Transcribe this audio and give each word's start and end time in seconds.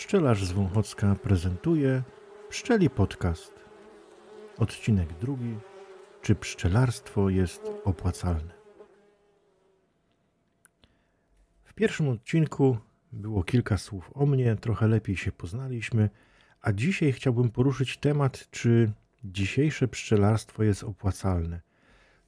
Pszczelarz 0.00 0.44
z 0.44 0.52
Wąchocka 0.52 1.14
prezentuje 1.22 2.02
Pszczeli 2.48 2.90
Podcast. 2.90 3.52
Odcinek 4.58 5.12
drugi. 5.12 5.56
Czy 6.22 6.34
pszczelarstwo 6.34 7.30
jest 7.30 7.62
opłacalne? 7.84 8.54
W 11.64 11.74
pierwszym 11.74 12.08
odcinku 12.08 12.78
było 13.12 13.42
kilka 13.42 13.78
słów 13.78 14.10
o 14.14 14.26
mnie, 14.26 14.56
trochę 14.56 14.88
lepiej 14.88 15.16
się 15.16 15.32
poznaliśmy, 15.32 16.10
a 16.62 16.72
dzisiaj 16.72 17.12
chciałbym 17.12 17.50
poruszyć 17.50 17.96
temat, 17.96 18.50
czy 18.50 18.92
dzisiejsze 19.24 19.88
pszczelarstwo 19.88 20.62
jest 20.62 20.84
opłacalne. 20.84 21.60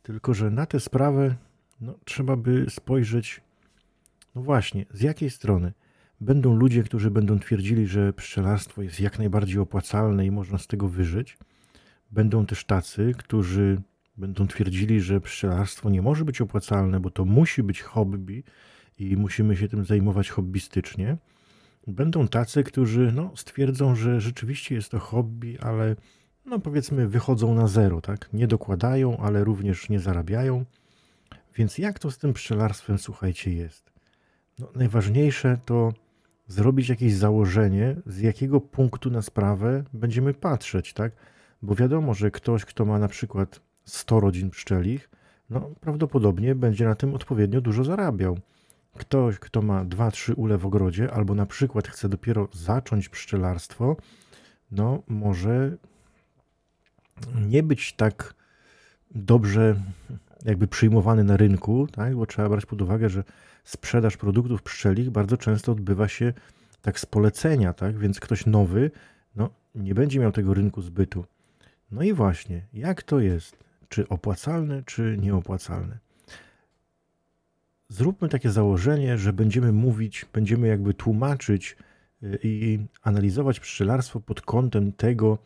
Tylko, 0.03 0.35
że 0.35 0.51
na 0.51 0.67
tę 0.67 0.81
sprawę 0.81 1.37
no, 1.81 1.95
trzeba 2.05 2.37
by 2.37 2.67
spojrzeć, 2.71 3.41
no 4.35 4.43
właśnie, 4.43 4.87
z 4.91 5.01
jakiej 5.01 5.31
strony– 5.31 5.73
Będą 6.23 6.57
ludzie, 6.57 6.83
którzy 6.83 7.11
będą 7.11 7.39
twierdzili, 7.39 7.87
że 7.87 8.13
pszczelarstwo 8.13 8.83
jest 8.83 9.01
jak 9.01 9.19
najbardziej 9.19 9.59
opłacalne 9.59 10.27
i 10.27 10.31
można 10.31 10.59
z 10.59 10.67
tego 10.67 10.89
wyżyć. 10.89 11.39
Będą 12.11 12.47
też 12.47 12.65
tacy, 12.65 13.13
którzy 13.19 13.83
będą 14.17 14.47
twierdzili, 14.47 15.01
że 15.01 15.21
pszczelarstwo 15.21 15.91
nie 15.91 16.03
może 16.03 16.25
być 16.25 16.41
opłacalne, 16.41 17.01
bo 17.01 17.11
to 17.11 17.25
musi 17.25 17.63
być 17.63 17.83
hobby 17.83 18.45
i 18.99 19.17
musimy 19.17 19.57
się 19.57 19.69
tym 19.69 19.85
zajmować 19.85 20.31
hobbystycznie. 20.31 21.17
Będą 21.87 22.29
tacy, 22.29 22.65
którzy 22.65 23.13
no, 23.15 23.33
stwierdzą, 23.37 23.97
że 23.97 24.21
rzeczywiście 24.21 24.75
jest 24.75 24.91
to 24.91 24.99
hobby, 24.99 25.59
ale 25.61 25.97
no 26.45 26.59
powiedzmy 26.59 27.09
wychodzą 27.09 27.55
na 27.55 27.67
zero, 27.67 28.01
tak? 28.01 28.29
Nie 28.33 28.47
dokładają, 28.47 29.17
ale 29.17 29.45
również 29.45 29.89
nie 29.89 30.01
zarabiają. 30.01 30.65
Więc 31.57 31.79
jak 31.79 31.99
to 31.99 32.11
z 32.11 32.19
tym 32.19 32.33
pszczelarstwem, 32.33 32.99
słuchajcie, 32.99 33.53
jest? 33.53 33.93
No, 34.59 34.69
najważniejsze 34.75 35.59
to 35.65 35.93
zrobić 36.47 36.89
jakieś 36.89 37.15
założenie, 37.15 37.97
z 38.07 38.19
jakiego 38.19 38.61
punktu 38.61 39.11
na 39.11 39.23
sprawę 39.23 39.85
będziemy 39.93 40.35
patrzeć, 40.35 40.93
tak? 40.93 41.13
Bo 41.63 41.75
wiadomo, 41.75 42.15
że 42.15 42.31
ktoś, 42.31 42.65
kto 42.65 42.85
ma 42.85 42.99
na 42.99 43.09
przykład 43.09 43.61
100 43.85 44.21
rodzin 44.21 44.51
pszczelich, 44.51 45.11
no 45.51 45.61
prawdopodobnie 45.81 46.55
będzie 46.55 46.85
na 46.85 46.95
tym 46.95 47.15
odpowiednio 47.15 47.61
dużo 47.61 47.85
zarabiał. 47.85 48.39
Ktoś, 48.99 49.39
kto 49.39 49.63
ma 49.63 49.85
2-3 49.85 50.33
ule 50.37 50.59
w 50.59 50.67
ogrodzie, 50.67 51.13
albo 51.13 51.35
na 51.35 51.47
przykład 51.47 51.89
chce 51.89 52.09
dopiero 52.09 52.49
zacząć 52.53 53.09
pszczelarstwo, 53.09 53.97
no 54.71 55.03
może 55.09 55.77
nie 57.41 57.63
być 57.63 57.93
tak 57.93 58.35
dobrze 59.11 59.77
jakby 60.45 60.67
przyjmowany 60.67 61.25
na 61.25 61.37
rynku, 61.37 61.87
tak? 61.93 62.17
bo 62.17 62.27
trzeba 62.27 62.49
brać 62.49 62.67
pod 62.67 62.83
uwagę, 62.83 63.09
że 63.09 63.25
sprzedaż 63.65 64.17
produktów 64.17 64.63
pszczelich 64.63 65.11
bardzo 65.11 65.37
często 65.37 65.73
odbywa 65.73 66.09
się 66.09 66.33
tak 66.83 67.01
z 67.01 67.07
polecenia, 67.07 67.73
tak? 67.73 67.99
Więc 67.99 68.21
ktoś 68.21 68.47
nowy 68.47 68.91
no, 69.37 69.51
nie 69.75 69.95
będzie 69.95 70.21
miał 70.21 70.33
tego 70.33 70.55
rynku 70.55 70.83
zbytu. 70.83 71.25
No 71.91 72.03
i 72.03 72.13
właśnie, 72.13 72.63
jak 72.73 73.03
to 73.03 73.21
jest? 73.21 73.57
Czy 73.89 74.09
opłacalne, 74.09 74.83
czy 74.87 75.17
nieopłacalne? 75.21 75.99
Zróbmy 77.89 78.29
takie 78.29 78.51
założenie, 78.51 79.19
że 79.19 79.33
będziemy 79.33 79.73
mówić, 79.73 80.27
będziemy 80.33 80.69
jakby 80.69 80.95
tłumaczyć 80.95 81.77
y, 82.23 82.39
i 82.43 82.79
analizować 83.03 83.61
pszczelarstwo 83.61 84.21
pod 84.21 84.41
kątem 84.41 84.93
tego, 84.93 85.39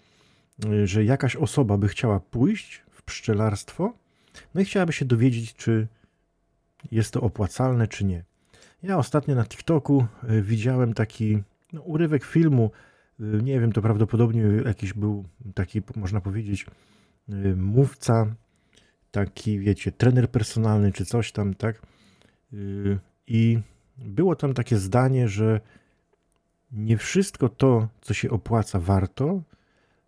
y, 0.64 0.86
że 0.86 1.04
jakaś 1.04 1.36
osoba 1.36 1.78
by 1.78 1.88
chciała 1.88 2.20
pójść 2.20 2.82
w 2.90 3.02
pszczelarstwo, 3.02 3.94
no 4.54 4.60
i 4.60 4.64
chciałaby 4.64 4.92
się 4.92 5.04
dowiedzieć, 5.04 5.54
czy 5.54 5.86
jest 6.90 7.10
to 7.12 7.20
opłacalne 7.20 7.88
czy 7.88 8.04
nie. 8.04 8.24
Ja 8.82 8.98
ostatnio 8.98 9.34
na 9.34 9.44
TikToku 9.44 10.06
e, 10.22 10.42
widziałem 10.42 10.94
taki 10.94 11.42
no, 11.72 11.82
urywek 11.82 12.24
filmu, 12.24 12.70
e, 13.20 13.24
nie 13.24 13.60
wiem, 13.60 13.72
to 13.72 13.82
prawdopodobnie 13.82 14.42
jakiś 14.64 14.92
był 14.92 15.24
taki, 15.54 15.82
można 15.96 16.20
powiedzieć, 16.20 16.66
e, 17.28 17.32
mówca, 17.56 18.34
taki, 19.10 19.58
wiecie, 19.58 19.92
trener 19.92 20.30
personalny 20.30 20.92
czy 20.92 21.06
coś 21.06 21.32
tam, 21.32 21.54
tak? 21.54 21.82
I 23.26 23.58
było 23.98 24.36
tam 24.36 24.54
takie 24.54 24.76
zdanie, 24.76 25.28
że 25.28 25.60
nie 26.72 26.98
wszystko 26.98 27.48
to, 27.48 27.88
co 28.00 28.14
się 28.14 28.30
opłaca, 28.30 28.80
warto 28.80 29.42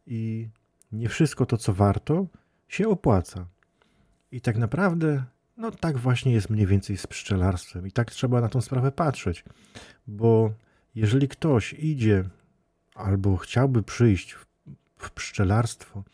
i 0.06 0.48
nie 0.92 1.08
wszystko 1.08 1.46
to, 1.46 1.56
co 1.56 1.72
warto, 1.72 2.26
się 2.68 2.88
opłaca. 2.88 3.46
I 4.32 4.40
tak 4.40 4.56
naprawdę 4.56 5.24
no 5.58 5.70
tak 5.70 5.98
właśnie 5.98 6.32
jest 6.32 6.50
mniej 6.50 6.66
więcej 6.66 6.96
z 6.96 7.06
pszczelarstwem 7.06 7.86
i 7.86 7.92
tak 7.92 8.10
trzeba 8.10 8.40
na 8.40 8.48
tą 8.48 8.60
sprawę 8.60 8.92
patrzeć, 8.92 9.44
bo 10.06 10.52
jeżeli 10.94 11.28
ktoś 11.28 11.72
idzie 11.72 12.24
albo 12.94 13.36
chciałby 13.36 13.82
przyjść 13.82 14.36
w, 14.96 15.10
pszczelarstwo 15.10 16.04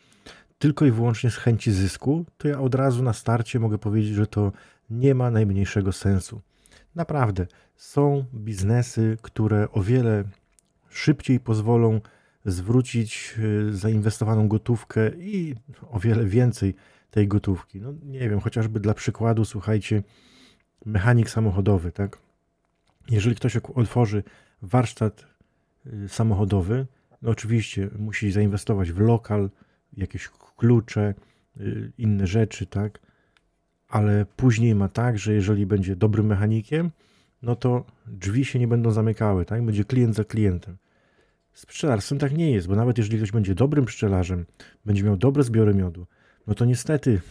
tylko 0.59 0.85
i 0.85 0.91
wyłącznie 0.91 1.31
z 1.31 1.35
chęci 1.35 1.71
zysku, 1.71 2.25
to 2.37 2.47
ja 2.47 2.59
od 2.59 2.75
razu 2.75 3.03
na 3.03 3.13
starcie 3.13 3.59
mogę 3.59 3.77
powiedzieć, 3.77 4.13
że 4.13 4.27
to 4.27 4.51
nie 4.89 5.15
ma 5.15 5.31
najmniejszego 5.31 5.91
sensu. 5.91 6.41
Naprawdę, 6.95 7.47
są 7.75 8.25
biznesy, 8.33 9.17
które 9.21 9.71
o 9.71 9.81
wiele 9.81 10.23
szybciej 10.89 11.39
pozwolą 11.39 12.01
zwrócić 12.45 13.35
y, 13.39 13.75
zainwestowaną 13.75 14.47
gotówkę 14.47 15.09
i 15.09 15.55
o 15.91 15.99
wiele 15.99 16.25
więcej 16.25 16.75
tej 17.15 17.27
gotówki. 17.27 17.81
No 17.81 17.93
nie 18.03 18.29
wiem, 18.29 18.39
chociażby 18.39 18.79
dla 18.79 18.93
przykładu, 18.93 19.45
słuchajcie, 19.45 20.03
mechanik 20.85 21.29
samochodowy, 21.29 21.91
tak? 21.91 22.17
Jeżeli 23.09 23.35
ktoś 23.35 23.57
otworzy 23.57 24.23
warsztat 24.61 25.25
y, 25.85 26.09
samochodowy, 26.09 26.87
no 27.21 27.29
oczywiście 27.29 27.89
musi 27.99 28.31
zainwestować 28.31 28.91
w 28.91 28.99
lokal, 28.99 29.49
jakieś 29.97 30.29
klucze, 30.57 31.13
y, 31.59 31.91
inne 31.97 32.27
rzeczy, 32.27 32.65
tak? 32.65 32.99
Ale 33.87 34.25
później 34.35 34.75
ma 34.75 34.89
tak, 34.89 35.19
że 35.19 35.33
jeżeli 35.33 35.65
będzie 35.65 35.95
dobrym 35.95 36.25
mechanikiem, 36.25 36.91
no 37.41 37.55
to 37.55 37.85
drzwi 38.07 38.45
się 38.45 38.59
nie 38.59 38.67
będą 38.67 38.91
zamykały, 38.91 39.45
tak? 39.45 39.65
Będzie 39.65 39.85
klient 39.85 40.15
za 40.15 40.23
klientem. 40.23 40.77
Z 41.53 41.65
pszczelarstwem 41.65 42.19
tak 42.19 42.37
nie 42.37 42.51
jest, 42.51 42.67
bo 42.67 42.75
nawet 42.75 42.97
jeżeli 42.97 43.17
ktoś 43.17 43.31
będzie 43.31 43.55
dobrym 43.55 43.85
pszczelarzem, 43.85 44.45
będzie 44.85 45.03
miał 45.03 45.17
dobre 45.17 45.43
zbiory 45.43 45.73
miodu, 45.73 46.07
no 46.47 46.55
to 46.55 46.65
niestety 46.65 47.21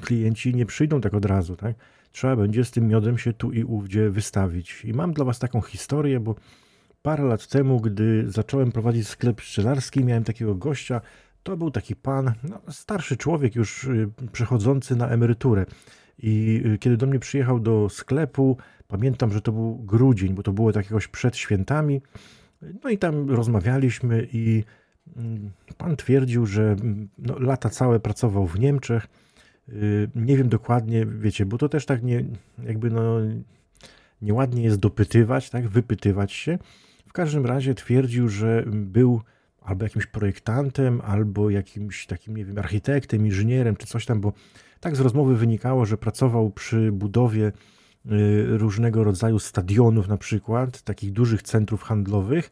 klienci 0.00 0.54
nie 0.54 0.66
przyjdą 0.66 1.00
tak 1.00 1.14
od 1.14 1.24
razu, 1.24 1.56
tak? 1.56 1.76
Trzeba 2.12 2.36
będzie 2.36 2.64
z 2.64 2.70
tym 2.70 2.88
miodem 2.88 3.18
się 3.18 3.32
tu 3.32 3.52
i 3.52 3.64
ówdzie 3.64 4.10
wystawić. 4.10 4.84
I 4.84 4.92
mam 4.92 5.12
dla 5.12 5.24
Was 5.24 5.38
taką 5.38 5.60
historię, 5.60 6.20
bo 6.20 6.34
parę 7.02 7.24
lat 7.24 7.46
temu, 7.46 7.80
gdy 7.80 8.30
zacząłem 8.30 8.72
prowadzić 8.72 9.08
sklep 9.08 9.36
pszczelarski, 9.36 10.04
miałem 10.04 10.24
takiego 10.24 10.54
gościa, 10.54 11.00
to 11.42 11.56
był 11.56 11.70
taki 11.70 11.96
pan, 11.96 12.32
no, 12.44 12.60
starszy 12.68 13.16
człowiek 13.16 13.56
już 13.56 13.84
y, 13.84 14.08
przechodzący 14.32 14.96
na 14.96 15.08
emeryturę. 15.08 15.66
I 16.18 16.62
y, 16.66 16.78
kiedy 16.78 16.96
do 16.96 17.06
mnie 17.06 17.18
przyjechał 17.18 17.60
do 17.60 17.88
sklepu, 17.88 18.56
pamiętam, 18.88 19.32
że 19.32 19.40
to 19.40 19.52
był 19.52 19.78
grudzień, 19.78 20.34
bo 20.34 20.42
to 20.42 20.52
było 20.52 20.72
tak 20.72 20.84
jakoś 20.84 21.08
przed 21.08 21.36
świętami. 21.36 22.02
No 22.84 22.90
i 22.90 22.98
tam 22.98 23.30
rozmawialiśmy 23.30 24.28
i 24.32 24.64
pan 25.76 25.96
twierdził, 25.96 26.46
że 26.46 26.62
mm, 26.62 27.08
no, 27.18 27.38
lata 27.38 27.70
całe 27.70 28.00
pracował 28.00 28.46
w 28.46 28.58
Niemczech. 28.58 29.06
Y, 29.68 30.10
nie 30.14 30.36
wiem 30.36 30.48
dokładnie, 30.48 31.06
wiecie, 31.06 31.46
bo 31.46 31.58
to 31.58 31.68
też 31.68 31.86
tak 31.86 32.02
nie, 32.02 32.24
jakby 32.64 32.90
no, 32.90 33.18
nieładnie 34.22 34.62
jest 34.62 34.78
dopytywać, 34.78 35.50
tak, 35.50 35.68
wypytywać 35.68 36.32
się. 36.32 36.58
W 37.08 37.12
każdym 37.12 37.46
razie 37.46 37.74
twierdził, 37.74 38.28
że 38.28 38.64
był 38.66 39.20
albo 39.60 39.84
jakimś 39.84 40.06
projektantem, 40.06 41.00
albo 41.04 41.50
jakimś 41.50 42.06
takim, 42.06 42.36
nie 42.36 42.44
wiem, 42.44 42.58
architektem, 42.58 43.26
inżynierem, 43.26 43.76
czy 43.76 43.86
coś 43.86 44.06
tam, 44.06 44.20
bo 44.20 44.32
tak 44.80 44.96
z 44.96 45.00
rozmowy 45.00 45.36
wynikało, 45.36 45.86
że 45.86 45.98
pracował 45.98 46.50
przy 46.50 46.92
budowie 46.92 47.46
y, 47.46 47.52
różnego 48.58 49.04
rodzaju 49.04 49.38
stadionów, 49.38 50.08
na 50.08 50.16
przykład, 50.16 50.82
takich 50.82 51.12
dużych 51.12 51.42
centrów 51.42 51.82
handlowych 51.82 52.50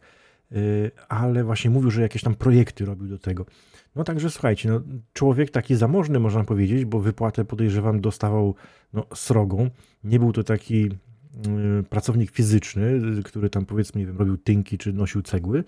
ale 1.09 1.43
właśnie 1.43 1.69
mówił, 1.69 1.91
że 1.91 2.01
jakieś 2.01 2.23
tam 2.23 2.35
projekty 2.35 2.85
robił 2.85 3.07
do 3.07 3.17
tego. 3.17 3.45
No 3.95 4.03
także 4.03 4.29
słuchajcie, 4.29 4.69
no, 4.69 4.81
człowiek 5.13 5.49
taki 5.49 5.75
zamożny 5.75 6.19
można 6.19 6.43
powiedzieć, 6.43 6.85
bo 6.85 6.99
wypłatę 6.99 7.45
podejrzewam 7.45 8.01
dostawał 8.01 8.55
no, 8.93 9.05
srogą. 9.15 9.69
Nie 10.03 10.19
był 10.19 10.33
to 10.33 10.43
taki 10.43 10.85
y, 10.85 11.83
pracownik 11.89 12.31
fizyczny, 12.31 13.01
który 13.23 13.49
tam 13.49 13.65
powiedzmy, 13.65 14.01
nie 14.01 14.07
wiem, 14.07 14.17
robił 14.17 14.37
tynki 14.37 14.77
czy 14.77 14.93
nosił 14.93 15.21
cegły 15.21 15.63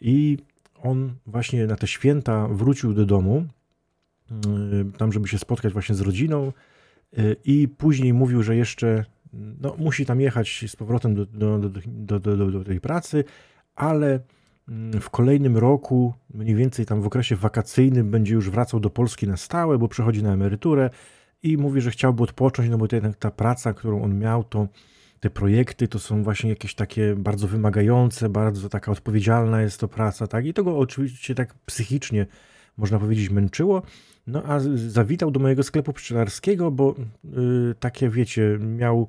i 0.00 0.38
on 0.74 1.14
właśnie 1.26 1.66
na 1.66 1.76
te 1.76 1.86
święta 1.86 2.48
wrócił 2.48 2.94
do 2.94 3.06
domu, 3.06 3.44
y, 4.30 4.98
tam 4.98 5.12
żeby 5.12 5.28
się 5.28 5.38
spotkać 5.38 5.72
właśnie 5.72 5.94
z 5.94 6.00
rodziną 6.00 6.52
y, 7.18 7.36
i 7.44 7.68
później 7.68 8.12
mówił, 8.12 8.42
że 8.42 8.56
jeszcze 8.56 9.04
no, 9.60 9.76
musi 9.78 10.06
tam 10.06 10.20
jechać 10.20 10.64
z 10.68 10.76
powrotem 10.76 11.14
do, 11.14 11.26
do, 11.26 11.70
do, 12.20 12.36
do 12.50 12.64
tej 12.64 12.80
pracy, 12.80 13.24
ale 13.76 14.20
mm, 14.68 15.00
w 15.00 15.10
kolejnym 15.10 15.56
roku, 15.56 16.14
mniej 16.34 16.54
więcej 16.54 16.86
tam 16.86 17.02
w 17.02 17.06
okresie 17.06 17.36
wakacyjnym, 17.36 18.10
będzie 18.10 18.34
już 18.34 18.50
wracał 18.50 18.80
do 18.80 18.90
Polski 18.90 19.26
na 19.26 19.36
stałe, 19.36 19.78
bo 19.78 19.88
przechodzi 19.88 20.22
na 20.22 20.32
emeryturę 20.32 20.90
i 21.42 21.56
mówi, 21.56 21.80
że 21.80 21.90
chciałby 21.90 22.22
odpocząć, 22.22 22.70
no 22.70 22.78
bo 22.78 22.88
ta, 22.88 22.96
ta 23.18 23.30
praca, 23.30 23.74
którą 23.74 24.02
on 24.02 24.18
miał, 24.18 24.44
to 24.44 24.68
te 25.20 25.30
projekty 25.30 25.88
to 25.88 25.98
są 25.98 26.22
właśnie 26.22 26.50
jakieś 26.50 26.74
takie 26.74 27.14
bardzo 27.16 27.48
wymagające, 27.48 28.28
bardzo 28.28 28.68
taka 28.68 28.92
odpowiedzialna 28.92 29.62
jest 29.62 29.80
to 29.80 29.88
praca, 29.88 30.26
tak? 30.26 30.46
I 30.46 30.54
to 30.54 30.64
go 30.64 30.78
oczywiście 30.78 31.34
tak 31.34 31.54
psychicznie, 31.54 32.26
można 32.76 32.98
powiedzieć, 32.98 33.30
męczyło. 33.30 33.82
No 34.26 34.42
a 34.42 34.60
zawitał 34.74 35.30
do 35.30 35.40
mojego 35.40 35.62
sklepu 35.62 35.92
pszczelarskiego, 35.92 36.70
bo 36.70 36.94
yy, 37.24 37.74
takie, 37.80 38.08
wiecie, 38.08 38.58
miał 38.60 39.08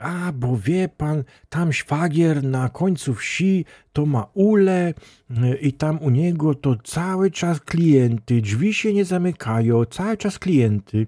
a, 0.00 0.32
bo 0.32 0.56
wie 0.56 0.88
pan, 0.88 1.24
tam 1.48 1.72
szwagier 1.72 2.44
na 2.44 2.68
końcu 2.68 3.14
wsi 3.14 3.64
to 3.92 4.06
ma 4.06 4.26
ule 4.34 4.94
y, 5.30 5.58
i 5.60 5.72
tam 5.72 5.98
u 5.98 6.10
niego 6.10 6.54
to 6.54 6.76
cały 6.84 7.30
czas 7.30 7.60
klienty, 7.60 8.40
drzwi 8.40 8.74
się 8.74 8.92
nie 8.92 9.04
zamykają, 9.04 9.84
cały 9.84 10.16
czas 10.16 10.38
klienty. 10.38 11.06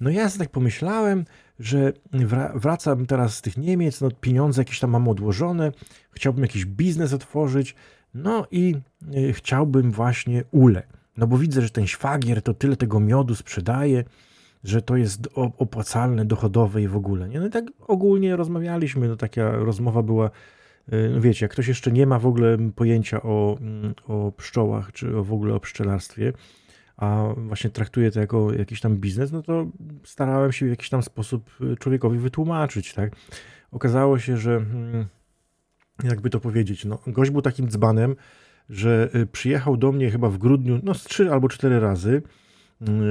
No 0.00 0.10
ja 0.10 0.30
tak 0.30 0.50
pomyślałem, 0.50 1.24
że 1.58 1.92
wracam 2.54 3.06
teraz 3.06 3.36
z 3.36 3.42
tych 3.42 3.56
Niemiec, 3.56 4.00
no 4.00 4.10
pieniądze 4.10 4.60
jakieś 4.60 4.80
tam 4.80 4.90
mam 4.90 5.08
odłożone, 5.08 5.72
chciałbym 6.12 6.42
jakiś 6.42 6.64
biznes 6.64 7.12
otworzyć, 7.12 7.74
no 8.14 8.46
i 8.50 8.74
y, 9.16 9.32
chciałbym 9.32 9.90
właśnie 9.90 10.44
ule. 10.50 10.82
No 11.16 11.26
bo 11.26 11.38
widzę, 11.38 11.62
że 11.62 11.70
ten 11.70 11.86
szwagier 11.86 12.42
to 12.42 12.54
tyle 12.54 12.76
tego 12.76 13.00
miodu 13.00 13.34
sprzedaje, 13.34 14.04
że 14.64 14.82
to 14.82 14.96
jest 14.96 15.28
opłacalne, 15.34 16.24
dochodowe 16.24 16.82
i 16.82 16.88
w 16.88 16.96
ogóle. 16.96 17.28
Nie? 17.28 17.40
No 17.40 17.46
i 17.46 17.50
tak 17.50 17.64
ogólnie 17.80 18.36
rozmawialiśmy, 18.36 19.08
no 19.08 19.16
taka 19.16 19.50
rozmowa 19.50 20.02
była, 20.02 20.30
y, 20.92 21.10
no 21.14 21.20
wiecie, 21.20 21.44
jak 21.44 21.52
ktoś 21.52 21.68
jeszcze 21.68 21.92
nie 21.92 22.06
ma 22.06 22.18
w 22.18 22.26
ogóle 22.26 22.58
pojęcia 22.76 23.22
o, 23.22 23.56
mm, 23.60 23.94
o 24.08 24.32
pszczołach, 24.32 24.92
czy 24.92 25.10
w 25.10 25.32
ogóle 25.32 25.54
o 25.54 25.60
pszczelarstwie, 25.60 26.32
a 26.96 27.34
właśnie 27.36 27.70
traktuje 27.70 28.10
to 28.10 28.20
jako 28.20 28.52
jakiś 28.52 28.80
tam 28.80 28.96
biznes, 28.96 29.32
no 29.32 29.42
to 29.42 29.66
starałem 30.04 30.52
się 30.52 30.66
w 30.66 30.70
jakiś 30.70 30.88
tam 30.88 31.02
sposób 31.02 31.50
y, 31.60 31.76
człowiekowi 31.76 32.18
wytłumaczyć, 32.18 32.94
tak. 32.94 33.16
Okazało 33.70 34.18
się, 34.18 34.36
że 34.36 34.56
mm, 34.56 35.06
jakby 36.04 36.30
to 36.30 36.40
powiedzieć, 36.40 36.84
no 36.84 36.98
gość 37.06 37.30
był 37.30 37.42
takim 37.42 37.68
dzbanem, 37.68 38.16
że 38.70 39.10
y, 39.14 39.26
przyjechał 39.26 39.76
do 39.76 39.92
mnie 39.92 40.10
chyba 40.10 40.28
w 40.28 40.38
grudniu, 40.38 40.80
no 40.82 40.94
z 40.94 41.04
trzy 41.04 41.32
albo 41.32 41.48
cztery 41.48 41.80
razy, 41.80 42.22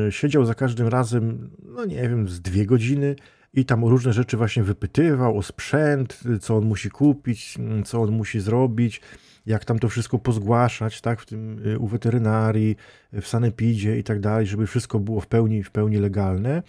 siedział 0.10 0.46
za 0.46 0.56
każdym 0.56 0.88
razem, 0.88 1.50
no 1.76 1.86
nie 1.86 2.02
wiem, 2.02 2.30
z 2.30 2.42
dwie 2.42 2.66
godziny 2.66 3.16
i 3.54 3.66
tam 3.66 3.86
różne 3.86 4.14
rzeczy 4.14 4.38
właśnie 4.38 4.64
wypytywał 4.64 5.38
o 5.38 5.44
sprzęt, 5.44 6.20
co 6.42 6.58
on 6.58 6.66
musi 6.66 6.90
kupić, 6.90 7.58
co 7.86 8.02
on 8.02 8.12
musi 8.12 8.40
zrobić, 8.40 9.02
jak 9.46 9.66
tam 9.66 9.80
to 9.80 9.90
wszystko 9.90 10.20
pozgłaszać, 10.20 11.02
tak, 11.02 11.22
w 11.22 11.26
tym 11.26 11.68
y, 11.68 11.80
u 11.80 11.88
weterynarii, 11.88 12.76
w 13.14 13.28
sanepidzie 13.28 14.00
i 14.00 14.04
tak 14.04 14.20
dalej, 14.20 14.46
żeby 14.46 14.68
wszystko 14.68 15.00
było 15.00 15.22
w 15.22 15.28
pełni, 15.28 15.64
w 15.64 15.72
pełni 15.72 15.98
legalne. 15.98 16.64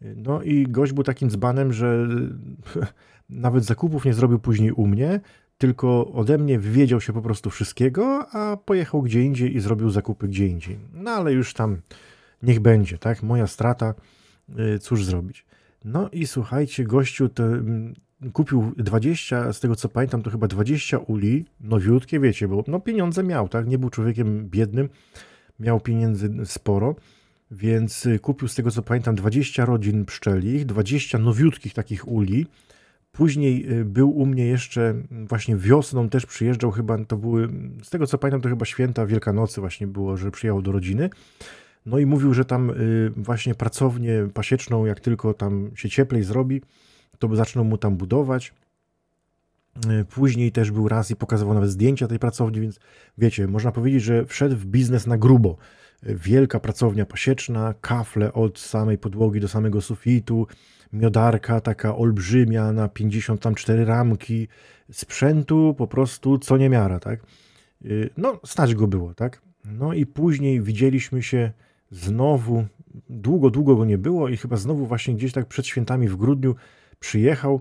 No 0.00 0.42
i 0.42 0.66
gość 0.66 0.92
był 0.92 1.04
takim 1.04 1.30
dzbanem, 1.30 1.72
że 1.72 2.08
nawet 3.30 3.64
zakupów 3.64 4.04
nie 4.04 4.14
zrobił 4.14 4.38
później 4.38 4.72
u 4.72 4.86
mnie, 4.86 5.20
tylko 5.58 6.12
ode 6.12 6.38
mnie 6.38 6.58
wywiedział 6.58 7.00
się 7.00 7.12
po 7.12 7.22
prostu 7.22 7.50
wszystkiego, 7.50 8.26
a 8.32 8.56
pojechał 8.56 9.02
gdzie 9.02 9.22
indziej 9.22 9.56
i 9.56 9.60
zrobił 9.60 9.90
zakupy 9.90 10.28
gdzie 10.28 10.46
indziej. 10.46 10.78
No 10.94 11.10
ale 11.10 11.32
już 11.32 11.54
tam 11.54 11.76
niech 12.42 12.60
będzie, 12.60 12.98
tak? 12.98 13.22
Moja 13.22 13.46
strata, 13.46 13.94
y, 14.58 14.78
cóż 14.78 15.04
zrobić. 15.04 15.44
No 15.84 16.08
i 16.12 16.26
słuchajcie, 16.26 16.84
gościu 16.84 17.28
to 17.28 17.44
mm, 17.44 17.94
kupił 18.32 18.72
20, 18.76 19.52
z 19.52 19.60
tego 19.60 19.76
co 19.76 19.88
pamiętam, 19.88 20.22
to 20.22 20.30
chyba 20.30 20.48
20 20.48 20.98
uli, 20.98 21.44
nowiutkie, 21.60 22.20
wiecie, 22.20 22.48
bo 22.48 22.64
no 22.66 22.80
pieniądze 22.80 23.22
miał, 23.22 23.48
tak? 23.48 23.66
Nie 23.66 23.78
był 23.78 23.90
człowiekiem 23.90 24.48
biednym, 24.48 24.88
miał 25.60 25.80
pieniędzy 25.80 26.30
sporo, 26.44 26.96
więc 27.50 28.06
y, 28.06 28.18
kupił 28.18 28.48
z 28.48 28.54
tego 28.54 28.70
co 28.70 28.82
pamiętam 28.82 29.14
20 29.14 29.64
rodzin 29.64 30.04
pszczelich, 30.04 30.66
20 30.66 31.18
nowiutkich 31.18 31.74
takich 31.74 32.08
uli. 32.08 32.46
Później 33.12 33.72
y, 33.72 33.84
był 33.84 34.10
u 34.10 34.26
mnie 34.26 34.46
jeszcze 34.46 34.90
mm, 34.90 35.26
właśnie 35.26 35.56
wiosną, 35.56 36.08
też 36.08 36.26
przyjeżdżał 36.26 36.70
chyba, 36.70 37.04
to 37.04 37.16
były, 37.16 37.48
z 37.82 37.90
tego 37.90 38.06
co 38.06 38.18
pamiętam, 38.18 38.40
to 38.40 38.48
chyba 38.48 38.64
święta 38.64 39.06
Wielkanocy 39.06 39.60
właśnie 39.60 39.86
było, 39.86 40.16
że 40.16 40.30
przyjechał 40.30 40.62
do 40.62 40.72
rodziny. 40.72 41.10
No 41.86 41.98
i 41.98 42.06
mówił, 42.06 42.34
że 42.34 42.44
tam 42.44 42.70
y, 42.70 43.12
właśnie 43.16 43.54
pracownię 43.54 44.28
pasieczną, 44.34 44.86
jak 44.86 45.00
tylko 45.00 45.34
tam 45.34 45.70
się 45.74 45.88
cieplej 45.88 46.22
zrobi, 46.22 46.62
to 47.18 47.36
zaczną 47.36 47.64
mu 47.64 47.78
tam 47.78 47.96
budować. 47.96 48.54
Y, 50.00 50.04
później 50.04 50.52
też 50.52 50.70
był 50.70 50.88
raz 50.88 51.10
i 51.10 51.16
pokazywał 51.16 51.54
nawet 51.54 51.70
zdjęcia 51.70 52.08
tej 52.08 52.18
pracowni, 52.18 52.60
więc 52.60 52.80
wiecie, 53.18 53.46
można 53.46 53.72
powiedzieć, 53.72 54.02
że 54.02 54.26
wszedł 54.26 54.56
w 54.56 54.66
biznes 54.66 55.06
na 55.06 55.18
grubo. 55.18 55.56
Y, 56.06 56.14
wielka 56.14 56.60
pracownia 56.60 57.06
pasieczna, 57.06 57.74
kafle 57.80 58.32
od 58.32 58.58
samej 58.58 58.98
podłogi 58.98 59.40
do 59.40 59.48
samego 59.48 59.80
sufitu, 59.80 60.46
miodarka 60.92 61.60
taka 61.60 61.96
olbrzymia 61.96 62.72
na 62.72 62.88
54 62.88 63.84
ramki, 63.84 64.48
sprzętu 64.92 65.74
po 65.78 65.86
prostu 65.86 66.38
co 66.38 66.56
niemiara, 66.56 67.00
tak? 67.00 67.20
No, 68.16 68.40
stać 68.44 68.74
go 68.74 68.86
było, 68.86 69.14
tak? 69.14 69.42
No 69.64 69.92
i 69.92 70.06
później 70.06 70.60
widzieliśmy 70.60 71.22
się 71.22 71.52
znowu, 71.92 72.64
długo, 73.10 73.50
długo 73.50 73.76
go 73.76 73.84
nie 73.84 73.98
było 73.98 74.28
i 74.28 74.36
chyba 74.36 74.56
znowu 74.56 74.86
właśnie 74.86 75.14
gdzieś 75.14 75.32
tak 75.32 75.46
przed 75.46 75.66
świętami 75.66 76.08
w 76.08 76.16
grudniu 76.16 76.54
przyjechał, 77.00 77.60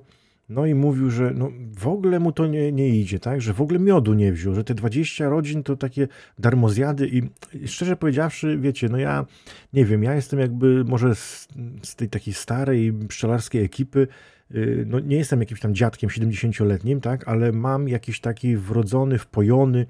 no 0.49 0.65
i 0.65 0.75
mówił, 0.75 1.09
że 1.09 1.31
no 1.35 1.51
w 1.77 1.87
ogóle 1.87 2.19
mu 2.19 2.31
to 2.31 2.47
nie, 2.47 2.71
nie 2.71 2.89
idzie, 2.89 3.19
tak, 3.19 3.41
że 3.41 3.53
w 3.53 3.61
ogóle 3.61 3.79
miodu 3.79 4.13
nie 4.13 4.33
wziął, 4.33 4.55
że 4.55 4.63
te 4.63 4.73
20 4.73 5.29
rodzin 5.29 5.63
to 5.63 5.77
takie 5.77 6.07
darmozjady 6.39 7.07
i 7.07 7.21
szczerze 7.67 7.95
powiedziawszy, 7.95 8.57
wiecie, 8.57 8.89
no 8.89 8.97
ja 8.97 9.25
nie 9.73 9.85
wiem, 9.85 10.03
ja 10.03 10.15
jestem 10.15 10.39
jakby 10.39 10.83
może 10.83 11.15
z, 11.15 11.47
z 11.83 11.95
tej 11.95 12.09
takiej 12.09 12.33
starej 12.33 12.93
pszczelarskiej 12.93 13.63
ekipy, 13.63 14.07
y, 14.55 14.85
no 14.87 14.99
nie 14.99 15.17
jestem 15.17 15.39
jakimś 15.39 15.59
tam 15.59 15.75
dziadkiem 15.75 16.09
70-letnim, 16.09 17.01
tak, 17.01 17.27
ale 17.27 17.51
mam 17.51 17.87
jakiś 17.87 18.19
taki 18.19 18.57
wrodzony, 18.57 19.17
wpojony, 19.17 19.85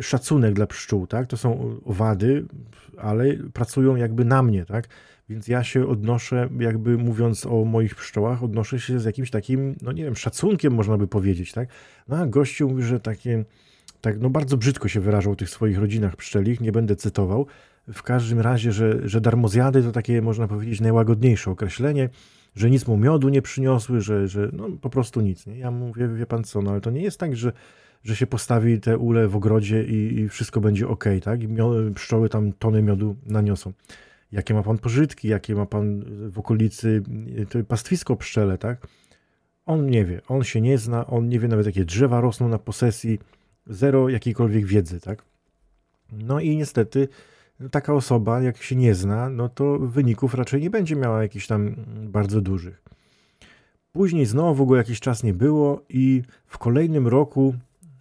szacunek 0.00 0.54
dla 0.54 0.66
pszczół, 0.66 1.06
tak? 1.06 1.26
To 1.26 1.36
są 1.36 1.80
owady, 1.84 2.44
ale 2.98 3.34
pracują 3.52 3.96
jakby 3.96 4.24
na 4.24 4.42
mnie, 4.42 4.64
tak? 4.64 4.88
Więc 5.28 5.48
ja 5.48 5.64
się 5.64 5.88
odnoszę, 5.88 6.48
jakby 6.58 6.98
mówiąc 6.98 7.46
o 7.46 7.64
moich 7.64 7.94
pszczołach, 7.94 8.42
odnoszę 8.42 8.80
się 8.80 9.00
z 9.00 9.04
jakimś 9.04 9.30
takim, 9.30 9.76
no 9.82 9.92
nie 9.92 10.04
wiem, 10.04 10.16
szacunkiem 10.16 10.74
można 10.74 10.98
by 10.98 11.08
powiedzieć, 11.08 11.52
tak? 11.52 11.68
No 12.08 12.16
a 12.16 12.26
gościu 12.26 12.68
mówi, 12.68 12.82
że 12.82 13.00
takie, 13.00 13.44
tak, 14.00 14.20
no 14.20 14.30
bardzo 14.30 14.56
brzydko 14.56 14.88
się 14.88 15.00
wyrażał 15.00 15.32
o 15.32 15.36
tych 15.36 15.50
swoich 15.50 15.78
rodzinach 15.78 16.16
pszczelich, 16.16 16.60
nie 16.60 16.72
będę 16.72 16.96
cytował. 16.96 17.46
W 17.92 18.02
każdym 18.02 18.40
razie, 18.40 18.72
że, 18.72 19.08
że 19.08 19.20
darmozjady 19.20 19.82
to 19.82 19.92
takie, 19.92 20.22
można 20.22 20.48
powiedzieć, 20.48 20.80
najłagodniejsze 20.80 21.50
określenie, 21.50 22.08
że 22.56 22.70
nic 22.70 22.86
mu 22.86 22.96
miodu 22.96 23.28
nie 23.28 23.42
przyniosły, 23.42 24.00
że, 24.00 24.28
że 24.28 24.50
no 24.52 24.68
po 24.80 24.90
prostu 24.90 25.20
nic, 25.20 25.46
nie? 25.46 25.58
Ja 25.58 25.70
mówię, 25.70 26.08
wie 26.08 26.26
pan 26.26 26.44
co, 26.44 26.62
no 26.62 26.70
ale 26.70 26.80
to 26.80 26.90
nie 26.90 27.02
jest 27.02 27.20
tak, 27.20 27.36
że 27.36 27.52
że 28.06 28.16
się 28.16 28.26
postawi 28.26 28.80
te 28.80 28.98
ule 28.98 29.28
w 29.28 29.36
ogrodzie 29.36 29.84
i, 29.84 30.18
i 30.18 30.28
wszystko 30.28 30.60
będzie 30.60 30.88
ok, 30.88 31.04
tak? 31.22 31.42
I 31.42 31.48
pszczoły 31.94 32.28
tam 32.28 32.52
tony 32.52 32.82
miodu 32.82 33.16
naniosą. 33.26 33.72
Jakie 34.32 34.54
ma 34.54 34.62
pan 34.62 34.78
pożytki, 34.78 35.28
jakie 35.28 35.54
ma 35.54 35.66
pan 35.66 36.04
w 36.30 36.38
okolicy 36.38 37.02
to 37.50 37.64
pastwisko 37.64 38.16
pszczele, 38.16 38.58
tak? 38.58 38.86
On 39.66 39.90
nie 39.90 40.04
wie, 40.04 40.20
on 40.28 40.44
się 40.44 40.60
nie 40.60 40.78
zna, 40.78 41.06
on 41.06 41.28
nie 41.28 41.40
wie 41.40 41.48
nawet 41.48 41.66
jakie 41.66 41.84
drzewa 41.84 42.20
rosną 42.20 42.48
na 42.48 42.58
posesji, 42.58 43.18
zero 43.66 44.08
jakiejkolwiek 44.08 44.66
wiedzy, 44.66 45.00
tak? 45.00 45.22
No 46.12 46.40
i 46.40 46.56
niestety 46.56 47.08
taka 47.70 47.94
osoba, 47.94 48.40
jak 48.40 48.62
się 48.62 48.76
nie 48.76 48.94
zna, 48.94 49.30
no 49.30 49.48
to 49.48 49.78
wyników 49.78 50.34
raczej 50.34 50.60
nie 50.60 50.70
będzie 50.70 50.96
miała 50.96 51.22
jakichś 51.22 51.46
tam 51.46 51.74
bardzo 52.02 52.40
dużych. 52.40 52.82
Później 53.92 54.26
znowu 54.26 54.66
go 54.66 54.76
jakiś 54.76 55.00
czas 55.00 55.22
nie 55.22 55.34
było 55.34 55.82
i 55.88 56.22
w 56.46 56.58
kolejnym 56.58 57.08
roku 57.08 57.54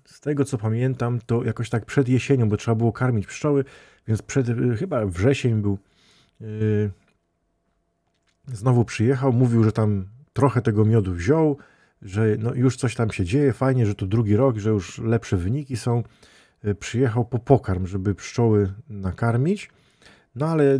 z 0.05 0.19
tego 0.19 0.45
co 0.45 0.57
pamiętam, 0.57 1.19
to 1.25 1.43
jakoś 1.43 1.69
tak 1.69 1.85
przed 1.85 2.09
jesienią, 2.09 2.49
bo 2.49 2.57
trzeba 2.57 2.75
było 2.75 2.91
karmić 2.91 3.27
pszczoły, 3.27 3.65
więc 4.07 4.21
przed, 4.21 4.49
y, 4.49 4.77
chyba 4.77 5.05
wrzesień 5.05 5.61
był, 5.61 5.77
yy, 6.39 6.91
znowu 8.47 8.85
przyjechał, 8.85 9.33
mówił, 9.33 9.63
że 9.63 9.71
tam 9.71 10.05
trochę 10.33 10.61
tego 10.61 10.85
miodu 10.85 11.13
wziął, 11.13 11.57
że 12.01 12.35
no 12.39 12.53
już 12.53 12.77
coś 12.77 12.95
tam 12.95 13.11
się 13.11 13.25
dzieje, 13.25 13.53
fajnie, 13.53 13.85
że 13.85 13.95
to 13.95 14.05
drugi 14.07 14.35
rok, 14.35 14.57
że 14.57 14.69
już 14.69 14.97
lepsze 14.97 15.37
wyniki 15.37 15.77
są. 15.77 16.03
Yy, 16.65 16.75
przyjechał 16.75 17.25
po 17.25 17.39
pokarm, 17.39 17.87
żeby 17.87 18.15
pszczoły 18.15 18.73
nakarmić, 18.89 19.69
no 20.35 20.47
ale 20.47 20.75
y, 20.75 20.79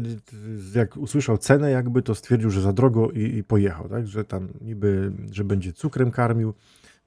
jak 0.76 0.98
usłyszał 0.98 1.38
cenę 1.38 1.72
jakby, 1.72 2.02
to 2.02 2.16
stwierdził, 2.16 2.50
że 2.50 2.62
za 2.62 2.74
drogo 2.74 3.12
i, 3.12 3.38
i 3.38 3.44
pojechał, 3.44 3.90
tak, 3.90 4.08
że 4.08 4.26
tam 4.26 4.48
niby, 4.62 5.12
że 5.32 5.44
będzie 5.44 5.74
cukrem 5.74 6.12
karmił, 6.12 6.54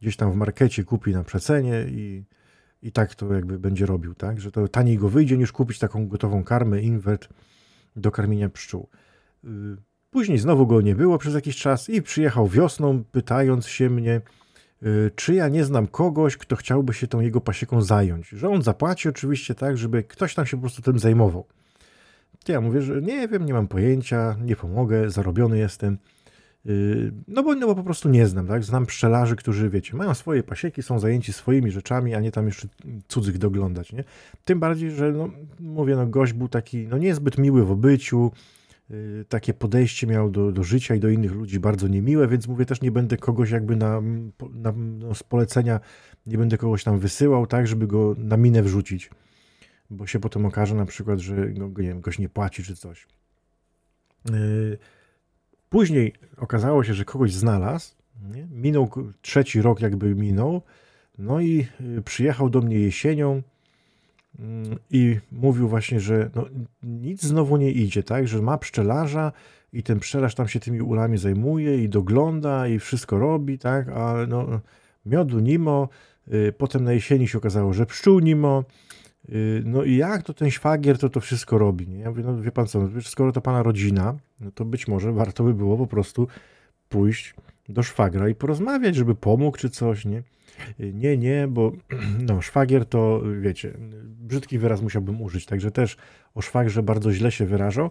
gdzieś 0.00 0.16
tam 0.16 0.32
w 0.32 0.36
markecie 0.36 0.84
kupi 0.84 1.12
na 1.12 1.24
przecenie 1.24 1.86
i, 1.88 2.24
i 2.82 2.92
tak 2.92 3.14
to 3.14 3.34
jakby 3.34 3.58
będzie 3.58 3.86
robił, 3.86 4.14
tak? 4.14 4.40
Że 4.40 4.52
to 4.52 4.68
taniej 4.68 4.98
go 4.98 5.08
wyjdzie 5.08 5.38
niż 5.38 5.52
kupić 5.52 5.78
taką 5.78 6.08
gotową 6.08 6.44
karmę, 6.44 6.80
inwert 6.80 7.28
do 7.96 8.10
karmienia 8.10 8.48
pszczół. 8.48 8.88
Y, 9.44 9.48
później 10.10 10.38
znowu 10.38 10.66
go 10.66 10.80
nie 10.80 10.94
było 10.94 11.18
przez 11.18 11.34
jakiś 11.34 11.56
czas 11.56 11.88
i 11.88 12.02
przyjechał 12.02 12.48
wiosną, 12.48 13.04
pytając 13.04 13.66
się 13.66 13.90
mnie, 13.90 14.14
y, 14.14 14.20
czy 15.14 15.34
ja 15.34 15.48
nie 15.48 15.64
znam 15.64 15.86
kogoś, 15.86 16.36
kto 16.36 16.56
chciałby 16.56 16.94
się 16.94 17.06
tą 17.06 17.20
jego 17.20 17.40
pasieką 17.40 17.82
zająć. 17.82 18.28
Że 18.28 18.48
on 18.48 18.62
zapłaci 18.62 19.08
oczywiście 19.08 19.54
tak, 19.54 19.78
żeby 19.78 20.02
ktoś 20.02 20.34
tam 20.34 20.46
się 20.46 20.56
po 20.56 20.60
prostu 20.60 20.82
tym 20.82 20.98
zajmował. 20.98 21.46
Ja 22.48 22.60
mówię, 22.60 22.82
że 22.82 23.02
nie 23.02 23.28
wiem, 23.28 23.46
nie 23.46 23.52
mam 23.52 23.68
pojęcia, 23.68 24.36
nie 24.40 24.56
pomogę, 24.56 25.10
zarobiony 25.10 25.58
jestem. 25.58 25.98
Y, 26.66 27.12
no 27.28 27.42
bo, 27.42 27.54
no 27.54 27.66
bo 27.66 27.74
po 27.74 27.82
prostu 27.82 28.08
nie 28.08 28.26
znam, 28.26 28.46
tak? 28.46 28.64
Znam 28.64 28.86
pszczelarzy, 28.86 29.36
którzy, 29.36 29.70
wiecie, 29.70 29.96
mają 29.96 30.14
swoje 30.14 30.42
pasieki, 30.42 30.82
są 30.82 30.98
zajęci 30.98 31.32
swoimi 31.32 31.70
rzeczami, 31.70 32.14
a 32.14 32.20
nie 32.20 32.32
tam 32.32 32.46
jeszcze 32.46 32.68
cudzych 33.08 33.38
doglądać, 33.38 33.92
nie? 33.92 34.04
Tym 34.44 34.60
bardziej, 34.60 34.90
że, 34.90 35.12
no, 35.12 35.28
mówię, 35.60 35.96
no 35.96 36.06
gość 36.06 36.32
był 36.32 36.48
taki, 36.48 36.86
no 36.86 36.98
niezbyt 36.98 37.38
miły 37.38 37.64
w 37.64 37.70
obyciu, 37.70 38.32
takie 39.28 39.54
podejście 39.54 40.06
miał 40.06 40.30
do, 40.30 40.52
do 40.52 40.62
życia 40.62 40.94
i 40.94 41.00
do 41.00 41.08
innych 41.08 41.32
ludzi 41.32 41.60
bardzo 41.60 41.88
niemiłe, 41.88 42.28
więc 42.28 42.48
mówię, 42.48 42.66
też 42.66 42.80
nie 42.80 42.90
będę 42.90 43.16
kogoś 43.16 43.50
jakby 43.50 43.76
na, 43.76 44.00
na 44.52 44.72
no, 44.76 45.14
z 45.14 45.22
polecenia, 45.22 45.80
nie 46.26 46.38
będę 46.38 46.58
kogoś 46.58 46.84
tam 46.84 46.98
wysyłał, 46.98 47.46
tak, 47.46 47.66
żeby 47.66 47.86
go 47.86 48.14
na 48.18 48.36
minę 48.36 48.62
wrzucić, 48.62 49.10
bo 49.90 50.06
się 50.06 50.20
potem 50.20 50.46
okaże 50.46 50.74
na 50.74 50.86
przykład, 50.86 51.18
że, 51.18 51.34
no, 51.34 51.68
nie 51.68 51.88
wiem, 51.88 52.00
goś 52.00 52.18
nie 52.18 52.28
płaci 52.28 52.62
czy 52.62 52.76
coś. 52.76 53.06
Yy, 54.30 54.78
Później 55.68 56.12
okazało 56.36 56.84
się, 56.84 56.94
że 56.94 57.04
kogoś 57.04 57.32
znalazł. 57.32 57.94
Nie? 58.34 58.46
Minął 58.50 58.90
trzeci 59.22 59.62
rok, 59.62 59.80
jakby 59.80 60.14
minął. 60.14 60.62
No 61.18 61.40
i 61.40 61.66
y, 61.98 62.02
przyjechał 62.02 62.50
do 62.50 62.60
mnie 62.60 62.78
jesienią 62.78 63.42
i 64.90 65.18
mówił 65.32 65.68
właśnie, 65.68 66.00
że 66.00 66.30
no, 66.34 66.46
nic 66.82 67.22
znowu 67.22 67.56
nie 67.56 67.70
idzie, 67.70 68.02
tak? 68.02 68.28
Że 68.28 68.42
ma 68.42 68.58
pszczelarza 68.58 69.32
i 69.72 69.82
ten 69.82 70.00
pszczelarz 70.00 70.34
tam 70.34 70.48
się 70.48 70.60
tymi 70.60 70.80
ulami 70.80 71.18
zajmuje 71.18 71.84
i 71.84 71.88
dogląda 71.88 72.68
i 72.68 72.78
wszystko 72.78 73.18
robi, 73.18 73.58
tak? 73.58 73.88
A 73.88 74.14
no, 74.28 74.60
miodu 75.06 75.38
nimo. 75.38 75.88
Y, 76.32 76.52
potem 76.58 76.84
na 76.84 76.92
jesieni 76.92 77.28
się 77.28 77.38
okazało, 77.38 77.72
że 77.72 77.86
pszczół 77.86 78.18
nimo. 78.18 78.64
Y, 79.28 79.62
no 79.64 79.84
i 79.84 79.96
jak 79.96 80.22
to 80.22 80.34
ten 80.34 80.50
szwagier 80.50 80.98
to 80.98 81.08
to 81.08 81.20
wszystko 81.20 81.58
robi? 81.58 81.88
Nie? 81.88 81.98
Ja 81.98 82.10
mówię, 82.10 82.22
no 82.22 82.40
wie 82.42 82.52
pan 82.52 82.66
co, 82.66 82.80
no, 82.80 82.88
skoro 83.02 83.32
to 83.32 83.40
pana 83.40 83.62
rodzina, 83.62 84.14
no 84.40 84.50
to 84.50 84.64
być 84.64 84.88
może 84.88 85.12
warto 85.12 85.44
by 85.44 85.54
było 85.54 85.76
po 85.76 85.86
prostu 85.86 86.28
pójść 86.88 87.34
do 87.68 87.82
szwagra 87.82 88.28
i 88.28 88.34
porozmawiać, 88.34 88.94
żeby 88.96 89.14
pomógł 89.14 89.56
czy 89.56 89.70
coś, 89.70 90.04
nie? 90.04 90.22
Nie, 90.78 91.16
nie, 91.16 91.48
bo 91.48 91.72
no, 92.28 92.42
szwagier 92.42 92.86
to, 92.86 93.22
wiecie, 93.40 93.72
brzydki 94.20 94.58
wyraz 94.58 94.82
musiałbym 94.82 95.22
użyć, 95.22 95.46
także 95.46 95.70
też 95.70 95.96
o 96.34 96.40
szwagrze 96.40 96.82
bardzo 96.82 97.12
źle 97.12 97.32
się 97.32 97.46
wyrażał, 97.46 97.90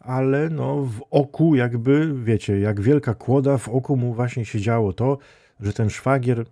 ale 0.00 0.48
no 0.50 0.84
w 0.84 1.02
oku 1.10 1.54
jakby, 1.54 2.14
wiecie, 2.24 2.60
jak 2.60 2.80
wielka 2.80 3.14
kłoda, 3.14 3.58
w 3.58 3.68
oku 3.68 3.96
mu 3.96 4.14
właśnie 4.14 4.44
się 4.44 4.60
działo 4.60 4.92
to, 4.92 5.18
że 5.60 5.72
ten 5.72 5.90
szwagier 5.90 6.44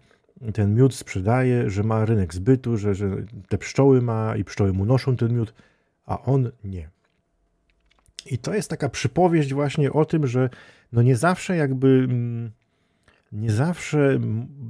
ten 0.55 0.75
miód 0.75 0.95
sprzedaje, 0.95 1.71
że 1.71 1.83
ma 1.83 2.05
rynek 2.05 2.35
zbytu, 2.35 2.77
że, 2.77 2.95
że 2.95 3.11
te 3.49 3.59
pszczoły 3.59 4.03
ma 4.03 4.37
i 4.37 4.45
pszczoły 4.45 4.73
mu 4.73 4.85
noszą 4.85 5.17
ten 5.17 5.35
miód, 5.35 5.55
a 6.07 6.23
on 6.23 6.51
nie. 6.65 6.91
I 8.31 8.39
to 8.39 8.55
jest 8.55 8.71
taka 8.71 8.89
przypowieść 8.89 9.55
właśnie 9.55 9.93
o 9.93 10.05
tym, 10.05 10.27
że 10.27 10.51
no 10.93 11.03
nie 11.03 11.17
zawsze 11.17 11.57
jakby 11.57 11.89
mm, 11.89 12.51
nie 13.33 13.51
zawsze 13.51 14.19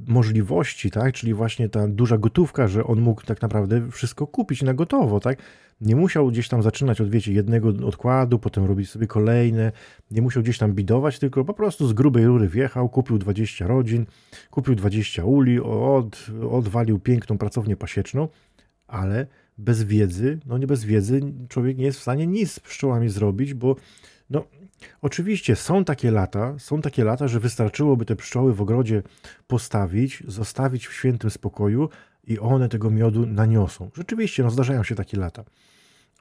możliwości, 0.07 0.91
tak, 0.91 1.15
czyli 1.15 1.35
właśnie 1.35 1.69
ta 1.69 1.89
duża 1.89 2.19
gotówka, 2.19 2.69
że 2.69 2.85
on 2.85 3.01
mógł 3.01 3.23
tak 3.23 3.43
naprawdę 3.43 3.91
wszystko 3.91 4.27
kupić 4.27 4.63
na 4.63 4.75
gotowo, 4.75 5.21
tak, 5.21 5.39
nie 5.81 5.97
musiał 5.97 6.29
gdzieś 6.29 6.49
tam 6.49 6.63
zaczynać 6.63 7.01
od, 7.01 7.11
wiecie, 7.11 7.33
jednego 7.33 7.69
odkładu, 7.69 8.39
potem 8.39 8.65
robić 8.65 8.91
sobie 8.91 9.07
kolejne, 9.07 9.73
nie 10.11 10.23
musiał 10.23 10.43
gdzieś 10.43 10.59
tam 10.59 10.73
bidować, 10.73 11.19
tylko 11.19 11.45
po 11.45 11.55
prostu 11.55 11.87
z 11.89 11.93
grubej 11.93 12.27
rury 12.27 12.49
wjechał, 12.49 12.89
kupił 12.89 13.19
20 13.19 13.67
rodzin, 13.67 14.07
kupił 14.51 14.75
20 14.75 15.25
uli, 15.25 15.61
od, 15.61 16.27
odwalił 16.51 16.99
piękną 16.99 17.39
pracownię 17.39 17.77
pasieczną, 17.77 18.29
ale 18.87 19.27
bez 19.59 19.83
wiedzy, 19.83 20.39
no 20.47 20.59
nie 20.59 20.67
bez 20.67 20.85
wiedzy 20.85 21.21
człowiek 21.49 21.79
nie 21.79 21.85
jest 21.85 21.99
w 21.99 22.03
stanie 22.03 22.27
nic 22.27 22.53
z 22.53 22.61
pszczołami 22.61 23.09
zrobić, 23.09 23.55
bo 23.55 23.77
no 24.31 24.45
oczywiście 25.02 25.56
są 25.56 25.85
takie 25.85 26.11
lata, 26.11 26.54
są 26.59 26.80
takie 26.80 27.04
lata, 27.04 27.28
że 27.28 27.40
wystarczyłoby 27.40 28.04
te 28.04 28.16
pszczoły 28.16 28.54
w 28.54 28.62
ogrodzie 28.62 29.02
postawić, 29.47 30.23
zostawić 30.28 30.87
w 30.87 30.92
świętym 30.92 31.30
spokoju, 31.30 31.88
i 32.26 32.38
one 32.38 32.68
tego 32.68 32.90
miodu 32.90 33.26
naniosą. 33.26 33.90
Rzeczywiście, 33.95 34.42
no 34.42 34.50
zdarzają 34.50 34.83
się 34.83 34.95
takie 34.95 35.16
lata. 35.16 35.45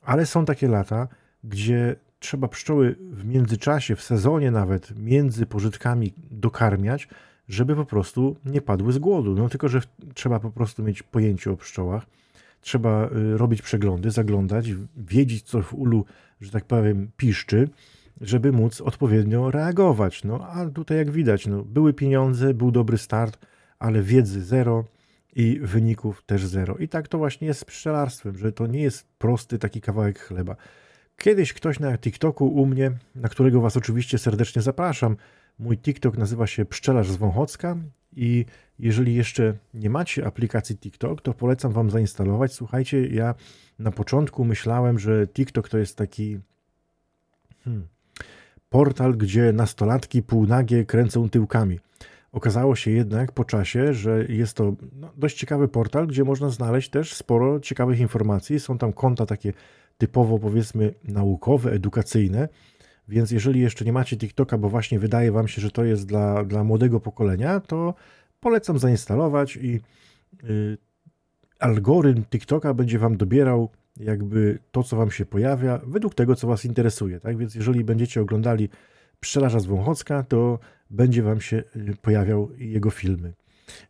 Ale 0.01 0.25
są 0.25 0.45
takie 0.45 0.67
lata, 0.67 1.07
gdzie 1.43 1.95
trzeba 2.19 2.47
pszczoły 2.47 2.95
w 3.11 3.25
międzyczasie, 3.25 3.95
w 3.95 4.01
sezonie 4.01 4.51
nawet, 4.51 4.99
między 4.99 5.45
pożytkami 5.45 6.13
dokarmiać, 6.31 7.07
żeby 7.49 7.75
po 7.75 7.85
prostu 7.85 8.35
nie 8.45 8.61
padły 8.61 8.93
z 8.93 8.97
głodu. 8.97 9.35
No 9.35 9.49
tylko, 9.49 9.69
że 9.69 9.81
trzeba 10.13 10.39
po 10.39 10.51
prostu 10.51 10.83
mieć 10.83 11.03
pojęcie 11.03 11.51
o 11.51 11.57
pszczołach, 11.57 12.05
trzeba 12.61 13.09
y, 13.09 13.37
robić 13.37 13.61
przeglądy, 13.61 14.11
zaglądać, 14.11 14.69
wiedzieć, 14.97 15.43
co 15.43 15.61
w 15.61 15.73
ulu, 15.73 16.05
że 16.41 16.51
tak 16.51 16.65
powiem, 16.65 17.11
piszczy, 17.17 17.69
żeby 18.21 18.51
móc 18.51 18.81
odpowiednio 18.81 19.51
reagować. 19.51 20.23
No 20.23 20.47
a 20.47 20.69
tutaj 20.69 20.97
jak 20.97 21.11
widać, 21.11 21.47
no, 21.47 21.63
były 21.63 21.93
pieniądze, 21.93 22.53
był 22.53 22.71
dobry 22.71 22.97
start, 22.97 23.45
ale 23.79 24.01
wiedzy 24.01 24.43
zero, 24.43 24.83
i 25.35 25.59
wyników 25.63 26.23
też 26.25 26.45
zero. 26.45 26.77
I 26.77 26.87
tak 26.87 27.07
to 27.07 27.17
właśnie 27.17 27.47
jest 27.47 27.59
z 27.59 27.65
pszczelarstwem, 27.65 28.37
że 28.37 28.51
to 28.51 28.67
nie 28.67 28.81
jest 28.81 29.07
prosty 29.17 29.59
taki 29.59 29.81
kawałek 29.81 30.19
chleba. 30.19 30.55
Kiedyś 31.17 31.53
ktoś 31.53 31.79
na 31.79 31.97
TikToku 31.97 32.47
u 32.47 32.65
mnie, 32.65 32.91
na 33.15 33.29
którego 33.29 33.61
Was 33.61 33.77
oczywiście 33.77 34.17
serdecznie 34.17 34.61
zapraszam, 34.61 35.17
mój 35.59 35.77
TikTok 35.77 36.17
nazywa 36.17 36.47
się 36.47 36.65
Pszczelarz 36.65 37.11
z 37.11 37.15
Wąchocka 37.15 37.77
i 38.15 38.45
jeżeli 38.79 39.15
jeszcze 39.15 39.53
nie 39.73 39.89
macie 39.89 40.27
aplikacji 40.27 40.77
TikTok, 40.77 41.21
to 41.21 41.33
polecam 41.33 41.71
Wam 41.71 41.89
zainstalować. 41.89 42.53
Słuchajcie, 42.53 43.07
ja 43.07 43.35
na 43.79 43.91
początku 43.91 44.45
myślałem, 44.45 44.99
że 44.99 45.27
TikTok 45.27 45.69
to 45.69 45.77
jest 45.77 45.97
taki 45.97 46.39
hmm, 47.63 47.87
portal, 48.69 49.17
gdzie 49.17 49.53
nastolatki 49.53 50.23
półnagie 50.23 50.85
kręcą 50.85 51.29
tyłkami. 51.29 51.79
Okazało 52.31 52.75
się 52.75 52.91
jednak 52.91 53.31
po 53.31 53.45
czasie, 53.45 53.93
że 53.93 54.25
jest 54.29 54.53
to 54.53 54.75
no, 54.95 55.11
dość 55.17 55.37
ciekawy 55.37 55.67
portal, 55.67 56.07
gdzie 56.07 56.23
można 56.23 56.49
znaleźć 56.49 56.89
też 56.89 57.13
sporo 57.13 57.59
ciekawych 57.59 57.99
informacji. 57.99 58.59
Są 58.59 58.77
tam 58.77 58.93
konta 58.93 59.25
takie 59.25 59.53
typowo 59.97 60.39
powiedzmy 60.39 60.93
naukowe, 61.03 61.71
edukacyjne. 61.71 62.49
Więc 63.07 63.31
jeżeli 63.31 63.59
jeszcze 63.59 63.85
nie 63.85 63.93
macie 63.93 64.17
TikToka, 64.17 64.57
bo 64.57 64.69
właśnie 64.69 64.99
wydaje 64.99 65.31
Wam 65.31 65.47
się, 65.47 65.61
że 65.61 65.71
to 65.71 65.83
jest 65.83 66.05
dla, 66.05 66.43
dla 66.43 66.63
młodego 66.63 66.99
pokolenia, 66.99 67.59
to 67.59 67.93
polecam 68.39 68.79
zainstalować 68.79 69.55
i 69.55 69.81
y, 70.43 70.77
algorytm 71.59 72.23
TikToka 72.23 72.73
będzie 72.73 72.99
Wam 72.99 73.17
dobierał 73.17 73.69
jakby 73.97 74.59
to, 74.71 74.83
co 74.83 74.97
Wam 74.97 75.11
się 75.11 75.25
pojawia, 75.25 75.79
według 75.85 76.15
tego, 76.15 76.35
co 76.35 76.47
Was 76.47 76.65
interesuje. 76.65 77.19
Tak 77.19 77.37
więc, 77.37 77.55
jeżeli 77.55 77.83
będziecie 77.83 78.21
oglądali 78.21 78.69
Pszczelarza 79.19 79.59
z 79.59 79.65
Wąchocka, 79.65 80.23
to 80.23 80.59
będzie 80.89 81.23
Wam 81.23 81.41
się 81.41 81.63
y, 81.75 81.95
pojawiał 82.01 82.49
jego 82.57 82.89
filmy. 82.89 83.33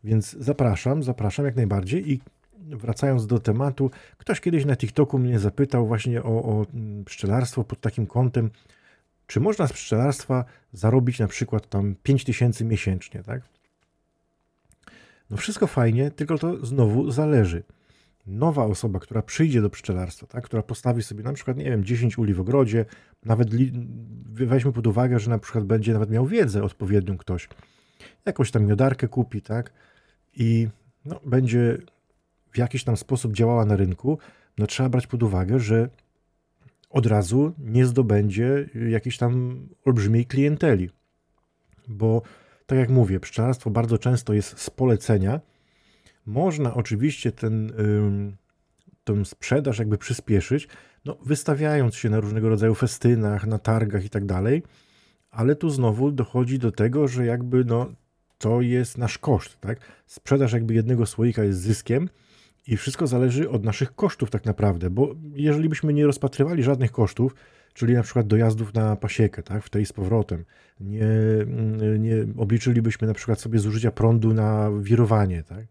Więc 0.03 0.31
zapraszam, 0.31 1.03
zapraszam 1.03 1.45
jak 1.45 1.55
najbardziej 1.55 2.11
i 2.11 2.21
wracając 2.59 3.27
do 3.27 3.39
tematu, 3.39 3.91
ktoś 4.17 4.41
kiedyś 4.41 4.65
na 4.65 4.75
TikToku 4.75 5.19
mnie 5.19 5.39
zapytał 5.39 5.87
właśnie 5.87 6.23
o, 6.23 6.43
o 6.43 6.65
mm, 6.73 7.05
pszczelarstwo 7.05 7.63
pod 7.63 7.81
takim 7.81 8.07
kątem, 8.07 8.49
czy 9.27 9.39
można 9.39 9.67
z 9.67 9.73
pszczelarstwa 9.73 10.45
zarobić 10.73 11.19
na 11.19 11.27
przykład 11.27 11.69
tam 11.69 11.95
5000 12.03 12.65
miesięcznie, 12.65 13.23
tak? 13.23 13.41
No 15.29 15.37
wszystko 15.37 15.67
fajnie, 15.67 16.11
tylko 16.11 16.37
to 16.37 16.65
znowu 16.65 17.11
zależy 17.11 17.63
nowa 18.27 18.65
osoba, 18.65 18.99
która 18.99 19.21
przyjdzie 19.21 19.61
do 19.61 19.69
pszczelarstwa, 19.69 20.27
tak, 20.27 20.43
która 20.43 20.63
postawi 20.63 21.03
sobie 21.03 21.23
na 21.23 21.33
przykład, 21.33 21.57
nie 21.57 21.63
wiem, 21.63 21.83
10 21.83 22.17
uli 22.17 22.33
w 22.33 22.39
ogrodzie, 22.39 22.85
nawet 23.25 23.49
weźmy 24.25 24.71
pod 24.71 24.87
uwagę, 24.87 25.19
że 25.19 25.29
na 25.29 25.39
przykład 25.39 25.63
będzie 25.63 25.93
nawet 25.93 26.09
miał 26.09 26.25
wiedzę 26.25 26.63
odpowiednią 26.63 27.17
ktoś, 27.17 27.49
jakąś 28.25 28.51
tam 28.51 28.65
miodarkę 28.65 29.07
kupi, 29.07 29.41
tak, 29.41 29.73
i 30.33 30.67
no, 31.05 31.19
będzie 31.25 31.77
w 32.51 32.57
jakiś 32.57 32.83
tam 32.83 32.97
sposób 32.97 33.33
działała 33.33 33.65
na 33.65 33.75
rynku, 33.75 34.17
no 34.57 34.67
trzeba 34.67 34.89
brać 34.89 35.07
pod 35.07 35.23
uwagę, 35.23 35.59
że 35.59 35.89
od 36.89 37.05
razu 37.05 37.53
nie 37.59 37.85
zdobędzie 37.85 38.69
jakiejś 38.89 39.17
tam 39.17 39.59
olbrzymiej 39.85 40.25
klienteli, 40.25 40.89
bo 41.87 42.21
tak 42.65 42.79
jak 42.79 42.89
mówię, 42.89 43.19
pszczelarstwo 43.19 43.69
bardzo 43.69 43.97
często 43.97 44.33
jest 44.33 44.59
z 44.59 44.69
polecenia, 44.69 45.39
można 46.25 46.73
oczywiście 46.73 47.31
ten, 47.31 47.71
tę 49.03 49.25
sprzedaż 49.25 49.79
jakby 49.79 49.97
przyspieszyć, 49.97 50.67
no, 51.05 51.17
wystawiając 51.25 51.95
się 51.95 52.09
na 52.09 52.19
różnego 52.19 52.49
rodzaju 52.49 52.75
festynach, 52.75 53.47
na 53.47 53.59
targach 53.59 54.05
i 54.05 54.09
tak 54.09 54.25
dalej, 54.25 54.63
ale 55.31 55.55
tu 55.55 55.69
znowu 55.69 56.11
dochodzi 56.11 56.59
do 56.59 56.71
tego, 56.71 57.07
że 57.07 57.25
jakby 57.25 57.65
no, 57.65 57.91
to 58.37 58.61
jest 58.61 58.97
nasz 58.97 59.17
koszt, 59.17 59.59
tak? 59.59 59.79
Sprzedaż 60.05 60.53
jakby 60.53 60.73
jednego 60.73 61.05
słoika 61.05 61.43
jest 61.43 61.59
zyskiem 61.59 62.09
i 62.67 62.77
wszystko 62.77 63.07
zależy 63.07 63.49
od 63.49 63.63
naszych 63.63 63.95
kosztów 63.95 64.31
tak 64.31 64.45
naprawdę, 64.45 64.89
bo 64.89 65.15
jeżeli 65.33 65.69
byśmy 65.69 65.93
nie 65.93 66.05
rozpatrywali 66.05 66.63
żadnych 66.63 66.91
kosztów, 66.91 67.35
czyli 67.73 67.93
na 67.93 68.03
przykład 68.03 68.27
dojazdów 68.27 68.73
na 68.73 68.95
pasiekę, 68.95 69.43
tak, 69.43 69.63
w 69.63 69.69
tej 69.69 69.85
z 69.85 69.93
powrotem, 69.93 70.45
nie, 70.79 71.07
nie 71.99 72.15
obliczylibyśmy 72.37 73.07
na 73.07 73.13
przykład 73.13 73.39
sobie 73.39 73.59
zużycia 73.59 73.91
prądu 73.91 74.33
na 74.33 74.71
wirowanie, 74.81 75.43
tak, 75.43 75.65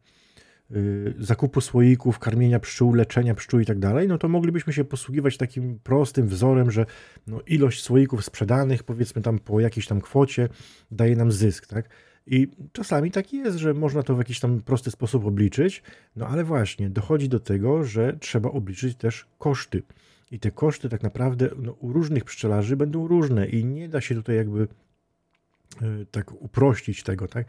zakupu 1.18 1.60
słoików, 1.60 2.18
karmienia 2.18 2.60
pszczół, 2.60 2.94
leczenia 2.94 3.34
pszczół 3.34 3.60
i 3.60 3.66
tak 3.66 3.78
dalej, 3.78 4.08
no 4.08 4.18
to 4.18 4.28
moglibyśmy 4.28 4.72
się 4.72 4.84
posługiwać 4.84 5.36
takim 5.36 5.78
prostym 5.78 6.28
wzorem, 6.28 6.70
że 6.70 6.86
no 7.26 7.40
ilość 7.46 7.82
słoików 7.82 8.24
sprzedanych, 8.24 8.82
powiedzmy 8.82 9.22
tam 9.22 9.38
po 9.38 9.60
jakiejś 9.60 9.86
tam 9.86 10.00
kwocie, 10.00 10.48
daje 10.90 11.16
nam 11.16 11.32
zysk, 11.32 11.66
tak? 11.66 11.88
I 12.26 12.48
czasami 12.72 13.10
tak 13.10 13.32
jest, 13.32 13.58
że 13.58 13.74
można 13.74 14.02
to 14.02 14.14
w 14.14 14.18
jakiś 14.18 14.40
tam 14.40 14.62
prosty 14.62 14.90
sposób 14.90 15.26
obliczyć, 15.26 15.82
no 16.16 16.28
ale 16.28 16.44
właśnie 16.44 16.90
dochodzi 16.90 17.28
do 17.28 17.40
tego, 17.40 17.84
że 17.84 18.16
trzeba 18.20 18.50
obliczyć 18.50 18.96
też 18.96 19.26
koszty. 19.38 19.82
I 20.30 20.38
te 20.38 20.50
koszty 20.50 20.88
tak 20.88 21.02
naprawdę 21.02 21.50
no, 21.56 21.72
u 21.72 21.92
różnych 21.92 22.24
pszczelarzy 22.24 22.76
będą 22.76 23.08
różne 23.08 23.46
i 23.46 23.64
nie 23.64 23.88
da 23.88 24.00
się 24.00 24.14
tutaj 24.14 24.36
jakby 24.36 24.62
y, 24.62 26.06
tak 26.10 26.42
uprościć 26.42 27.02
tego, 27.02 27.28
tak? 27.28 27.46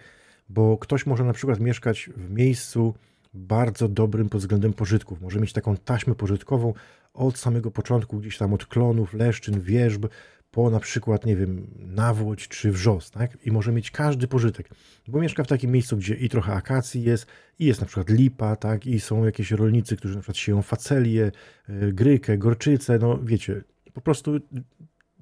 Bo 0.49 0.77
ktoś 0.77 1.05
może 1.05 1.23
na 1.23 1.33
przykład 1.33 1.59
mieszkać 1.59 2.09
w 2.17 2.29
miejscu 2.31 2.93
bardzo 3.35 3.87
dobrym 3.87 4.29
pod 4.29 4.41
względem 4.41 4.73
pożytków. 4.73 5.21
Może 5.21 5.39
mieć 5.39 5.53
taką 5.53 5.77
taśmę 5.77 6.15
pożytkową 6.15 6.73
od 7.13 7.37
samego 7.37 7.71
początku, 7.71 8.19
gdzieś 8.19 8.37
tam 8.37 8.53
od 8.53 8.65
klonów, 8.65 9.13
leszczyn, 9.13 9.61
wierzb, 9.61 10.07
po 10.51 10.69
na 10.69 10.79
przykład, 10.79 11.25
nie 11.25 11.35
wiem, 11.35 11.67
nawłoć 11.79 12.47
czy 12.47 12.71
wrzos, 12.71 13.11
tak? 13.11 13.37
I 13.45 13.51
może 13.51 13.71
mieć 13.71 13.91
każdy 13.91 14.27
pożytek, 14.27 14.69
bo 15.07 15.19
mieszka 15.19 15.43
w 15.43 15.47
takim 15.47 15.71
miejscu, 15.71 15.97
gdzie 15.97 16.15
i 16.15 16.29
trochę 16.29 16.53
akacji 16.53 17.03
jest, 17.03 17.25
i 17.59 17.65
jest 17.65 17.81
na 17.81 17.87
przykład 17.87 18.09
lipa, 18.09 18.55
tak? 18.55 18.85
I 18.85 18.99
są 18.99 19.25
jakieś 19.25 19.51
rolnicy, 19.51 19.97
którzy 19.97 20.15
na 20.15 20.21
przykład 20.21 20.37
sieją 20.37 20.61
facelię, 20.61 21.31
e, 21.69 21.91
grykę, 21.91 22.37
gorczycę, 22.37 22.99
no 22.99 23.19
wiecie, 23.23 23.63
po 23.93 24.01
prostu 24.01 24.39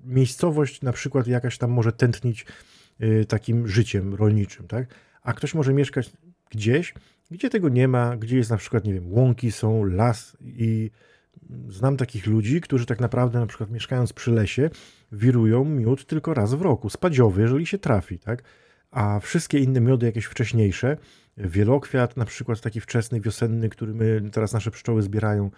miejscowość 0.03 0.82
na 0.82 0.93
przykład 0.93 1.27
jakaś 1.27 1.58
tam 1.58 1.72
może 1.72 1.91
tętnić 1.91 2.46
e, 3.00 3.25
takim 3.25 3.67
życiem 3.67 4.15
rolniczym, 4.15 4.67
tak? 4.67 4.88
A 5.22 5.34
ktoś 5.34 5.53
może 5.53 5.74
mieszkać 5.74 6.12
gdzieś, 6.50 6.93
gdzie 7.33 7.49
tego 7.49 7.69
nie 7.69 7.87
ma, 7.87 8.17
gdzie 8.17 8.37
jest 8.37 8.49
na 8.49 8.57
przykład, 8.57 8.85
nie 8.85 8.93
wiem, 8.93 9.13
łąki 9.13 9.51
są, 9.51 9.83
las 9.83 10.37
i 10.41 10.91
znam 11.69 11.97
takich 11.97 12.27
ludzi, 12.27 12.61
którzy 12.61 12.85
tak 12.85 12.99
naprawdę 12.99 13.39
na 13.39 13.45
przykład 13.45 13.71
mieszkając 13.71 14.13
przy 14.13 14.31
lesie, 14.31 14.69
wirują 15.11 15.65
miód 15.65 16.05
tylko 16.05 16.33
raz 16.33 16.53
w 16.53 16.61
roku, 16.61 16.89
spadziowy, 16.89 17.41
jeżeli 17.41 17.65
się 17.65 17.77
trafi, 17.77 18.19
tak? 18.19 18.43
A 18.91 19.19
wszystkie 19.19 19.59
inne 19.59 19.81
miody, 19.81 20.05
jakieś 20.05 20.25
wcześniejsze, 20.25 20.97
wielokwiat, 21.37 22.17
na 22.17 22.25
przykład 22.25 22.61
taki 22.61 22.81
wczesny, 22.81 23.21
wiosenny, 23.21 23.69
który 23.69 23.93
my 23.93 24.29
teraz 24.31 24.53
nasze 24.53 24.71
pszczoły 24.71 25.01
zbierają, 25.01 25.51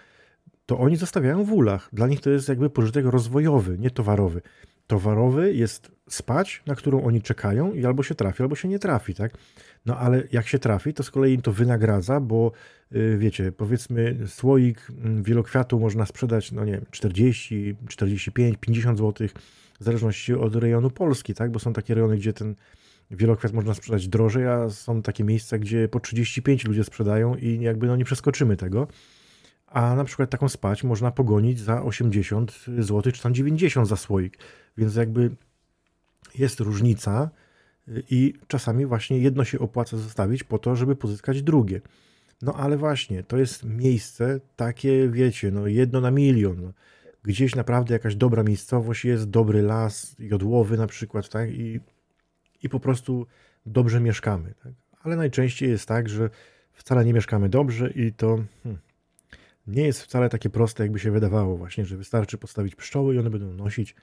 to 0.65 0.79
oni 0.79 0.95
zostawiają 0.95 1.43
w 1.43 1.53
ulach. 1.53 1.89
Dla 1.93 2.07
nich 2.07 2.21
to 2.21 2.29
jest 2.29 2.49
jakby 2.49 2.69
pożytek 2.69 3.05
rozwojowy, 3.05 3.77
nie 3.77 3.91
towarowy. 3.91 4.41
Towarowy 4.87 5.53
jest 5.53 5.91
spać, 6.09 6.63
na 6.65 6.75
którą 6.75 7.03
oni 7.03 7.21
czekają 7.21 7.73
i 7.73 7.85
albo 7.85 8.03
się 8.03 8.15
trafi, 8.15 8.43
albo 8.43 8.55
się 8.55 8.67
nie 8.67 8.79
trafi, 8.79 9.15
tak? 9.15 9.37
No 9.85 9.97
ale 9.97 10.23
jak 10.31 10.47
się 10.47 10.59
trafi, 10.59 10.93
to 10.93 11.03
z 11.03 11.11
kolei 11.11 11.33
im 11.33 11.41
to 11.41 11.51
wynagradza, 11.51 12.19
bo 12.19 12.51
yy, 12.91 13.17
wiecie, 13.17 13.51
powiedzmy 13.51 14.17
słoik 14.27 14.87
mm, 14.89 15.23
wielokwiatu 15.23 15.79
można 15.79 16.05
sprzedać, 16.05 16.51
no 16.51 16.65
nie 16.65 16.71
wiem, 16.71 16.85
40, 16.91 17.75
45, 17.87 18.57
50 18.59 18.97
zł, 18.97 19.27
w 19.79 19.83
zależności 19.83 20.33
od 20.33 20.55
rejonu 20.55 20.89
Polski, 20.89 21.33
tak? 21.33 21.51
Bo 21.51 21.59
są 21.59 21.73
takie 21.73 21.95
rejony, 21.95 22.17
gdzie 22.17 22.33
ten 22.33 22.55
wielokwiat 23.11 23.53
można 23.53 23.73
sprzedać 23.73 24.07
drożej, 24.07 24.47
a 24.47 24.69
są 24.69 25.01
takie 25.01 25.23
miejsca, 25.23 25.57
gdzie 25.57 25.87
po 25.87 25.99
35 25.99 26.65
ludzie 26.65 26.83
sprzedają 26.83 27.35
i 27.35 27.61
jakby 27.61 27.87
no 27.87 27.95
nie 27.95 28.05
przeskoczymy 28.05 28.57
tego. 28.57 28.87
A 29.67 29.95
na 29.95 30.03
przykład 30.03 30.29
taką 30.29 30.49
spać 30.49 30.83
można 30.83 31.11
pogonić 31.11 31.59
za 31.59 31.83
80 31.83 32.65
zł, 32.77 33.11
czy 33.11 33.21
tam 33.21 33.33
90 33.33 33.87
za 33.87 33.95
słoik. 33.95 34.37
Więc 34.77 34.95
jakby 34.95 35.35
jest 36.35 36.59
różnica 36.59 37.29
i 37.87 38.33
czasami 38.47 38.85
właśnie 38.85 39.19
jedno 39.19 39.43
się 39.43 39.59
opłaca 39.59 39.97
zostawić 39.97 40.43
po 40.43 40.59
to, 40.59 40.75
żeby 40.75 40.95
pozyskać 40.95 41.41
drugie. 41.41 41.81
No 42.41 42.53
ale 42.53 42.77
właśnie, 42.77 43.23
to 43.23 43.37
jest 43.37 43.63
miejsce 43.63 44.39
takie, 44.55 45.09
wiecie, 45.09 45.51
no 45.51 45.67
jedno 45.67 46.01
na 46.01 46.11
milion. 46.11 46.73
Gdzieś 47.23 47.55
naprawdę 47.55 47.93
jakaś 47.93 48.15
dobra 48.15 48.43
miejscowość 48.43 49.05
jest, 49.05 49.29
dobry 49.29 49.61
las, 49.61 50.15
jodłowy 50.19 50.77
na 50.77 50.87
przykład, 50.87 51.29
tak? 51.29 51.49
I, 51.51 51.79
i 52.63 52.69
po 52.69 52.79
prostu 52.79 53.27
dobrze 53.65 54.01
mieszkamy, 54.01 54.53
tak? 54.63 54.73
Ale 55.03 55.15
najczęściej 55.15 55.69
jest 55.69 55.87
tak, 55.87 56.09
że 56.09 56.29
wcale 56.73 57.05
nie 57.05 57.13
mieszkamy 57.13 57.49
dobrze 57.49 57.89
i 57.89 58.13
to 58.13 58.39
hmm, 58.63 58.81
nie 59.67 59.83
jest 59.83 60.01
wcale 60.01 60.29
takie 60.29 60.49
proste, 60.49 60.83
jakby 60.83 60.99
się 60.99 61.11
wydawało 61.11 61.57
właśnie, 61.57 61.85
że 61.85 61.97
wystarczy 61.97 62.37
postawić 62.37 62.75
pszczoły 62.75 63.15
i 63.15 63.19
one 63.19 63.29
będą 63.29 63.53
nosić 63.53 63.95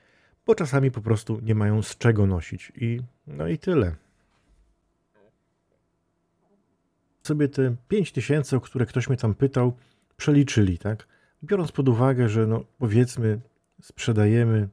bo 0.45 0.55
czasami 0.55 0.91
po 0.91 1.01
prostu 1.01 1.39
nie 1.41 1.55
mają 1.55 1.81
z 1.81 1.97
czego 1.97 2.27
nosić. 2.27 2.71
I 2.75 2.99
no 3.27 3.47
i 3.47 3.57
tyle. 3.57 3.95
Sobie 7.23 7.49
te 7.49 7.75
5 7.87 8.11
tysięcy, 8.11 8.55
o 8.55 8.61
które 8.61 8.85
ktoś 8.85 9.09
mnie 9.09 9.17
tam 9.17 9.33
pytał, 9.35 9.73
przeliczyli, 10.17 10.77
tak? 10.77 11.07
Biorąc 11.43 11.71
pod 11.71 11.89
uwagę, 11.89 12.29
że 12.29 12.47
no 12.47 12.63
powiedzmy 12.77 13.39
sprzedajemy 13.81 14.69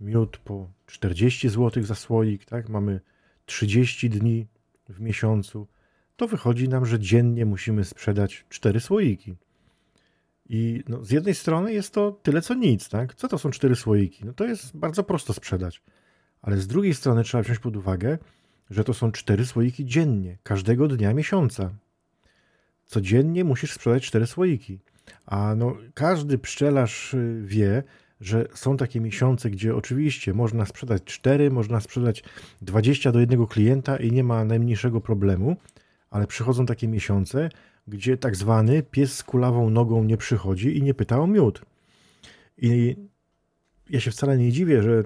miód 0.00 0.36
po 0.36 0.68
40 0.86 1.48
zł 1.48 1.82
za 1.82 1.94
słoik, 1.94 2.44
tak? 2.44 2.68
Mamy 2.68 3.00
30 3.46 4.10
dni 4.10 4.46
w 4.88 5.00
miesiącu, 5.00 5.66
to 6.16 6.28
wychodzi 6.28 6.68
nam, 6.68 6.86
że 6.86 6.98
dziennie 6.98 7.46
musimy 7.46 7.84
sprzedać 7.84 8.44
4 8.48 8.80
słoiki. 8.80 9.36
I 10.52 10.82
no, 10.88 11.04
z 11.04 11.10
jednej 11.10 11.34
strony 11.34 11.72
jest 11.72 11.94
to 11.94 12.12
tyle 12.22 12.42
co 12.42 12.54
nic, 12.54 12.88
tak? 12.88 13.14
Co 13.14 13.28
to 13.28 13.38
są 13.38 13.50
cztery 13.50 13.76
słoiki? 13.76 14.24
No 14.24 14.32
to 14.32 14.44
jest 14.44 14.76
bardzo 14.76 15.04
prosto 15.04 15.32
sprzedać. 15.32 15.82
Ale 16.42 16.56
z 16.56 16.66
drugiej 16.66 16.94
strony 16.94 17.24
trzeba 17.24 17.42
wziąć 17.42 17.58
pod 17.58 17.76
uwagę, 17.76 18.18
że 18.70 18.84
to 18.84 18.94
są 18.94 19.12
cztery 19.12 19.46
słoiki 19.46 19.84
dziennie, 19.84 20.38
każdego 20.42 20.88
dnia 20.88 21.14
miesiąca. 21.14 21.70
Codziennie 22.86 23.44
musisz 23.44 23.72
sprzedać 23.72 24.06
cztery 24.06 24.26
słoiki. 24.26 24.78
A 25.26 25.54
no, 25.54 25.76
każdy 25.94 26.38
pszczelarz 26.38 27.14
y, 27.14 27.42
wie, 27.44 27.82
że 28.20 28.48
są 28.54 28.76
takie 28.76 29.00
miesiące, 29.00 29.50
gdzie 29.50 29.76
oczywiście 29.76 30.34
można 30.34 30.66
sprzedać 30.66 31.04
cztery, 31.04 31.50
można 31.50 31.80
sprzedać 31.80 32.24
20 32.62 33.12
do 33.12 33.20
jednego 33.20 33.46
klienta 33.46 33.96
i 33.96 34.12
nie 34.12 34.24
ma 34.24 34.44
najmniejszego 34.44 35.00
problemu, 35.00 35.56
ale 36.10 36.26
przychodzą 36.26 36.66
takie 36.66 36.88
miesiące, 36.88 37.48
gdzie 37.90 38.16
tak 38.16 38.36
zwany 38.36 38.82
pies 38.82 39.16
z 39.16 39.24
kulawą 39.24 39.70
nogą 39.70 40.04
nie 40.04 40.16
przychodzi 40.16 40.78
i 40.78 40.82
nie 40.82 40.94
pyta 40.94 41.20
o 41.20 41.26
miód. 41.26 41.62
I 42.58 42.96
ja 43.90 44.00
się 44.00 44.10
wcale 44.10 44.38
nie 44.38 44.52
dziwię, 44.52 44.82
że 44.82 45.04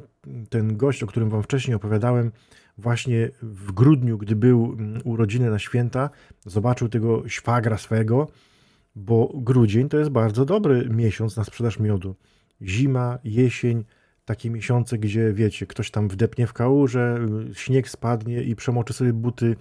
ten 0.50 0.76
gość, 0.76 1.02
o 1.02 1.06
którym 1.06 1.30
wam 1.30 1.42
wcześniej 1.42 1.74
opowiadałem, 1.74 2.32
właśnie 2.78 3.30
w 3.42 3.72
grudniu, 3.72 4.18
gdy 4.18 4.36
był 4.36 4.76
mm, 4.78 5.02
urodziny 5.04 5.50
na 5.50 5.58
święta, 5.58 6.10
zobaczył 6.46 6.88
tego 6.88 7.28
szwagra 7.28 7.78
swego, 7.78 8.28
bo 8.96 9.32
grudzień 9.34 9.88
to 9.88 9.98
jest 9.98 10.10
bardzo 10.10 10.44
dobry 10.44 10.88
miesiąc 10.90 11.36
na 11.36 11.44
sprzedaż 11.44 11.78
miodu. 11.78 12.14
Zima, 12.62 13.18
jesień, 13.24 13.84
takie 14.24 14.50
miesiące, 14.50 14.98
gdzie 14.98 15.32
wiecie, 15.32 15.66
ktoś 15.66 15.90
tam 15.90 16.08
wdepnie 16.08 16.46
w 16.46 16.52
kałużę, 16.52 17.26
śnieg 17.52 17.88
spadnie 17.88 18.42
i 18.42 18.56
przemoczy 18.56 18.92
sobie 18.92 19.12
buty 19.12 19.56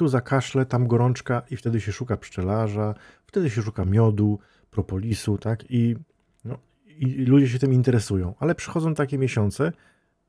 tu 0.00 0.08
zakaszle, 0.08 0.66
tam 0.66 0.86
gorączka 0.86 1.42
i 1.50 1.56
wtedy 1.56 1.80
się 1.80 1.92
szuka 1.92 2.16
pszczelarza, 2.16 2.94
wtedy 3.26 3.50
się 3.50 3.62
szuka 3.62 3.84
miodu, 3.84 4.38
propolisu, 4.70 5.38
tak? 5.38 5.70
I, 5.70 5.96
no, 6.44 6.58
i 6.86 7.24
ludzie 7.24 7.48
się 7.48 7.58
tym 7.58 7.72
interesują. 7.72 8.34
Ale 8.38 8.54
przychodzą 8.54 8.94
takie 8.94 9.18
miesiące, 9.18 9.72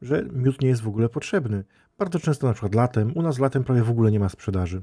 że 0.01 0.25
miód 0.33 0.61
nie 0.61 0.67
jest 0.67 0.81
w 0.81 0.87
ogóle 0.87 1.09
potrzebny. 1.09 1.63
Bardzo 1.97 2.19
często 2.19 2.47
na 2.47 2.53
przykład 2.53 2.75
latem, 2.75 3.17
u 3.17 3.21
nas 3.21 3.39
latem 3.39 3.63
prawie 3.63 3.83
w 3.83 3.89
ogóle 3.89 4.11
nie 4.11 4.19
ma 4.19 4.29
sprzedaży. 4.29 4.81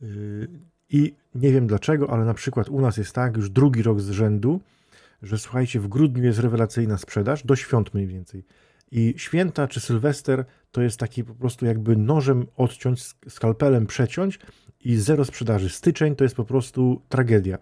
Yy, 0.00 0.48
I 0.90 1.14
nie 1.34 1.52
wiem 1.52 1.66
dlaczego, 1.66 2.10
ale 2.10 2.24
na 2.24 2.34
przykład 2.34 2.68
u 2.68 2.80
nas 2.80 2.96
jest 2.96 3.12
tak 3.14 3.36
już 3.36 3.50
drugi 3.50 3.82
rok 3.82 4.00
z 4.00 4.10
rzędu, 4.10 4.60
że 5.22 5.38
słuchajcie, 5.38 5.80
w 5.80 5.88
grudniu 5.88 6.24
jest 6.24 6.38
rewelacyjna 6.38 6.98
sprzedaż, 6.98 7.44
do 7.44 7.56
świąt 7.56 7.94
mniej 7.94 8.06
więcej. 8.06 8.44
I 8.90 9.14
święta 9.16 9.68
czy 9.68 9.80
Sylwester 9.80 10.44
to 10.70 10.82
jest 10.82 10.98
taki 11.00 11.24
po 11.24 11.34
prostu 11.34 11.66
jakby 11.66 11.96
nożem 11.96 12.46
odciąć, 12.56 13.02
skalpelem 13.28 13.86
przeciąć 13.86 14.38
i 14.80 14.96
zero 14.96 15.24
sprzedaży. 15.24 15.68
Styczeń 15.68 16.16
to 16.16 16.24
jest 16.24 16.36
po 16.36 16.44
prostu 16.44 17.02
tragedia. 17.08 17.58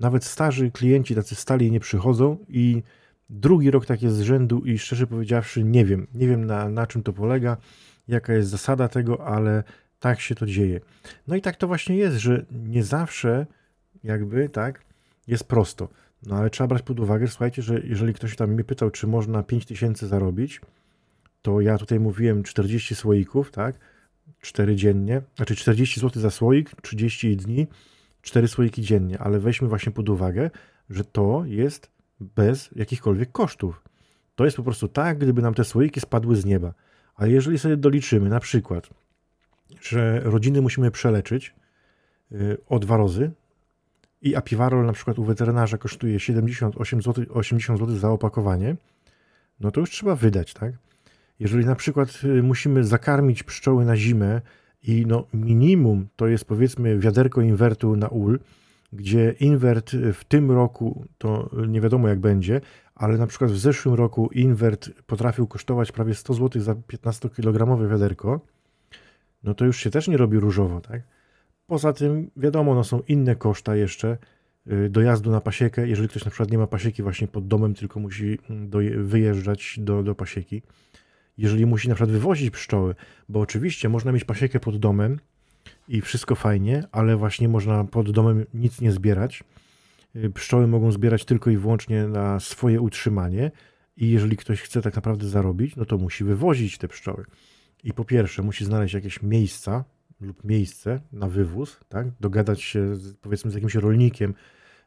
Nawet 0.00 0.24
starzy 0.24 0.70
klienci 0.70 1.14
tacy 1.14 1.34
stali 1.34 1.70
nie 1.70 1.80
przychodzą 1.80 2.38
i 2.48 2.82
drugi 3.30 3.70
rok 3.70 3.86
tak 3.86 4.02
jest 4.02 4.16
z 4.16 4.20
rzędu 4.20 4.58
i 4.58 4.78
szczerze 4.78 5.06
powiedziawszy 5.06 5.64
nie 5.64 5.84
wiem, 5.84 6.06
nie 6.14 6.28
wiem 6.28 6.44
na, 6.44 6.68
na 6.68 6.86
czym 6.86 7.02
to 7.02 7.12
polega, 7.12 7.56
jaka 8.08 8.32
jest 8.32 8.50
zasada 8.50 8.88
tego, 8.88 9.26
ale 9.26 9.62
tak 9.98 10.20
się 10.20 10.34
to 10.34 10.46
dzieje. 10.46 10.80
No 11.26 11.36
i 11.36 11.40
tak 11.40 11.56
to 11.56 11.66
właśnie 11.66 11.96
jest, 11.96 12.16
że 12.16 12.44
nie 12.50 12.84
zawsze 12.84 13.46
jakby 14.04 14.48
tak 14.48 14.84
jest 15.26 15.44
prosto. 15.44 15.88
No 16.26 16.36
ale 16.36 16.50
trzeba 16.50 16.68
brać 16.68 16.82
pod 16.82 17.00
uwagę, 17.00 17.28
słuchajcie, 17.28 17.62
że 17.62 17.80
jeżeli 17.84 18.14
ktoś 18.14 18.36
tam 18.36 18.50
mnie 18.50 18.64
pytał, 18.64 18.90
czy 18.90 19.06
można 19.06 19.42
5000 19.42 20.08
zarobić, 20.08 20.60
to 21.42 21.60
ja 21.60 21.78
tutaj 21.78 22.00
mówiłem 22.00 22.42
40 22.42 22.94
słoików, 22.94 23.50
tak? 23.50 23.78
4 24.40 24.76
dziennie, 24.76 25.22
znaczy 25.36 25.56
40 25.56 26.00
zł 26.00 26.22
za 26.22 26.30
słoik, 26.30 26.70
30 26.82 27.36
dni, 27.36 27.66
4 28.22 28.48
słoiki 28.48 28.82
dziennie, 28.82 29.18
ale 29.18 29.38
weźmy 29.38 29.68
właśnie 29.68 29.92
pod 29.92 30.08
uwagę, 30.08 30.50
że 30.90 31.04
to 31.04 31.42
jest 31.46 31.90
bez 32.20 32.70
jakichkolwiek 32.76 33.32
kosztów. 33.32 33.82
To 34.34 34.44
jest 34.44 34.56
po 34.56 34.62
prostu 34.62 34.88
tak, 34.88 35.18
gdyby 35.18 35.42
nam 35.42 35.54
te 35.54 35.64
słoiki 35.64 36.00
spadły 36.00 36.36
z 36.36 36.44
nieba. 36.44 36.74
A 37.16 37.26
jeżeli 37.26 37.58
sobie 37.58 37.76
doliczymy 37.76 38.28
na 38.28 38.40
przykład, 38.40 38.90
że 39.80 40.20
rodziny 40.20 40.60
musimy 40.60 40.90
przeleczyć, 40.90 41.54
y, 42.32 42.56
o 42.68 42.78
dwa 42.78 42.96
razy 42.96 43.30
i 44.24 44.36
apiwarol 44.36 44.86
na 44.86 44.92
przykład 44.92 45.18
u 45.18 45.24
weterynarza 45.24 45.78
kosztuje 45.78 46.20
78 46.20 47.02
zł, 47.02 47.24
80 47.30 47.78
zł 47.78 47.96
za 47.96 48.10
opakowanie, 48.10 48.76
no 49.60 49.70
to 49.70 49.80
już 49.80 49.90
trzeba 49.90 50.16
wydać, 50.16 50.54
tak? 50.54 50.72
Jeżeli 51.38 51.66
na 51.66 51.74
przykład 51.74 52.20
y, 52.24 52.42
musimy 52.42 52.84
zakarmić 52.84 53.42
pszczoły 53.42 53.84
na 53.84 53.96
zimę 53.96 54.40
i 54.82 55.04
no 55.06 55.26
minimum 55.34 56.08
to 56.16 56.26
jest 56.26 56.44
powiedzmy 56.44 56.98
wiaderko 56.98 57.40
inwertu 57.40 57.96
na 57.96 58.08
ul, 58.08 58.40
gdzie 58.92 59.34
inwert 59.40 59.92
w 60.12 60.24
tym 60.24 60.50
roku 60.50 61.04
to 61.18 61.50
nie 61.68 61.80
wiadomo 61.80 62.08
jak 62.08 62.20
będzie, 62.20 62.60
ale 62.94 63.18
na 63.18 63.26
przykład 63.26 63.50
w 63.50 63.58
zeszłym 63.58 63.94
roku 63.94 64.28
inwert 64.32 64.90
potrafił 65.06 65.46
kosztować 65.46 65.92
prawie 65.92 66.14
100 66.14 66.34
zł 66.34 66.62
za 66.62 66.74
15-kilogramowe 66.74 67.90
wiaderko, 67.90 68.40
no 69.42 69.54
to 69.54 69.64
już 69.64 69.76
się 69.76 69.90
też 69.90 70.08
nie 70.08 70.16
robi 70.16 70.38
różowo, 70.38 70.80
tak? 70.80 71.02
Poza 71.66 71.92
tym, 71.92 72.30
wiadomo, 72.36 72.74
no 72.74 72.84
są 72.84 73.02
inne 73.08 73.36
koszta 73.36 73.76
jeszcze 73.76 74.18
y, 74.72 74.90
dojazdu 74.90 75.30
na 75.30 75.40
pasiekę, 75.40 75.88
jeżeli 75.88 76.08
ktoś 76.08 76.24
na 76.24 76.30
przykład 76.30 76.50
nie 76.50 76.58
ma 76.58 76.66
pasieki 76.66 77.02
właśnie 77.02 77.28
pod 77.28 77.48
domem, 77.48 77.74
tylko 77.74 78.00
musi 78.00 78.38
mm, 78.50 78.70
wyjeżdżać 79.06 79.76
do, 79.80 80.02
do 80.02 80.14
pasieki. 80.14 80.62
Jeżeli 81.38 81.66
musi 81.66 81.88
na 81.88 81.94
przykład 81.94 82.10
wywozić 82.10 82.50
pszczoły, 82.50 82.94
bo 83.28 83.40
oczywiście 83.40 83.88
można 83.88 84.12
mieć 84.12 84.24
pasiekę 84.24 84.60
pod 84.60 84.78
domem 84.78 85.18
i 85.88 86.00
wszystko 86.00 86.34
fajnie, 86.34 86.84
ale 86.92 87.16
właśnie 87.16 87.48
można 87.48 87.84
pod 87.84 88.10
domem 88.10 88.46
nic 88.54 88.80
nie 88.80 88.92
zbierać. 88.92 89.44
Y, 90.16 90.30
pszczoły 90.30 90.66
mogą 90.66 90.92
zbierać 90.92 91.24
tylko 91.24 91.50
i 91.50 91.56
wyłącznie 91.56 92.08
na 92.08 92.40
swoje 92.40 92.80
utrzymanie 92.80 93.50
i 93.96 94.10
jeżeli 94.10 94.36
ktoś 94.36 94.60
chce 94.60 94.82
tak 94.82 94.96
naprawdę 94.96 95.28
zarobić, 95.28 95.76
no 95.76 95.84
to 95.84 95.98
musi 95.98 96.24
wywozić 96.24 96.78
te 96.78 96.88
pszczoły. 96.88 97.24
I 97.84 97.92
po 97.92 98.04
pierwsze 98.04 98.42
musi 98.42 98.64
znaleźć 98.64 98.94
jakieś 98.94 99.22
miejsca, 99.22 99.84
lub 100.20 100.44
miejsce 100.44 101.00
na 101.12 101.28
wywóz, 101.28 101.80
tak? 101.88 102.06
dogadać 102.20 102.62
się 102.62 102.96
z, 102.96 103.14
powiedzmy 103.14 103.50
z 103.50 103.54
jakimś 103.54 103.74
rolnikiem, 103.74 104.34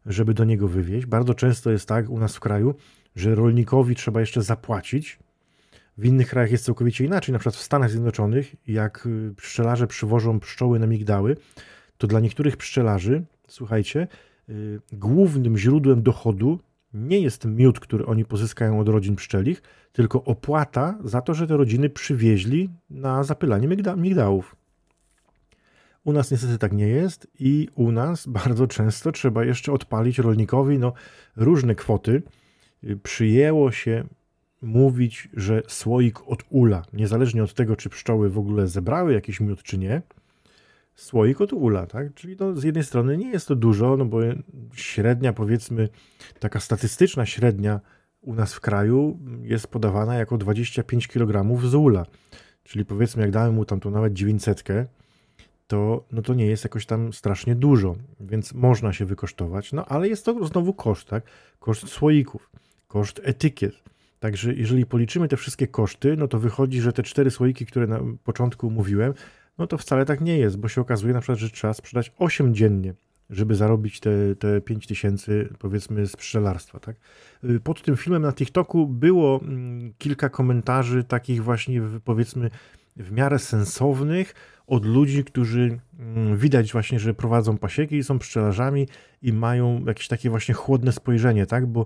żeby 0.05 0.33
do 0.33 0.43
niego 0.43 0.67
wywieźć. 0.67 1.05
Bardzo 1.05 1.33
często 1.33 1.71
jest 1.71 1.87
tak 1.87 2.09
u 2.09 2.19
nas 2.19 2.35
w 2.35 2.39
kraju, 2.39 2.75
że 3.15 3.35
rolnikowi 3.35 3.95
trzeba 3.95 4.19
jeszcze 4.19 4.41
zapłacić. 4.41 5.19
W 5.97 6.05
innych 6.05 6.29
krajach 6.29 6.51
jest 6.51 6.65
całkowicie 6.65 7.05
inaczej. 7.05 7.33
Na 7.33 7.39
przykład 7.39 7.55
w 7.55 7.61
Stanach 7.61 7.91
Zjednoczonych, 7.91 8.55
jak 8.67 9.05
y, 9.05 9.33
pszczelarze 9.37 9.87
przywożą 9.87 10.39
pszczoły 10.39 10.79
na 10.79 10.87
migdały, 10.87 11.37
to 11.97 12.07
dla 12.07 12.19
niektórych 12.19 12.57
pszczelarzy, 12.57 13.23
słuchajcie, 13.47 14.07
yy, 14.47 14.81
głównym 14.91 15.57
źródłem 15.57 16.03
dochodu 16.03 16.59
nie 16.93 17.19
jest 17.19 17.45
miód, 17.45 17.79
który 17.79 18.05
oni 18.05 18.25
pozyskają 18.25 18.79
od 18.79 18.89
rodzin 18.89 19.15
pszczelich, 19.15 19.61
tylko 19.91 20.23
opłata 20.23 20.99
za 21.03 21.21
to, 21.21 21.33
że 21.33 21.47
te 21.47 21.57
rodziny 21.57 21.89
przywieźli 21.89 22.69
na 22.89 23.23
zapylanie 23.23 23.67
migda 23.67 23.95
migdałów. 23.95 24.55
U 26.07 26.13
nas 26.13 26.31
niestety 26.31 26.57
tak 26.57 26.73
nie 26.73 26.87
jest 26.87 27.27
i 27.39 27.67
u 27.75 27.91
nas 27.91 28.27
bardzo 28.27 28.67
często 28.67 29.11
trzeba 29.11 29.45
jeszcze 29.45 29.71
odpalić 29.71 30.19
rolnikowi 30.19 30.79
no, 30.79 30.93
różne 31.35 31.75
kwoty. 31.75 32.23
Przyjęło 33.03 33.71
się 33.71 34.03
mówić, 34.61 35.29
że 35.33 35.61
słoik 35.67 36.27
od 36.27 36.43
ula, 36.49 36.83
niezależnie 36.93 37.43
od 37.43 37.53
tego, 37.53 37.75
czy 37.75 37.89
pszczoły 37.89 38.29
w 38.29 38.37
ogóle 38.37 38.67
zebrały 38.67 39.13
jakiś 39.13 39.39
miód, 39.39 39.63
czy 39.63 39.77
nie, 39.77 40.01
słoik 40.95 41.41
od 41.41 41.53
ula, 41.53 41.85
tak? 41.85 42.13
Czyli 42.13 42.35
no, 42.39 42.55
z 42.55 42.63
jednej 42.63 42.83
strony 42.83 43.17
nie 43.17 43.31
jest 43.31 43.47
to 43.47 43.55
dużo, 43.55 43.97
no 43.97 44.05
bo 44.05 44.19
średnia, 44.73 45.33
powiedzmy, 45.33 45.89
taka 46.39 46.59
statystyczna 46.59 47.25
średnia 47.25 47.81
u 48.21 48.33
nas 48.33 48.53
w 48.53 48.59
kraju 48.59 49.19
jest 49.41 49.67
podawana 49.67 50.15
jako 50.15 50.37
25 50.37 51.07
kg 51.07 51.61
z 51.67 51.75
ula. 51.75 52.05
Czyli 52.63 52.85
powiedzmy, 52.85 53.21
jak 53.21 53.31
dałem 53.31 53.53
mu 53.53 53.65
tam 53.65 53.79
to 53.79 53.91
nawet 53.91 54.13
900, 54.13 54.63
to, 55.67 56.05
no 56.11 56.21
to 56.21 56.33
nie 56.33 56.45
jest 56.45 56.63
jakoś 56.63 56.85
tam 56.85 57.13
strasznie 57.13 57.55
dużo, 57.55 57.95
więc 58.19 58.53
można 58.53 58.93
się 58.93 59.05
wykosztować, 59.05 59.73
no 59.73 59.85
ale 59.85 60.07
jest 60.07 60.25
to 60.25 60.45
znowu 60.45 60.73
koszt, 60.73 61.07
tak? 61.07 61.23
Koszt 61.59 61.87
słoików, 61.87 62.49
koszt 62.87 63.21
etykiet. 63.23 63.83
Także 64.19 64.53
jeżeli 64.53 64.85
policzymy 64.85 65.27
te 65.27 65.37
wszystkie 65.37 65.67
koszty, 65.67 66.17
no 66.17 66.27
to 66.27 66.39
wychodzi, 66.39 66.81
że 66.81 66.93
te 66.93 67.03
cztery 67.03 67.31
słoiki, 67.31 67.65
które 67.65 67.87
na 67.87 67.99
początku 68.23 68.71
mówiłem, 68.71 69.13
no 69.57 69.67
to 69.67 69.77
wcale 69.77 70.05
tak 70.05 70.21
nie 70.21 70.37
jest, 70.37 70.57
bo 70.57 70.67
się 70.67 70.81
okazuje 70.81 71.13
na 71.13 71.19
przykład, 71.19 71.39
że 71.39 71.49
trzeba 71.49 71.73
sprzedać 71.73 72.11
8 72.17 72.55
dziennie, 72.55 72.93
żeby 73.29 73.55
zarobić 73.55 73.99
te, 73.99 74.35
te 74.35 74.61
5 74.61 74.87
tysięcy, 74.87 75.49
powiedzmy, 75.59 76.07
z 76.07 76.15
pszczelarstwa. 76.15 76.79
Tak? 76.79 76.95
Y, 77.43 77.59
pod 77.59 77.81
tym 77.81 77.97
filmem 77.97 78.21
na 78.21 78.33
TikToku 78.33 78.87
było 78.87 79.41
mm, 79.41 79.93
kilka 79.97 80.29
komentarzy 80.29 81.03
takich 81.03 81.43
właśnie, 81.43 81.81
powiedzmy, 82.03 82.49
w 82.97 83.11
miarę 83.11 83.39
sensownych 83.39 84.33
od 84.67 84.85
ludzi, 84.85 85.23
którzy 85.23 85.79
mm, 85.99 86.37
widać 86.37 86.71
właśnie, 86.71 86.99
że 86.99 87.13
prowadzą 87.13 87.57
pasieki 87.57 87.95
i 87.95 88.03
są 88.03 88.19
pszczelarzami 88.19 88.87
i 89.21 89.33
mają 89.33 89.85
jakieś 89.85 90.07
takie 90.07 90.29
właśnie 90.29 90.53
chłodne 90.53 90.91
spojrzenie, 90.91 91.45
tak? 91.45 91.65
Bo 91.65 91.85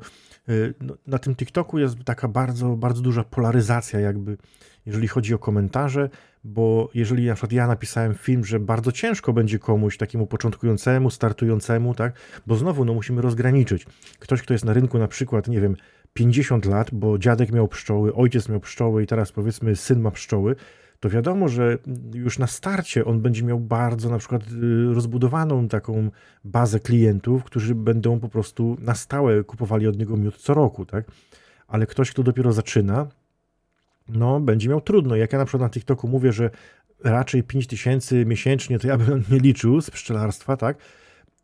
y, 0.50 0.74
no, 0.82 0.98
na 1.08 1.20
tym 1.20 1.36
TikToku 1.36 1.80
jest 1.80 1.96
taka 2.06 2.28
bardzo, 2.28 2.76
bardzo 2.76 3.02
duża 3.02 3.24
polaryzacja 3.24 4.00
jakby, 4.00 4.38
jeżeli 4.86 5.08
chodzi 5.08 5.34
o 5.34 5.40
komentarze, 5.40 6.10
bo 6.44 6.90
jeżeli 6.94 7.28
na 7.28 7.34
przykład 7.34 7.52
ja 7.52 7.68
napisałem 7.68 8.16
film, 8.16 8.46
że 8.46 8.60
bardzo 8.60 8.92
ciężko 8.92 9.34
będzie 9.34 9.60
komuś 9.60 9.98
takiemu 9.98 10.28
początkującemu, 10.28 11.10
startującemu, 11.10 11.96
tak? 11.96 12.14
Bo 12.48 12.56
znowu, 12.56 12.86
no 12.86 12.94
musimy 12.94 13.22
rozgraniczyć. 13.22 13.86
Ktoś, 14.20 14.42
kto 14.42 14.54
jest 14.54 14.66
na 14.66 14.74
rynku 14.74 14.98
na 14.98 15.08
przykład, 15.08 15.48
nie 15.48 15.62
wiem, 15.62 15.76
50 16.14 16.66
lat, 16.66 16.90
bo 16.94 17.18
dziadek 17.18 17.52
miał 17.52 17.68
pszczoły, 17.68 18.14
ojciec 18.14 18.50
miał 18.50 18.60
pszczoły 18.60 19.04
i 19.04 19.08
teraz 19.08 19.32
powiedzmy 19.32 19.76
syn 19.76 20.00
ma 20.00 20.12
pszczoły, 20.12 20.56
to 21.02 21.10
wiadomo, 21.10 21.48
że 21.48 21.78
już 22.14 22.40
na 22.40 22.48
starcie 22.48 23.06
on 23.06 23.22
będzie 23.22 23.44
miał 23.44 23.60
bardzo 23.60 24.10
na 24.10 24.18
przykład 24.18 24.44
y, 24.44 24.94
rozbudowaną 24.94 25.68
taką 25.68 26.10
bazę 26.44 26.80
klientów, 26.80 27.44
którzy 27.44 27.76
będą 27.76 28.20
po 28.20 28.30
prostu 28.30 28.78
na 28.80 28.96
stałe 28.96 29.44
kupowali 29.44 29.88
od 29.88 29.98
niego 29.98 30.18
miód 30.18 30.38
co 30.38 30.54
roku, 30.54 30.86
tak? 30.86 31.06
Ale 31.68 31.86
ktoś, 31.86 32.12
kto 32.12 32.24
dopiero 32.24 32.54
zaczyna, 32.54 33.08
no 34.10 34.40
będzie 34.40 34.70
miał 34.70 34.82
trudno. 34.82 35.16
Jak 35.16 35.34
ja 35.34 35.40
na 35.40 35.46
przykład 35.46 35.62
na 35.62 35.70
TikToku 35.70 36.08
mówię, 36.08 36.32
że 36.32 36.50
raczej 37.04 37.44
5 37.44 37.68
tysięcy 37.68 38.26
miesięcznie, 38.26 38.80
to 38.80 38.88
ja 38.88 38.98
bym 38.98 39.24
nie 39.32 39.40
liczył 39.40 39.82
z 39.82 39.90
pszczelarstwa, 39.90 40.58
tak? 40.58 40.78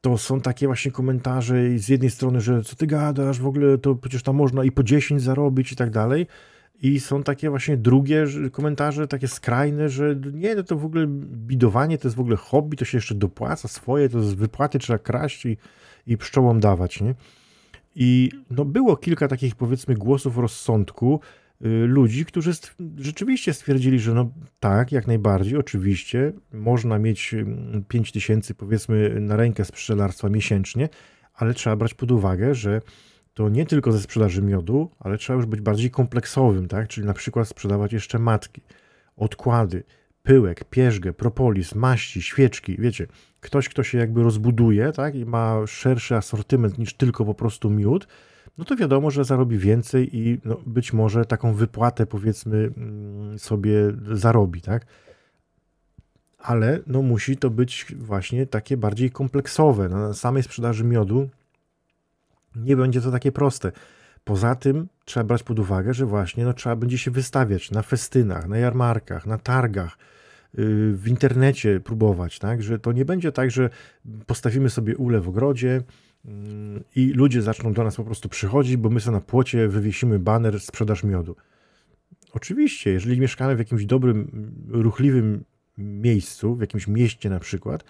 To 0.02 0.18
są 0.18 0.42
takie 0.42 0.68
właśnie 0.68 0.92
komentarze 0.92 1.56
z 1.80 1.90
jednej 1.90 2.10
strony, 2.10 2.42
że 2.42 2.64
co 2.64 2.76
ty 2.76 2.88
gadasz, 2.88 3.40
w 3.40 3.48
ogóle 3.48 3.78
to 3.78 3.96
przecież 3.96 4.24
tam 4.24 4.36
można 4.36 4.64
i 4.64 4.72
po 4.72 4.84
10 4.84 5.22
zarobić 5.22 5.72
i 5.72 5.76
tak 5.76 5.90
dalej, 5.90 6.28
i 6.82 7.00
są 7.00 7.24
takie 7.24 7.50
właśnie 7.50 7.78
drugie 7.78 8.26
komentarze, 8.52 9.08
takie 9.08 9.28
skrajne, 9.28 9.90
że 9.90 10.16
nie, 10.34 10.56
no 10.56 10.64
to 10.64 10.78
w 10.78 10.86
ogóle 10.86 11.06
bidowanie 11.08 11.98
to 11.98 12.08
jest 12.08 12.18
w 12.18 12.20
ogóle 12.20 12.36
hobby, 12.36 12.78
to 12.78 12.86
się 12.86 12.98
jeszcze 12.98 13.16
dopłaca 13.16 13.68
swoje, 13.68 14.10
to 14.10 14.22
z 14.22 14.34
wypłaty 14.34 14.80
trzeba 14.80 15.00
kraść 15.00 15.46
i, 15.46 15.58
i 16.08 16.18
pszczołom 16.18 16.60
dawać, 16.60 17.02
nie? 17.02 17.16
I 17.96 18.32
no 18.52 18.66
było 18.66 18.98
kilka 18.98 19.28
takich 19.28 19.56
powiedzmy 19.56 19.96
głosów 19.96 20.38
rozsądku 20.38 21.20
y, 21.66 21.68
ludzi, 21.68 22.26
którzy 22.26 22.54
st 22.54 22.76
rzeczywiście 22.98 23.54
stwierdzili, 23.54 24.00
że 24.00 24.14
no 24.14 24.32
tak, 24.60 24.92
jak 24.92 25.08
najbardziej, 25.08 25.58
oczywiście, 25.58 26.34
można 26.54 27.00
mieć 27.00 27.36
5 27.88 28.12
tysięcy 28.12 28.54
powiedzmy 28.54 29.22
na 29.22 29.36
rękę 29.36 29.66
z 29.66 29.72
pszczelarstwa 29.72 30.30
miesięcznie, 30.30 30.90
ale 31.34 31.54
trzeba 31.54 31.76
brać 31.76 31.94
pod 31.94 32.12
uwagę, 32.12 32.56
że 32.56 32.82
to 33.38 33.50
nie 33.50 33.66
tylko 33.66 33.92
ze 33.92 34.00
sprzedaży 34.00 34.42
miodu, 34.42 34.90
ale 35.00 35.18
trzeba 35.18 35.38
już 35.38 35.46
być 35.46 35.62
bardziej 35.62 35.92
kompleksowym, 35.92 36.68
tak? 36.68 36.88
Czyli 36.88 37.08
na 37.08 37.14
przykład 37.14 37.48
sprzedawać 37.48 37.94
jeszcze 37.94 38.20
matki, 38.20 38.62
odkłady, 39.18 39.84
pyłek, 40.24 40.64
pierzgę, 40.64 41.14
propolis, 41.14 41.76
maści, 41.76 42.22
świeczki. 42.22 42.76
Wiecie, 42.80 43.08
ktoś, 43.40 43.70
kto 43.70 43.84
się 43.84 43.98
jakby 43.98 44.24
rozbuduje, 44.24 44.92
tak? 44.92 45.16
I 45.16 45.26
ma 45.26 45.68
szerszy 45.68 46.16
asortyment 46.16 46.78
niż 46.78 46.94
tylko 46.94 47.26
po 47.26 47.34
prostu 47.34 47.70
miód, 47.70 48.08
no 48.58 48.66
to 48.66 48.76
wiadomo, 48.76 49.12
że 49.12 49.26
zarobi 49.26 49.58
więcej 49.58 50.18
i 50.18 50.40
no, 50.46 50.58
być 50.66 50.94
może 50.94 51.26
taką 51.26 51.54
wypłatę 51.54 52.06
powiedzmy 52.06 52.72
mm, 52.78 53.40
sobie 53.40 53.74
zarobi, 54.12 54.62
tak? 54.62 54.86
Ale 56.38 56.80
no 56.88 57.02
musi 57.02 57.38
to 57.38 57.50
być 57.50 57.86
właśnie 58.00 58.46
takie 58.46 58.78
bardziej 58.78 59.12
kompleksowe. 59.12 59.90
Na 59.90 60.14
samej 60.14 60.44
sprzedaży 60.44 60.84
miodu 60.84 61.30
nie 62.56 62.76
będzie 62.76 63.02
to 63.02 63.12
takie 63.12 63.32
proste. 63.32 63.72
Poza 64.24 64.56
tym 64.56 64.88
trzeba 65.06 65.24
brać 65.24 65.44
pod 65.44 65.60
uwagę, 65.60 65.94
że 65.94 66.06
właśnie 66.06 66.46
no, 66.46 66.54
trzeba 66.54 66.76
będzie 66.76 66.98
się 66.98 67.12
wystawiać 67.12 67.72
na 67.72 67.82
festynach, 67.82 68.48
na 68.48 68.58
jarmarkach, 68.58 69.26
na 69.26 69.38
targach, 69.38 69.98
yy, 70.54 70.94
w 70.94 71.08
internecie 71.08 71.80
próbować, 71.80 72.40
tak? 72.40 72.64
Że 72.64 72.80
to 72.80 72.92
nie 72.92 73.06
będzie 73.06 73.32
tak, 73.32 73.52
że 73.52 73.70
postawimy 74.26 74.70
sobie 74.70 74.98
ule 74.98 75.22
w 75.22 75.30
ogrodzie 75.30 75.82
yy, 76.26 76.32
i 76.96 77.08
ludzie 77.08 77.42
zaczną 77.42 77.74
do 77.74 77.84
nas 77.84 77.96
po 77.96 78.04
prostu 78.04 78.30
przychodzić, 78.30 78.78
bo 78.78 78.90
my 78.90 79.00
sobie 79.00 79.16
na 79.16 79.22
płocie 79.22 79.68
wywiesimy 79.68 80.20
baner 80.20 80.60
sprzedaż 80.60 81.04
miodu. 81.04 81.36
Oczywiście, 82.34 82.92
jeżeli 82.92 83.20
mieszkamy 83.20 83.56
w 83.56 83.60
jakimś 83.60 83.86
dobrym, 83.86 84.32
ruchliwym 84.70 85.44
miejscu, 85.78 86.56
w 86.56 86.62
jakimś 86.62 86.88
mieście 86.88 87.30
na 87.30 87.40
przykład, 87.40 87.84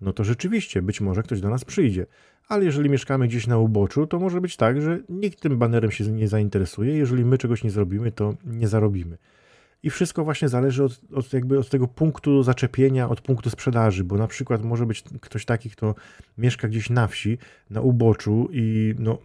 no 0.00 0.12
to 0.12 0.24
rzeczywiście 0.24 0.82
być 0.82 1.00
może 1.00 1.22
ktoś 1.22 1.40
do 1.40 1.50
nas 1.50 1.64
przyjdzie 1.64 2.06
ale 2.52 2.64
jeżeli 2.64 2.90
mieszkamy 2.90 3.28
gdzieś 3.28 3.46
na 3.46 3.58
uboczu, 3.58 4.06
to 4.06 4.18
może 4.18 4.40
być 4.40 4.56
tak, 4.56 4.80
że 4.80 4.98
nikt 5.08 5.40
tym 5.40 5.58
banerem 5.58 5.90
się 5.90 6.04
nie 6.04 6.28
zainteresuje. 6.28 6.96
Jeżeli 6.96 7.24
my 7.24 7.38
czegoś 7.38 7.64
nie 7.64 7.70
zrobimy, 7.70 8.12
to 8.12 8.34
nie 8.44 8.68
zarobimy. 8.68 9.18
I 9.82 9.90
wszystko 9.90 10.24
właśnie 10.24 10.48
zależy 10.48 10.84
od, 10.84 11.00
od, 11.14 11.32
jakby 11.32 11.58
od 11.58 11.68
tego 11.68 11.88
punktu 11.88 12.42
zaczepienia, 12.42 13.08
od 13.08 13.20
punktu 13.20 13.50
sprzedaży, 13.50 14.04
bo 14.04 14.16
na 14.16 14.26
przykład 14.26 14.64
może 14.64 14.86
być 14.86 15.04
ktoś 15.20 15.44
taki, 15.44 15.70
kto 15.70 15.94
mieszka 16.38 16.68
gdzieś 16.68 16.90
na 16.90 17.06
wsi, 17.06 17.38
na 17.70 17.80
uboczu 17.80 18.48
i 18.52 18.94
no, 18.98 19.18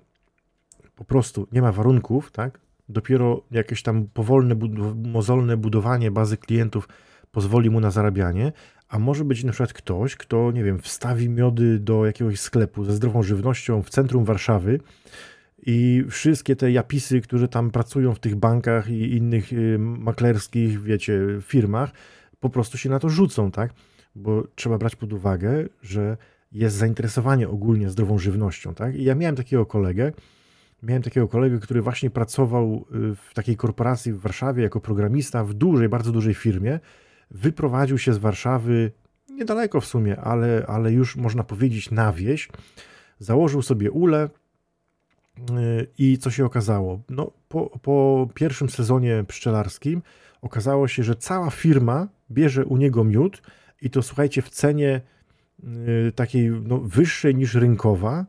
po 0.96 1.06
prostu 1.06 1.48
nie 1.52 1.62
ma 1.62 1.72
warunków, 1.72 2.32
tak? 2.32 2.60
Dopiero 2.90 3.42
jakieś 3.52 3.84
tam 3.84 4.08
powolne, 4.14 4.56
mozolne 4.96 5.58
budowanie 5.58 6.12
bazy 6.12 6.38
klientów 6.38 6.88
pozwoli 7.32 7.70
mu 7.70 7.80
na 7.80 7.92
zarabianie, 7.92 8.52
a 8.90 9.00
może 9.00 9.26
być 9.26 9.44
na 9.44 9.52
przykład 9.52 9.74
ktoś, 9.74 10.16
kto, 10.16 10.52
nie 10.52 10.64
wiem, 10.64 10.80
wstawi 10.80 11.30
miody 11.30 11.80
do 11.80 12.06
jakiegoś 12.06 12.40
sklepu 12.40 12.84
ze 12.84 12.94
zdrową 12.94 13.24
żywnością 13.24 13.84
w 13.84 13.90
centrum 13.90 14.26
Warszawy 14.26 14.80
i 15.66 16.04
wszystkie 16.10 16.56
te 16.56 16.72
japisy, 16.72 17.22
które 17.22 17.48
tam 17.48 17.72
pracują 17.72 18.14
w 18.14 18.20
tych 18.20 18.36
bankach 18.36 18.90
i 18.90 19.16
innych 19.18 19.54
y, 19.54 19.78
maklerskich, 19.80 20.82
wiecie, 20.82 21.22
firmach, 21.42 21.92
po 22.40 22.50
prostu 22.50 22.78
się 22.78 22.90
na 22.90 23.00
to 23.00 23.10
rzucą, 23.10 23.52
tak? 23.52 23.74
Bo 24.16 24.48
trzeba 24.56 24.78
brać 24.78 24.96
pod 24.96 25.14
uwagę, 25.14 25.66
że 25.82 26.18
jest 26.52 26.76
zainteresowanie 26.76 27.50
ogólnie 27.50 27.90
zdrową 27.90 28.18
żywnością, 28.18 28.74
tak? 28.74 28.96
I 28.96 29.04
ja 29.04 29.16
miałem 29.16 29.36
takiego 29.36 29.66
kolegę, 29.66 30.12
miałem 30.84 31.04
takiego 31.04 31.28
kolegę, 31.28 31.60
który 31.60 31.82
właśnie 31.82 32.10
pracował 32.10 32.86
y, 33.12 33.16
w 33.16 33.34
takiej 33.34 33.56
korporacji 33.56 34.14
w 34.14 34.20
Warszawie 34.20 34.64
jako 34.64 34.80
programista 34.82 35.44
w 35.44 35.54
dużej, 35.54 35.90
bardzo 35.90 36.12
dużej 36.12 36.34
firmie, 36.34 36.80
wyprowadził 37.32 37.98
się 37.98 38.14
z 38.14 38.18
Warszawy, 38.18 38.92
niedaleko 39.30 39.82
w 39.82 39.86
sumie, 39.86 40.20
ale, 40.20 40.66
ale 40.68 40.92
już 40.92 41.16
można 41.16 41.44
powiedzieć 41.44 41.92
na 41.92 42.14
wieś, 42.14 42.50
założył 43.20 43.62
sobie 43.62 43.92
ulę 43.92 44.30
yy, 45.38 45.88
i 45.98 46.18
co 46.18 46.32
się 46.32 46.46
okazało? 46.46 47.00
No, 47.10 47.32
po, 47.50 47.80
po 47.82 48.28
pierwszym 48.34 48.70
sezonie 48.70 49.24
pszczelarskim 49.28 50.02
okazało 50.42 50.88
się, 50.88 51.04
że 51.04 51.16
cała 51.16 51.50
firma 51.50 52.08
bierze 52.32 52.66
u 52.66 52.78
niego 52.78 53.04
miód 53.04 53.42
i 53.82 53.90
to 53.90 54.02
słuchajcie 54.02 54.42
w 54.42 54.50
cenie 54.50 55.02
yy, 55.64 56.12
takiej 56.16 56.52
no, 56.52 56.78
wyższej 56.78 57.36
niż 57.36 57.56
rynkowa, 57.56 58.26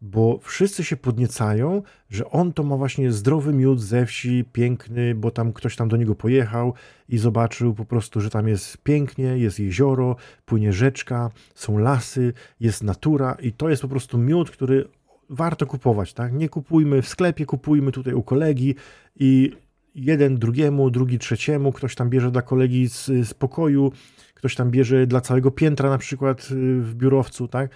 bo 0.00 0.38
wszyscy 0.42 0.84
się 0.84 0.96
podniecają, 0.96 1.82
że 2.10 2.30
on 2.30 2.52
to 2.52 2.62
ma 2.62 2.76
właśnie 2.76 3.12
zdrowy 3.12 3.52
miód 3.52 3.80
ze 3.80 4.06
wsi, 4.06 4.44
piękny, 4.52 5.14
bo 5.14 5.30
tam 5.30 5.52
ktoś 5.52 5.76
tam 5.76 5.88
do 5.88 5.96
niego 5.96 6.14
pojechał 6.14 6.74
i 7.08 7.18
zobaczył 7.18 7.74
po 7.74 7.84
prostu, 7.84 8.20
że 8.20 8.30
tam 8.30 8.48
jest 8.48 8.78
pięknie, 8.78 9.38
jest 9.38 9.60
jezioro, 9.60 10.16
płynie 10.44 10.72
rzeczka, 10.72 11.30
są 11.54 11.78
lasy, 11.78 12.32
jest 12.60 12.82
natura 12.82 13.36
i 13.42 13.52
to 13.52 13.68
jest 13.68 13.82
po 13.82 13.88
prostu 13.88 14.18
miód, 14.18 14.50
który 14.50 14.88
warto 15.30 15.66
kupować, 15.66 16.12
tak? 16.12 16.32
Nie 16.32 16.48
kupujmy 16.48 17.02
w 17.02 17.08
sklepie, 17.08 17.46
kupujmy 17.46 17.92
tutaj 17.92 18.14
u 18.14 18.22
kolegi 18.22 18.74
i 19.16 19.52
jeden 19.94 20.38
drugiemu, 20.38 20.90
drugi 20.90 21.18
trzeciemu, 21.18 21.72
ktoś 21.72 21.94
tam 21.94 22.10
bierze 22.10 22.30
dla 22.30 22.42
kolegi 22.42 22.88
z, 22.88 23.06
z 23.06 23.34
pokoju, 23.34 23.92
ktoś 24.34 24.54
tam 24.54 24.70
bierze 24.70 25.06
dla 25.06 25.20
całego 25.20 25.50
piętra 25.50 25.90
na 25.90 25.98
przykład 25.98 26.48
y, 26.50 26.80
w 26.80 26.94
biurowcu, 26.94 27.48
tak? 27.48 27.70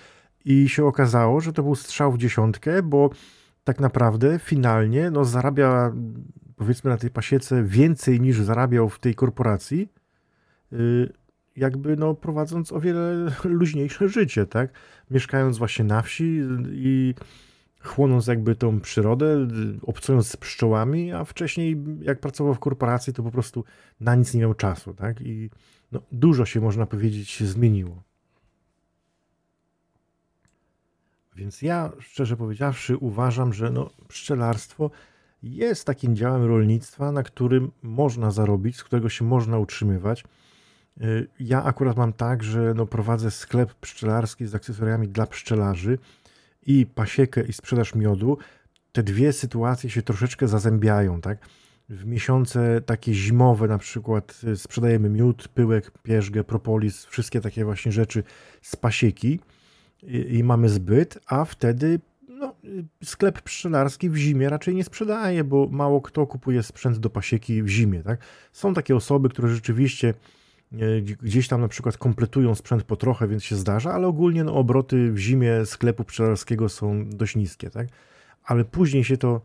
I 0.45 0.69
się 0.69 0.85
okazało, 0.85 1.41
że 1.41 1.53
to 1.53 1.63
był 1.63 1.75
strzał 1.75 2.13
w 2.13 2.19
dziesiątkę, 2.19 2.83
bo 2.83 3.11
tak 3.65 3.81
naprawdę 3.81 4.39
finalnie 4.39 5.11
no, 5.11 5.25
zarabia 5.25 5.93
powiedzmy 6.57 6.91
na 6.91 6.97
tej 6.97 7.11
pasiece 7.11 7.63
więcej 7.63 8.21
niż 8.21 8.41
zarabiał 8.41 8.89
w 8.89 8.99
tej 8.99 9.15
korporacji, 9.15 9.89
y, 10.73 11.13
jakby 11.57 11.97
no, 11.97 12.15
prowadząc 12.15 12.73
o 12.73 12.81
wiele 12.81 13.33
luźniejsze 13.45 14.09
życie, 14.09 14.47
tak? 14.47 14.71
Mieszkając 15.11 15.59
właśnie 15.59 15.85
na 15.85 16.03
wsi 16.03 16.41
i 16.71 17.15
chłonąc 17.81 18.27
jakby 18.27 18.55
tą 18.55 18.81
przyrodę, 18.81 19.49
obcując 19.83 20.29
z 20.29 20.37
pszczołami, 20.37 21.13
a 21.13 21.25
wcześniej 21.25 21.85
jak 22.01 22.21
pracował 22.21 22.55
w 22.55 22.59
korporacji, 22.59 23.13
to 23.13 23.23
po 23.23 23.31
prostu 23.31 23.65
na 24.01 24.15
nic 24.15 24.35
nie 24.35 24.41
miał 24.41 24.55
czasu, 24.55 24.95
tak? 24.95 25.21
I 25.21 25.51
no, 25.93 26.01
dużo 26.13 26.45
się, 26.45 26.61
można 26.61 26.87
powiedzieć, 26.87 27.43
zmieniło. 27.43 28.03
Więc 31.37 31.63
ja, 31.63 31.93
szczerze 32.01 32.37
powiedziawszy, 32.37 32.97
uważam, 32.97 33.53
że 33.53 33.71
no, 33.71 33.91
pszczelarstwo 34.09 34.91
jest 35.43 35.85
takim 35.85 36.17
działem 36.17 36.45
rolnictwa, 36.45 37.13
na 37.13 37.23
którym 37.23 37.71
można 37.83 38.31
zarobić, 38.31 38.77
z 38.77 38.85
którego 38.85 39.09
się 39.09 39.25
można 39.25 39.59
utrzymywać. 39.59 40.25
Y, 41.03 41.29
ja 41.41 41.65
akurat 41.65 41.97
mam 41.97 42.13
tak, 42.13 42.43
że 42.43 42.75
no, 42.75 42.87
prowadzę 42.87 43.31
sklep 43.31 43.75
pszczelarski 43.75 44.47
z 44.47 44.55
akcesoriami 44.55 45.09
dla 45.09 45.27
pszczelarzy 45.27 45.99
i 46.67 46.87
pasiekę 46.87 47.43
i 47.43 47.53
sprzedaż 47.53 47.95
miodu. 47.95 48.39
Te 48.93 49.03
dwie 49.03 49.33
sytuacje 49.33 49.91
się 49.91 50.03
troszeczkę 50.03 50.49
zazębiają, 50.49 51.21
tak? 51.21 51.39
W 51.89 52.07
miesiące 52.07 52.81
takie 52.81 53.15
zimowe 53.15 53.69
na 53.69 53.79
przykład 53.79 54.41
y, 54.45 54.57
sprzedajemy 54.57 55.11
miód, 55.11 55.49
pyłek, 55.49 55.91
pierzgę, 56.03 56.45
propolis, 56.45 57.05
wszystkie 57.05 57.41
takie 57.41 57.65
właśnie 57.65 57.93
rzeczy 57.93 58.23
z 58.63 58.77
pasieki 58.77 59.41
i, 60.07 60.45
mamy 60.45 60.69
zbyt, 60.69 61.19
a 61.27 61.45
wtedy 61.45 62.01
no, 62.29 62.55
sklep 63.05 63.43
pszczelarski 63.43 64.11
w 64.11 64.17
zimie 64.17 64.49
raczej 64.49 64.75
nie 64.75 64.85
sprzedaje, 64.85 65.45
bo 65.45 65.69
mało 65.71 66.01
kto 66.01 66.27
kupuje 66.27 66.63
sprzęt 66.63 66.99
do 66.99 67.11
pasieki 67.11 67.63
w 67.63 67.69
zimie. 67.69 68.03
Tak? 68.03 68.21
Są 68.53 68.75
takie 68.75 68.97
osoby, 68.97 69.29
które 69.29 69.49
rzeczywiście 69.49 70.15
e, 70.73 71.01
gdzieś 71.01 71.49
tam 71.49 71.61
na 71.61 71.69
przykład 71.69 71.97
kompletują 71.97 72.55
sprzęt 72.55 72.83
po 72.83 72.97
trochę, 72.97 73.29
więc 73.29 73.45
się 73.45 73.57
zdarza, 73.57 73.93
ale 73.93 74.07
ogólnie 74.07 74.45
no, 74.45 74.55
obroty 74.55 75.13
w 75.13 75.19
zimie 75.19 75.67
sklepu 75.67 76.05
pszczelarskiego 76.05 76.69
są 76.69 77.09
dość 77.09 77.37
niskie. 77.37 77.71
Tak? 77.71 77.89
Ale 78.45 78.65
później 78.65 79.05
się 79.05 79.17
to, 79.17 79.41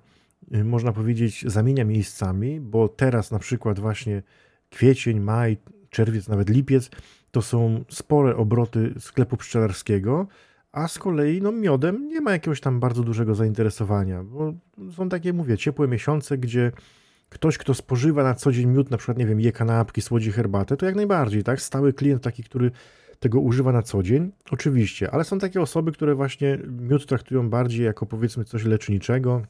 e, 0.51 0.63
można 0.63 0.91
powiedzieć, 0.91 1.45
zamienia 1.47 1.85
miejscami, 1.85 2.59
bo 2.59 2.87
teraz 2.87 3.31
na 3.31 3.39
przykład 3.39 3.79
właśnie 3.79 4.23
kwiecień, 4.69 5.19
maj, 5.19 5.57
czerwiec, 5.89 6.27
nawet 6.27 6.49
lipiec 6.49 6.89
to 7.31 7.41
są 7.41 7.83
spore 7.89 8.35
obroty 8.35 8.93
sklepu 8.99 9.37
pszczelarskiego, 9.37 10.27
a 10.71 10.87
z 10.87 10.99
kolei 10.99 11.41
no, 11.41 11.51
miodem 11.51 12.07
nie 12.07 12.21
ma 12.21 12.31
jakiegoś 12.31 12.61
tam 12.61 12.79
bardzo 12.79 13.03
dużego 13.03 13.35
zainteresowania, 13.35 14.23
bo 14.23 14.53
są 14.95 15.09
takie, 15.09 15.33
mówię, 15.33 15.57
ciepłe 15.57 15.87
miesiące, 15.87 16.37
gdzie 16.37 16.71
ktoś, 17.29 17.57
kto 17.57 17.73
spożywa 17.73 18.23
na 18.23 18.33
co 18.33 18.51
dzień 18.51 18.65
miód, 18.65 18.91
na 18.91 18.97
przykład, 18.97 19.17
nie 19.17 19.25
wiem, 19.25 19.39
je 19.39 19.51
kanapki, 19.51 20.01
słodzi 20.01 20.31
herbatę, 20.31 20.77
to 20.77 20.85
jak 20.85 20.95
najbardziej, 20.95 21.43
tak? 21.43 21.61
Stały 21.61 21.93
klient 21.93 22.23
taki, 22.23 22.43
który 22.43 22.71
tego 23.19 23.39
używa 23.39 23.71
na 23.71 23.81
co 23.81 24.03
dzień, 24.03 24.31
oczywiście, 24.51 25.11
ale 25.11 25.23
są 25.23 25.39
takie 25.39 25.61
osoby, 25.61 25.91
które 25.91 26.15
właśnie 26.15 26.59
miód 26.67 27.05
traktują 27.05 27.49
bardziej 27.49 27.85
jako 27.85 28.05
powiedzmy 28.05 28.45
coś 28.45 28.63
leczniczego, 28.63 29.41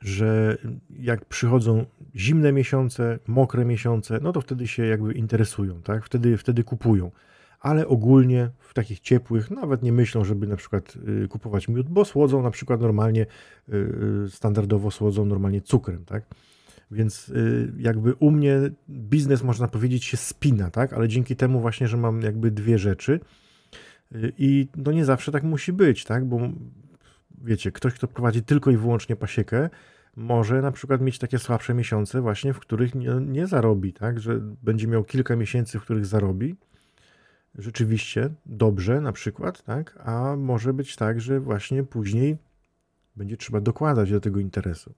że 0.00 0.58
jak 0.90 1.24
przychodzą 1.24 1.84
zimne 2.16 2.52
miesiące, 2.52 3.18
mokre 3.26 3.64
miesiące, 3.64 4.18
no 4.22 4.32
to 4.32 4.40
wtedy 4.40 4.68
się 4.68 4.86
jakby 4.86 5.12
interesują, 5.12 5.82
tak? 5.82 6.04
Wtedy, 6.04 6.36
wtedy 6.36 6.64
kupują 6.64 7.10
ale 7.60 7.88
ogólnie 7.88 8.50
w 8.58 8.74
takich 8.74 9.00
ciepłych 9.00 9.50
nawet 9.50 9.82
nie 9.82 9.92
myślą, 9.92 10.24
żeby 10.24 10.46
na 10.46 10.56
przykład 10.56 10.94
y, 11.24 11.28
kupować 11.28 11.68
miód, 11.68 11.88
bo 11.88 12.04
słodzą 12.04 12.42
na 12.42 12.50
przykład 12.50 12.80
normalnie, 12.80 13.26
y, 13.68 13.74
y, 14.26 14.30
standardowo 14.30 14.90
słodzą 14.90 15.24
normalnie 15.24 15.60
cukrem, 15.60 16.04
tak? 16.04 16.24
Więc 16.92 17.32
jakby 17.78 18.14
u 18.14 18.30
mnie 18.30 18.60
biznes, 18.90 19.42
można 19.42 19.68
powiedzieć, 19.68 20.04
się 20.04 20.16
spina, 20.16 20.70
tak? 20.70 20.92
Ale 20.92 21.08
dzięki 21.08 21.36
temu 21.36 21.60
właśnie, 21.60 21.88
że 21.88 21.96
mam 21.96 22.22
jakby 22.22 22.50
dwie 22.50 22.78
rzeczy 22.78 23.20
i 24.38 24.68
no 24.76 24.92
nie 24.92 25.04
zawsze 25.04 25.32
tak 25.32 25.42
musi 25.42 25.72
być, 25.72 26.04
tak? 26.04 26.24
Bo 26.24 26.40
wiecie, 27.44 27.72
ktoś, 27.72 27.94
kto 27.94 28.08
prowadzi 28.08 28.42
tylko 28.42 28.70
i 28.70 28.76
wyłącznie 28.76 29.16
pasiekę, 29.16 29.70
może 30.16 30.62
na 30.62 30.72
przykład 30.72 31.00
mieć 31.00 31.18
takie 31.18 31.38
słabsze 31.38 31.74
miesiące 31.74 32.20
właśnie, 32.20 32.52
w 32.52 32.58
których 32.58 32.94
nie, 32.94 33.10
nie 33.26 33.46
zarobi, 33.46 33.92
tak? 33.92 34.20
Że 34.20 34.40
będzie 34.62 34.86
miał 34.86 35.04
kilka 35.04 35.36
miesięcy, 35.36 35.78
w 35.78 35.82
których 35.82 36.06
zarobi, 36.06 36.56
rzeczywiście 37.58 38.30
dobrze 38.46 39.00
na 39.00 39.12
przykład, 39.12 39.62
tak? 39.62 39.98
A 40.04 40.36
może 40.36 40.72
być 40.72 40.96
tak, 40.96 41.20
że 41.20 41.40
właśnie 41.40 41.84
później 41.84 42.36
będzie 43.16 43.36
trzeba 43.36 43.60
dokładać 43.60 44.10
do 44.10 44.20
tego 44.20 44.40
interesu. 44.40 44.94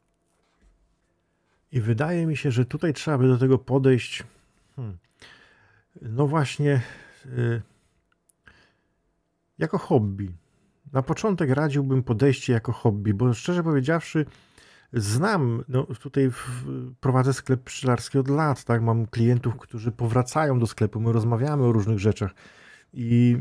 I 1.73 1.81
wydaje 1.81 2.27
mi 2.27 2.37
się, 2.37 2.51
że 2.51 2.65
tutaj 2.65 2.93
trzeba 2.93 3.19
by 3.19 3.29
do 3.29 3.39
tego 3.39 3.59
podejść. 3.59 4.25
Hmm, 4.77 4.99
no 6.03 6.27
właśnie, 6.27 6.81
y, 7.27 7.63
jako 9.59 9.79
hobby. 9.79 10.31
Na 10.93 11.03
początek 11.03 11.51
radziłbym 11.51 12.03
podejście 12.03 12.53
jako 12.53 12.73
hobby, 12.73 13.15
bo 13.15 13.35
szczerze 13.35 13.63
powiedziawszy, 13.63 14.27
znam, 14.93 15.65
no 15.69 15.85
tutaj 15.85 16.31
w, 16.31 16.65
prowadzę 17.01 17.33
sklep 17.33 17.63
pszczelarski 17.63 18.19
od 18.19 18.29
lat, 18.29 18.65
tak, 18.65 18.83
mam 18.83 19.07
klientów, 19.07 19.57
którzy 19.57 19.93
powracają 19.93 20.59
do 20.59 20.67
sklepu, 20.67 21.01
my 21.01 21.13
rozmawiamy 21.13 21.65
o 21.65 21.73
różnych 21.73 21.99
rzeczach. 21.99 22.35
I 22.95 23.37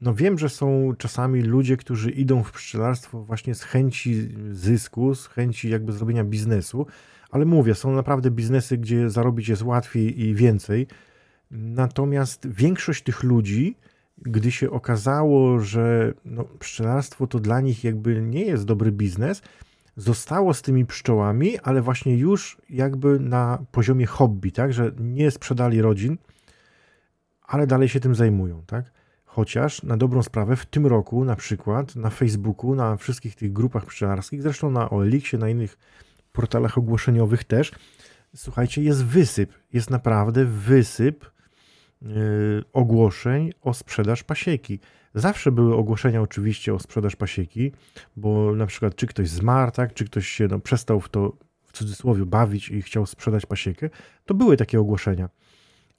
no 0.00 0.14
wiem, 0.14 0.38
że 0.38 0.48
są 0.48 0.92
czasami 0.98 1.42
ludzie, 1.42 1.76
którzy 1.76 2.10
idą 2.10 2.42
w 2.42 2.52
pszczelarstwo 2.52 3.24
właśnie 3.24 3.54
z 3.54 3.62
chęci 3.62 4.28
zysku, 4.50 5.14
z 5.14 5.26
chęci 5.26 5.70
jakby 5.70 5.92
zrobienia 5.92 6.24
biznesu, 6.24 6.86
ale 7.30 7.44
mówię, 7.44 7.74
są 7.74 7.92
naprawdę 7.92 8.30
biznesy, 8.30 8.78
gdzie 8.78 9.10
zarobić 9.10 9.48
jest 9.48 9.62
łatwiej 9.62 10.20
i 10.20 10.34
więcej, 10.34 10.86
natomiast 11.50 12.48
większość 12.48 13.02
tych 13.02 13.22
ludzi, 13.22 13.76
gdy 14.18 14.52
się 14.52 14.70
okazało, 14.70 15.60
że 15.60 16.14
no, 16.24 16.44
pszczelarstwo 16.44 17.26
to 17.26 17.40
dla 17.40 17.60
nich 17.60 17.84
jakby 17.84 18.22
nie 18.22 18.44
jest 18.44 18.64
dobry 18.64 18.92
biznes, 18.92 19.42
zostało 19.96 20.54
z 20.54 20.62
tymi 20.62 20.86
pszczołami, 20.86 21.58
ale 21.58 21.82
właśnie 21.82 22.16
już 22.16 22.60
jakby 22.70 23.20
na 23.20 23.58
poziomie 23.72 24.06
hobby, 24.06 24.52
tak, 24.52 24.72
że 24.72 24.92
nie 24.98 25.30
sprzedali 25.30 25.82
rodzin, 25.82 26.18
ale 27.42 27.66
dalej 27.66 27.88
się 27.88 28.00
tym 28.00 28.14
zajmują, 28.14 28.62
tak. 28.66 28.92
Chociaż 29.24 29.82
na 29.82 29.96
dobrą 29.96 30.22
sprawę 30.22 30.56
w 30.56 30.66
tym 30.66 30.86
roku 30.86 31.24
na 31.24 31.36
przykład 31.36 31.96
na 31.96 32.10
Facebooku, 32.10 32.74
na 32.74 32.96
wszystkich 32.96 33.34
tych 33.34 33.52
grupach 33.52 33.86
pszczelarskich, 33.86 34.42
zresztą 34.42 34.70
na 34.70 34.90
OLX-ie, 34.90 35.40
na 35.40 35.48
innych 35.48 35.78
portalach 36.32 36.78
ogłoszeniowych 36.78 37.44
też, 37.44 37.72
słuchajcie, 38.36 38.82
jest 38.82 39.04
wysyp, 39.04 39.52
jest 39.72 39.90
naprawdę 39.90 40.44
wysyp 40.44 41.30
yy, 42.02 42.64
ogłoszeń 42.72 43.52
o 43.62 43.74
sprzedaż 43.74 44.22
pasieki. 44.22 44.80
Zawsze 45.14 45.52
były 45.52 45.76
ogłoszenia 45.76 46.22
oczywiście 46.22 46.74
o 46.74 46.78
sprzedaż 46.78 47.16
pasieki, 47.16 47.72
bo 48.16 48.54
na 48.54 48.66
przykład 48.66 48.96
czy 48.96 49.06
ktoś 49.06 49.28
zmarł, 49.28 49.72
tak, 49.72 49.94
czy 49.94 50.04
ktoś 50.04 50.28
się 50.28 50.48
no, 50.50 50.58
przestał 50.58 51.00
w 51.00 51.08
to 51.08 51.36
w 51.62 51.72
cudzysłowie 51.72 52.26
bawić 52.26 52.68
i 52.68 52.82
chciał 52.82 53.06
sprzedać 53.06 53.46
pasiekę, 53.46 53.90
to 54.26 54.34
były 54.34 54.56
takie 54.56 54.80
ogłoszenia. 54.80 55.28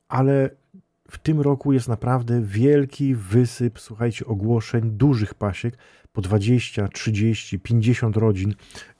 Ale 0.07 0.49
w 1.11 1.17
tym 1.17 1.41
roku 1.41 1.73
jest 1.73 1.87
naprawdę 1.87 2.41
wielki 2.41 3.15
wysyp, 3.15 3.79
słuchajcie, 3.79 4.25
ogłoszeń 4.25 4.91
dużych 4.91 5.33
pasiek 5.33 5.77
po 6.13 6.21
20, 6.21 6.87
30, 6.87 7.59
50 7.59 8.17
rodzin. 8.17 8.55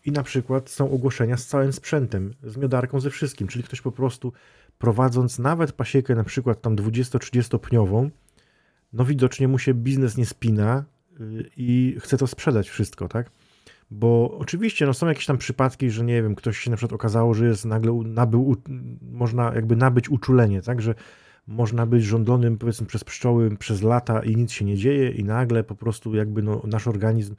I 0.06 0.12
na 0.12 0.23
przykład 0.23 0.69
są 0.69 0.91
ogłoszenia 0.91 1.38
z 1.38 1.45
całym 1.45 1.73
sprzętem, 1.73 2.34
z 2.43 2.58
miodarką, 2.58 2.99
ze 2.99 3.10
wszystkim, 3.10 3.47
czyli 3.47 3.63
ktoś 3.63 3.82
po 3.82 3.91
prostu 3.91 4.34
prowadząc 4.78 5.39
nawet 5.39 5.71
pasiekę 5.71 6.15
na 6.15 6.23
przykład 6.23 6.62
tam 6.62 6.75
20-30 6.75 7.60
pniową, 7.60 8.10
no 8.96 9.06
widocznie 9.06 9.48
mu 9.48 9.60
się 9.60 9.74
biznes 9.74 10.18
nie 10.18 10.26
spina 10.26 10.86
y, 11.20 11.50
i 11.58 11.96
chce 12.00 12.18
to 12.18 12.28
sprzedać 12.28 12.70
wszystko, 12.70 13.08
tak? 13.08 13.32
Bo 13.92 14.38
oczywiście 14.40 14.86
no 14.86 14.94
są 14.94 15.08
jakieś 15.08 15.26
tam 15.26 15.38
przypadki, 15.38 15.90
że 15.90 16.04
nie 16.04 16.24
wiem, 16.24 16.36
ktoś 16.36 16.58
się 16.58 16.72
na 16.72 16.78
przykład 16.78 16.94
okazało, 16.94 17.34
że 17.34 17.46
jest 17.46 17.66
nagle 17.66 17.94
nabył, 17.94 18.56
można 19.12 19.54
jakby 19.56 19.76
nabyć 19.76 20.10
uczulenie, 20.10 20.62
tak? 20.62 20.82
Że 20.82 20.96
można 21.48 21.86
być 21.86 22.04
żądlonym 22.04 22.58
powiedzmy 22.58 22.88
przez 22.88 23.04
pszczoły 23.04 23.58
przez 23.58 23.82
lata 23.82 24.24
i 24.24 24.36
nic 24.36 24.52
się 24.52 24.66
nie 24.66 24.78
dzieje 24.78 25.12
i 25.12 25.24
nagle 25.24 25.64
po 25.64 25.76
prostu 25.76 26.16
jakby 26.16 26.42
no, 26.42 26.62
nasz 26.68 26.88
organizm 26.88 27.36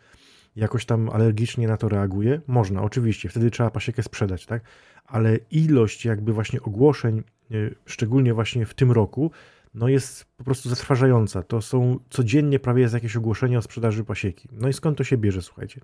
jakoś 0.56 0.84
tam 0.86 1.10
alergicznie 1.10 1.68
na 1.68 1.76
to 1.76 1.88
reaguje. 1.88 2.40
Można, 2.46 2.82
oczywiście, 2.82 3.28
wtedy 3.28 3.50
trzeba 3.50 3.70
pasiekę 3.70 4.02
sprzedać, 4.02 4.46
tak? 4.46 4.62
Ale 5.06 5.38
ilość 5.50 6.04
jakby 6.04 6.32
właśnie 6.32 6.62
ogłoszeń, 6.62 7.22
y, 7.50 7.74
szczególnie 7.86 8.34
właśnie 8.34 8.66
w 8.66 8.74
tym 8.74 8.92
roku, 8.92 9.30
no 9.76 9.88
jest 9.88 10.24
po 10.24 10.44
prostu 10.44 10.68
zatrważająca. 10.68 11.42
To 11.42 11.62
są 11.62 11.98
codziennie 12.10 12.58
prawie 12.58 12.82
jest 12.82 12.94
jakieś 12.94 13.16
ogłoszenie 13.16 13.58
o 13.58 13.62
sprzedaży 13.62 14.04
pasieki. 14.04 14.48
No 14.52 14.68
i 14.68 14.72
skąd 14.72 14.98
to 14.98 15.04
się 15.04 15.16
bierze, 15.16 15.42
słuchajcie? 15.42 15.80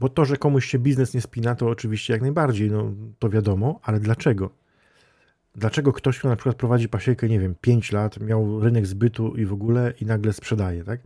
Bo 0.00 0.08
to, 0.08 0.24
że 0.24 0.36
komuś 0.36 0.66
się 0.66 0.78
biznes 0.78 1.14
nie 1.14 1.20
spina, 1.20 1.54
to 1.54 1.66
oczywiście 1.66 2.12
jak 2.12 2.22
najbardziej, 2.22 2.70
no 2.70 2.92
to 3.18 3.28
wiadomo, 3.28 3.80
ale 3.82 4.00
dlaczego? 4.00 4.50
Dlaczego 5.54 5.92
ktoś, 5.92 6.18
kto 6.18 6.28
na 6.28 6.36
przykład 6.36 6.56
prowadzi 6.56 6.88
pasiekę, 6.88 7.28
nie 7.28 7.40
wiem, 7.40 7.54
5 7.60 7.92
lat, 7.92 8.20
miał 8.20 8.60
rynek 8.60 8.86
zbytu 8.86 9.36
i 9.36 9.46
w 9.46 9.52
ogóle 9.52 9.92
i 10.00 10.06
nagle 10.06 10.32
sprzedaje, 10.32 10.84
tak? 10.84 11.00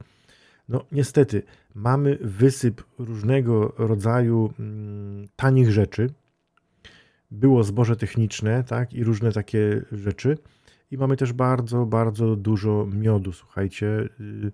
No 0.69 0.85
niestety, 0.93 1.43
mamy 1.75 2.19
wysyp 2.21 2.83
różnego 2.99 3.75
rodzaju 3.79 4.53
mm, 4.59 5.29
tanich 5.37 5.71
rzeczy. 5.71 6.11
Było 7.31 7.65
zboże 7.65 7.97
techniczne, 7.97 8.65
tak, 8.65 8.95
i 8.95 9.05
różne 9.05 9.33
takie 9.33 9.83
rzeczy 9.93 10.39
i 10.93 10.99
mamy 10.99 11.17
też 11.17 11.33
bardzo, 11.33 11.87
bardzo 11.87 12.37
dużo 12.37 12.87
miodu, 12.93 13.33
słuchajcie. 13.33 13.87
Y, 14.21 14.53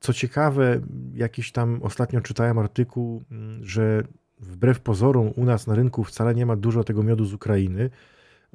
co 0.00 0.12
ciekawe, 0.12 0.80
jakiś 1.14 1.52
tam 1.52 1.82
ostatnio 1.82 2.20
czytałem 2.20 2.58
artykuł, 2.58 3.24
mm, 3.30 3.64
że 3.64 4.02
wbrew 4.40 4.80
pozorom 4.80 5.32
u 5.36 5.44
nas 5.44 5.66
na 5.66 5.74
rynku 5.74 6.04
wcale 6.04 6.34
nie 6.34 6.46
ma 6.46 6.56
dużo 6.56 6.84
tego 6.84 7.02
miodu 7.02 7.24
z 7.24 7.34
Ukrainy. 7.34 7.90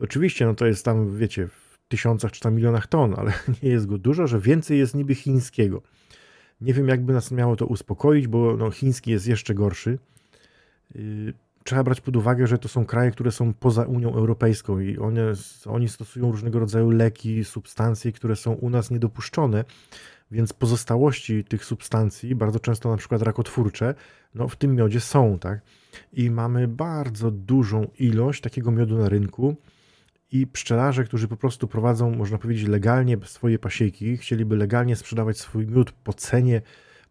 Oczywiście, 0.02 0.46
no 0.46 0.54
to 0.54 0.66
jest 0.66 0.86
tam, 0.86 1.18
wiecie, 1.18 1.48
w 1.48 1.78
tysiącach 1.88 2.32
czy 2.32 2.42
tam 2.42 2.56
milionach 2.56 2.88
ton, 2.88 3.14
ale 3.18 3.34
nie 3.64 3.70
jest 3.70 3.86
go 3.86 3.98
dużo, 3.98 4.28
że 4.28 4.40
więcej 4.40 4.80
jest 4.80 4.96
niby 4.96 5.16
chińskiego. 5.16 5.82
Nie 6.62 6.74
wiem, 6.74 6.88
jakby 6.88 7.14
nas 7.14 7.32
miało 7.32 7.56
to 7.56 7.66
uspokoić, 7.66 8.28
bo 8.28 8.58
no, 8.58 8.72
chiński 8.72 9.12
jest 9.12 9.28
jeszcze 9.28 9.54
gorszy. 9.54 10.00
Trzeba 11.64 11.84
brać 11.84 12.02
pod 12.02 12.16
uwagę, 12.16 12.48
że 12.48 12.58
to 12.58 12.68
są 12.68 12.86
kraje, 12.86 13.12
które 13.12 13.32
są 13.32 13.54
poza 13.54 13.84
Unią 13.84 14.14
Europejską 14.16 14.80
i 14.80 14.98
one, 14.98 15.34
oni 15.66 15.90
stosują 15.90 16.32
różnego 16.32 16.60
rodzaju 16.60 16.90
leki, 16.90 17.46
substancje, 17.46 18.12
które 18.12 18.36
są 18.36 18.54
u 18.54 18.70
nas 18.70 18.92
niedopuszczone, 18.92 19.66
więc 20.32 20.54
pozostałości 20.54 21.44
tych 21.44 21.66
substancji, 21.66 22.36
bardzo 22.36 22.60
często 22.60 22.90
na 22.90 22.98
przykład 22.98 23.22
rakotwórcze, 23.22 23.96
no 24.36 24.48
w 24.48 24.56
tym 24.56 24.76
miodzie 24.76 25.00
są, 25.00 25.40
tak? 25.40 25.62
I 26.14 26.32
mamy 26.32 26.68
bardzo 26.68 27.32
dużą 27.32 27.88
ilość 28.00 28.42
takiego 28.42 28.72
miodu 28.72 28.98
na 28.98 29.10
rynku 29.10 29.56
i 30.32 30.48
pszczelarze, 30.48 31.04
którzy 31.04 31.28
po 31.28 31.38
prostu 31.38 31.68
prowadzą, 31.68 32.16
można 32.16 32.38
powiedzieć, 32.38 32.68
legalnie 32.68 33.18
swoje 33.26 33.60
pasieki, 33.60 34.18
chcieliby 34.18 34.56
legalnie 34.56 34.96
sprzedawać 34.96 35.40
swój 35.40 35.68
miód 35.68 35.92
po 35.92 36.14
cenie, 36.14 36.62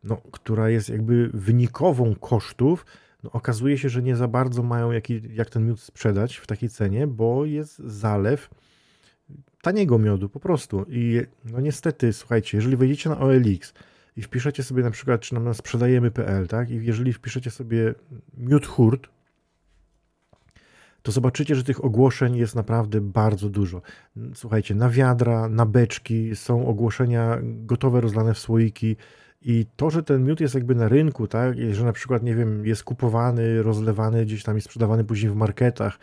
no, 0.04 0.16
która 0.32 0.70
jest 0.70 0.88
jakby 0.88 1.30
wynikową 1.34 2.14
kosztów, 2.14 2.86
no 3.22 3.30
okazuje 3.32 3.78
się, 3.78 3.88
że 3.88 4.02
nie 4.02 4.16
za 4.16 4.28
bardzo 4.28 4.62
mają 4.62 4.92
jaki, 4.92 5.22
jak 5.34 5.50
ten 5.50 5.66
miód 5.66 5.80
sprzedać 5.80 6.36
w 6.36 6.46
takiej 6.46 6.68
cenie, 6.68 7.06
bo 7.06 7.44
jest 7.44 7.78
zalew 7.78 8.50
taniego 9.62 9.98
miodu 9.98 10.28
po 10.28 10.40
prostu. 10.40 10.86
I 10.88 11.22
no 11.44 11.60
niestety, 11.60 12.12
słuchajcie, 12.12 12.58
jeżeli 12.58 12.76
wejdziecie 12.76 13.10
na 13.10 13.18
OLX 13.18 13.74
i 14.16 14.22
wpiszecie 14.22 14.62
sobie 14.62 14.82
na 14.82 14.90
przykład, 14.90 15.20
czy 15.20 15.34
nam 15.34 15.54
sprzedajemy.pl, 15.54 16.48
tak? 16.48 16.70
I 16.70 16.84
jeżeli 16.84 17.12
wpiszecie 17.12 17.50
sobie 17.50 17.94
miód 18.36 18.66
hurt, 18.66 19.08
to 21.02 21.12
zobaczycie, 21.12 21.54
że 21.54 21.64
tych 21.64 21.84
ogłoszeń 21.84 22.36
jest 22.36 22.54
naprawdę 22.54 23.00
bardzo 23.00 23.48
dużo. 23.48 23.82
Słuchajcie, 24.34 24.74
na 24.74 24.90
wiadra, 24.90 25.48
na 25.48 25.66
beczki 25.66 26.36
są 26.36 26.66
ogłoszenia 26.66 27.38
gotowe, 27.42 28.00
rozlane 28.00 28.34
w 28.34 28.38
słoiki, 28.38 28.96
i 29.40 29.66
to, 29.76 29.90
że 29.90 30.02
ten 30.02 30.24
miód 30.24 30.40
jest 30.40 30.54
jakby 30.54 30.74
na 30.74 30.88
rynku, 30.88 31.26
tak, 31.26 31.56
że 31.72 31.84
na 31.84 31.92
przykład, 31.92 32.22
nie 32.22 32.34
wiem, 32.34 32.66
jest 32.66 32.84
kupowany, 32.84 33.62
rozlewany 33.62 34.24
gdzieś 34.24 34.42
tam 34.42 34.58
i 34.58 34.60
sprzedawany 34.60 35.04
później 35.04 35.32
w 35.32 35.36
marketach, 35.36 35.98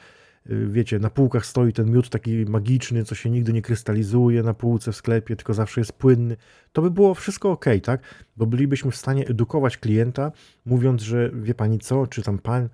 y, 0.50 0.68
wiecie, 0.68 1.00
na 1.00 1.10
półkach 1.10 1.46
stoi 1.46 1.74
ten 1.74 1.92
miód 1.92 2.10
taki 2.10 2.46
magiczny, 2.46 3.04
co 3.04 3.16
się 3.16 3.30
nigdy 3.30 3.54
nie 3.54 3.62
krystalizuje 3.62 4.44
na 4.44 4.54
półce 4.54 4.92
w 4.92 4.96
sklepie, 4.96 5.36
tylko 5.36 5.54
zawsze 5.54 5.82
jest 5.82 5.94
płynny, 5.94 6.38
to 6.72 6.82
by 6.82 6.92
było 6.92 7.14
wszystko 7.14 7.52
ok, 7.52 7.66
tak? 7.84 8.02
Bo 8.38 8.46
bylibyśmy 8.46 8.92
w 8.92 8.96
stanie 8.96 9.28
edukować 9.28 9.78
klienta, 9.78 10.32
mówiąc, 10.66 11.02
że 11.02 11.32
wie 11.34 11.54
pani 11.54 11.80
co, 11.80 12.08
czy 12.08 12.22
tam 12.24 12.40
pan, 12.40 12.70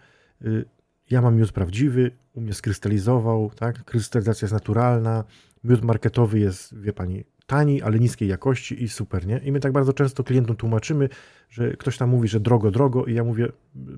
y, 0.46 0.66
ja 1.10 1.22
mam 1.22 1.36
miód 1.36 1.52
prawdziwy, 1.52 2.12
u 2.34 2.42
mnie 2.42 2.54
skrystalizował, 2.54 3.52
tak? 3.56 3.84
Krystalizacja 3.84 4.46
jest 4.46 4.54
naturalna, 4.54 5.24
miód 5.64 5.82
marketowy 5.82 6.40
jest, 6.40 6.82
wie 6.82 6.94
pani, 6.94 7.24
tani, 7.52 7.82
ale 7.82 8.00
niskiej 8.00 8.30
jakości 8.30 8.84
i 8.84 8.90
super, 8.90 9.28
nie? 9.28 9.38
I 9.38 9.52
my 9.52 9.60
tak 9.60 9.72
bardzo 9.72 9.94
często 9.94 10.24
klientom 10.24 10.56
tłumaczymy, 10.56 11.10
że 11.50 11.72
ktoś 11.72 11.98
tam 11.98 12.10
mówi, 12.10 12.28
że 12.28 12.40
drogo, 12.40 12.72
drogo 12.72 13.06
i 13.06 13.14
ja 13.14 13.24
mówię, 13.24 13.48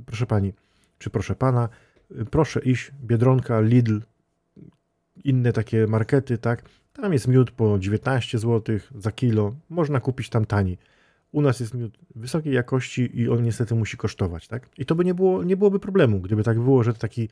proszę 0.06 0.26
pani, 0.26 0.54
czy 1.00 1.10
proszę 1.10 1.36
pana, 1.36 1.70
proszę 2.32 2.60
iść, 2.60 2.92
Biedronka, 3.04 3.62
Lidl, 3.62 4.00
inne 5.24 5.54
takie 5.54 5.88
markety, 5.88 6.38
tak? 6.38 6.64
Tam 6.94 7.14
jest 7.14 7.28
miód 7.28 7.52
po 7.52 7.80
19 7.80 8.40
zł 8.40 8.80
za 8.96 9.12
kilo, 9.12 9.56
można 9.70 10.00
kupić 10.00 10.30
tam 10.30 10.46
tani. 10.46 10.78
U 11.32 11.42
nas 11.42 11.60
jest 11.60 11.74
miód 11.74 11.98
wysokiej 12.16 12.54
jakości 12.54 13.20
i 13.20 13.30
on 13.30 13.44
niestety 13.44 13.76
musi 13.76 13.98
kosztować, 13.98 14.48
tak? 14.48 14.70
I 14.78 14.86
to 14.86 14.96
by 14.96 15.06
nie, 15.06 15.14
było, 15.14 15.44
nie 15.44 15.58
byłoby 15.58 15.80
problemu, 15.80 16.20
gdyby 16.20 16.44
tak 16.44 16.60
było, 16.60 16.84
że 16.84 16.94
taki 16.94 17.30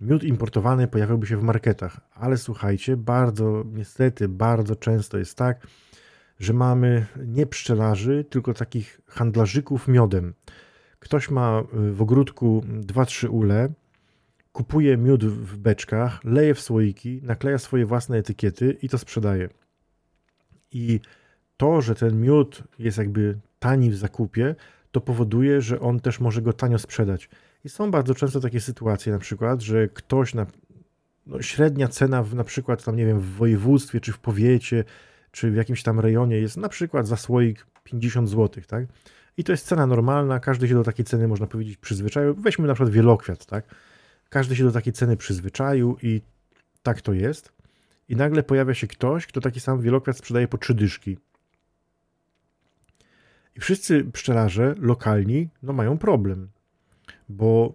miód 0.00 0.24
importowany 0.24 0.88
pojawiałby 0.88 1.26
się 1.26 1.36
w 1.36 1.42
marketach. 1.42 2.00
Ale 2.14 2.36
słuchajcie, 2.36 2.96
bardzo, 2.96 3.64
niestety, 3.72 4.28
bardzo 4.28 4.76
często 4.76 5.18
jest 5.18 5.38
tak, 5.38 5.66
że 6.40 6.52
mamy 6.52 7.06
nie 7.26 7.46
pszczelarzy, 7.46 8.24
tylko 8.30 8.54
takich 8.54 9.00
handlarzyków 9.06 9.88
miodem. 9.88 10.34
Ktoś 10.98 11.30
ma 11.30 11.62
y, 11.88 11.92
w 11.92 12.02
ogródku 12.02 12.64
2-3 12.80 13.28
ule, 13.30 13.68
kupuje 14.52 14.96
miód 14.96 15.24
w 15.24 15.56
beczkach, 15.56 16.24
leje 16.24 16.54
w 16.54 16.60
słoiki, 16.60 17.20
nakleja 17.22 17.58
swoje 17.58 17.86
własne 17.86 18.18
etykiety 18.18 18.76
i 18.82 18.88
to 18.88 18.98
sprzedaje. 18.98 19.48
I 20.72 21.00
to, 21.56 21.80
że 21.80 21.94
ten 21.94 22.20
miód 22.20 22.62
jest 22.78 22.98
jakby 22.98 23.38
tani 23.58 23.90
w 23.90 23.96
zakupie, 23.96 24.54
to 24.92 25.00
powoduje, 25.00 25.60
że 25.60 25.80
on 25.80 26.00
też 26.00 26.20
może 26.20 26.42
go 26.42 26.52
tanio 26.52 26.78
sprzedać. 26.78 27.28
I 27.66 27.68
są 27.68 27.90
bardzo 27.90 28.14
często 28.14 28.40
takie 28.40 28.60
sytuacje, 28.60 29.12
na 29.12 29.18
przykład, 29.18 29.60
że 29.60 29.88
ktoś 29.88 30.34
na 30.34 30.46
no, 31.26 31.42
średnia 31.42 31.88
cena 31.88 32.22
w, 32.22 32.34
na 32.34 32.44
przykład 32.44 32.84
tam, 32.84 32.96
nie 32.96 33.06
wiem, 33.06 33.20
w 33.20 33.26
województwie, 33.26 34.00
czy 34.00 34.12
w 34.12 34.18
powiecie, 34.18 34.84
czy 35.30 35.50
w 35.50 35.56
jakimś 35.56 35.82
tam 35.82 36.00
rejonie 36.00 36.38
jest 36.38 36.56
na 36.56 36.68
przykład 36.68 37.06
za 37.06 37.16
słoik 37.16 37.66
50 37.84 38.28
zł, 38.28 38.64
tak? 38.66 38.86
I 39.36 39.44
to 39.44 39.52
jest 39.52 39.66
cena 39.66 39.86
normalna, 39.86 40.40
każdy 40.40 40.68
się 40.68 40.74
do 40.74 40.84
takiej 40.84 41.04
ceny, 41.04 41.28
można 41.28 41.46
powiedzieć, 41.46 41.76
przyzwyczaił. 41.76 42.34
Weźmy 42.34 42.66
na 42.66 42.74
przykład 42.74 42.94
wielokwiat, 42.94 43.46
tak? 43.46 43.74
Każdy 44.28 44.56
się 44.56 44.64
do 44.64 44.72
takiej 44.72 44.92
ceny 44.92 45.16
przyzwyczaił 45.16 45.96
i 46.02 46.22
tak 46.82 47.00
to 47.00 47.12
jest. 47.12 47.52
I 48.08 48.16
nagle 48.16 48.42
pojawia 48.42 48.74
się 48.74 48.86
ktoś, 48.86 49.26
kto 49.26 49.40
taki 49.40 49.60
sam 49.60 49.80
wielokwiat 49.80 50.18
sprzedaje 50.18 50.48
po 50.48 50.58
trzy 50.58 50.74
dyszki. 50.74 51.18
I 53.56 53.60
wszyscy 53.60 54.04
pszczelarze 54.04 54.74
lokalni 54.78 55.48
no, 55.62 55.72
mają 55.72 55.98
problem 55.98 56.48
bo 57.28 57.72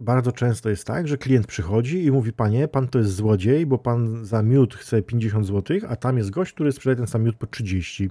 bardzo 0.00 0.32
często 0.32 0.70
jest 0.70 0.84
tak, 0.84 1.08
że 1.08 1.18
klient 1.18 1.46
przychodzi 1.46 2.04
i 2.04 2.10
mówi: 2.10 2.32
Panie, 2.32 2.68
pan 2.68 2.88
to 2.88 2.98
jest 2.98 3.14
złodziej, 3.14 3.66
bo 3.66 3.78
pan 3.78 4.24
za 4.24 4.42
miód 4.42 4.74
chce 4.74 5.02
50 5.02 5.46
zł, 5.46 5.78
a 5.88 5.96
tam 5.96 6.18
jest 6.18 6.30
gość, 6.30 6.52
który 6.52 6.72
sprzedaje 6.72 6.96
ten 6.96 7.06
sam 7.06 7.22
miód 7.22 7.36
po 7.36 7.46
30. 7.46 8.10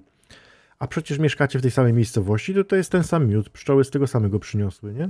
A 0.79 0.87
przecież 0.87 1.19
mieszkacie 1.19 1.59
w 1.59 1.61
tej 1.61 1.71
samej 1.71 1.93
miejscowości, 1.93 2.53
to 2.53 2.63
to 2.63 2.75
jest 2.75 2.91
ten 2.91 3.03
sam 3.03 3.27
miód, 3.27 3.49
pszczoły 3.49 3.83
z 3.83 3.89
tego 3.89 4.07
samego 4.07 4.39
przyniosły, 4.39 4.93
nie? 4.93 5.09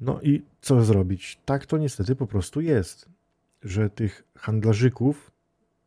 No 0.00 0.20
i 0.22 0.42
co 0.60 0.84
zrobić? 0.84 1.38
Tak 1.44 1.66
to 1.66 1.78
niestety 1.78 2.16
po 2.16 2.26
prostu 2.26 2.60
jest, 2.60 3.08
że 3.62 3.90
tych 3.90 4.24
handlarzyków 4.36 5.30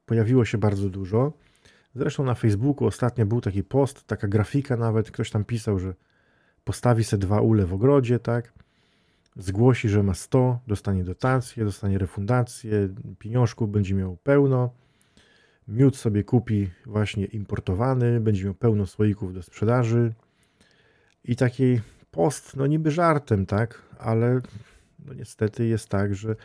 pojawiło 0.05 0.45
się 0.45 0.57
bardzo 0.57 0.89
dużo. 0.89 1.33
Zresztą 1.95 2.23
na 2.23 2.35
Facebooku 2.35 2.87
ostatnio 2.87 3.25
był 3.25 3.41
taki 3.41 3.63
post, 3.63 4.07
taka 4.07 4.27
grafika 4.27 4.77
nawet, 4.77 5.11
ktoś 5.11 5.29
tam 5.29 5.43
pisał, 5.43 5.79
że 5.79 5.93
postawi 6.64 7.03
se 7.03 7.18
dwa 7.18 7.41
ule 7.41 7.66
w 7.66 7.74
ogrodzie, 7.74 8.20
tak? 8.20 8.53
Zgłosi, 9.36 9.89
że 9.89 10.03
ma 10.03 10.14
100, 10.14 10.59
dostanie 10.68 11.03
dotację, 11.03 11.66
dostanie 11.66 11.97
refundację, 11.97 12.89
pieniążków 13.20 13.72
będzie 13.72 13.95
miał 13.95 14.18
pełno. 14.18 14.74
Miód 15.68 15.97
sobie 15.97 16.24
kupi 16.24 16.70
właśnie 16.86 17.26
importowany, 17.26 18.20
będzie 18.20 18.45
miał 18.45 18.53
pełno 18.53 18.86
słoików 18.86 19.34
do 19.34 19.43
sprzedaży. 19.43 20.14
I 21.24 21.36
taki 21.36 21.80
post, 22.11 22.55
no 22.55 22.68
niby 22.68 22.91
żartem, 22.91 23.45
tak? 23.45 23.82
Ale 23.99 24.41
no 25.05 25.14
niestety 25.14 25.68
jest 25.68 25.89
tak, 25.89 26.16
że 26.16 26.36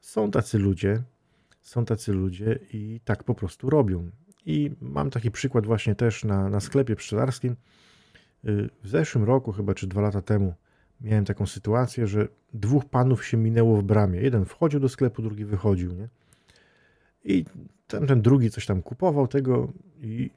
są 0.00 0.30
tacy 0.30 0.58
ludzie, 0.58 1.02
są 1.62 1.84
tacy 1.84 2.12
ludzie 2.12 2.58
i 2.72 3.00
tak 3.04 3.24
po 3.24 3.34
prostu 3.34 3.70
robią. 3.70 4.10
I 4.46 4.70
mam 4.80 5.10
taki 5.10 5.30
przykład 5.30 5.66
właśnie 5.66 5.94
też 5.94 6.24
na, 6.24 6.48
na 6.48 6.60
sklepie 6.60 6.96
pszczelarskim. 6.96 7.56
Y, 8.44 8.70
w 8.82 8.88
zeszłym 8.88 9.24
roku, 9.24 9.52
chyba 9.52 9.74
czy 9.74 9.86
dwa 9.86 10.00
lata 10.00 10.22
temu, 10.22 10.54
miałem 11.00 11.24
taką 11.24 11.46
sytuację, 11.46 12.06
że 12.06 12.28
dwóch 12.54 12.84
panów 12.84 13.26
się 13.26 13.36
minęło 13.36 13.76
w 13.76 13.82
bramie. 13.82 14.20
Jeden 14.20 14.44
wchodził 14.44 14.80
do 14.80 14.88
sklepu, 14.88 15.22
drugi 15.22 15.44
wychodził, 15.44 15.92
nie? 15.92 16.08
I 17.24 17.44
ten, 17.86 18.06
ten 18.06 18.22
drugi 18.22 18.50
coś 18.50 18.66
tam 18.66 18.82
kupował 18.82 19.28
tego 19.28 19.72
i 20.00 20.30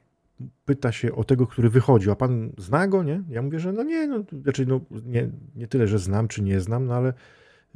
pyta 0.64 0.92
się 0.92 1.14
o 1.14 1.24
tego, 1.24 1.46
który 1.46 1.70
wychodził, 1.70 2.12
a 2.12 2.16
pan 2.16 2.52
zna 2.58 2.88
go, 2.88 3.02
nie? 3.02 3.22
Ja 3.28 3.42
mówię, 3.42 3.58
że 3.58 3.72
no 3.72 3.82
nie, 3.82 4.06
no, 4.06 4.24
znaczy 4.42 4.66
no, 4.66 4.80
nie, 5.04 5.28
nie 5.56 5.66
tyle, 5.66 5.86
że 5.86 5.98
znam 5.98 6.28
czy 6.28 6.42
nie 6.42 6.60
znam, 6.60 6.86
no 6.86 6.94
ale 6.94 7.12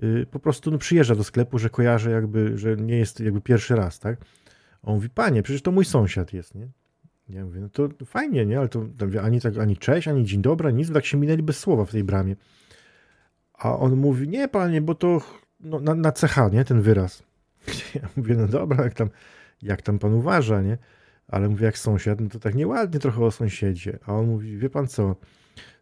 y, 0.02 0.26
po 0.30 0.38
prostu 0.38 0.70
no, 0.70 0.78
przyjeżdża 0.78 1.14
do 1.14 1.24
sklepu, 1.24 1.58
że 1.58 1.70
kojarzę 1.70 2.10
jakby, 2.10 2.58
że 2.58 2.76
nie 2.76 2.98
jest 2.98 3.20
jakby 3.20 3.40
pierwszy 3.40 3.76
raz, 3.76 4.00
tak? 4.00 4.18
A 4.82 4.86
on 4.86 4.94
mówi, 4.94 5.10
panie, 5.10 5.42
przecież 5.42 5.62
to 5.62 5.72
mój 5.72 5.84
sąsiad 5.84 6.32
jest, 6.32 6.54
nie? 6.54 6.68
Ja 7.28 7.44
mówię, 7.44 7.60
no 7.60 7.68
to 7.68 7.88
fajnie, 8.04 8.46
nie? 8.46 8.58
Ale 8.58 8.68
to 8.68 8.86
ani, 9.22 9.40
tak, 9.40 9.58
ani 9.58 9.76
cześć, 9.76 10.08
ani 10.08 10.24
dzień 10.24 10.42
dobry, 10.42 10.72
nic, 10.72 10.92
tak 10.92 11.04
się 11.04 11.18
minęli 11.18 11.42
bez 11.42 11.58
słowa 11.58 11.84
w 11.84 11.90
tej 11.90 12.04
bramie. 12.04 12.36
A 13.52 13.78
on 13.78 13.96
mówi, 13.96 14.28
nie 14.28 14.48
panie, 14.48 14.80
bo 14.80 14.94
to 14.94 15.20
no, 15.60 15.80
na, 15.80 15.94
na 15.94 16.12
CH, 16.12 16.36
nie? 16.52 16.64
Ten 16.64 16.82
wyraz. 16.82 17.22
Ja 17.94 18.08
mówię, 18.16 18.34
no 18.34 18.46
dobra, 18.46 18.84
jak 18.84 18.94
tam, 18.94 19.10
jak 19.62 19.82
tam 19.82 19.98
pan 19.98 20.14
uważa, 20.14 20.62
nie? 20.62 20.78
Ale 21.28 21.48
mówię, 21.48 21.66
jak 21.66 21.78
sąsiad, 21.78 22.20
no 22.20 22.28
to 22.28 22.38
tak 22.38 22.54
nieładnie 22.54 23.00
trochę 23.00 23.24
o 23.24 23.30
sąsiedzie. 23.30 23.98
A 24.06 24.12
on 24.12 24.26
mówi, 24.26 24.58
wie 24.58 24.70
pan 24.70 24.88
co, 24.88 25.16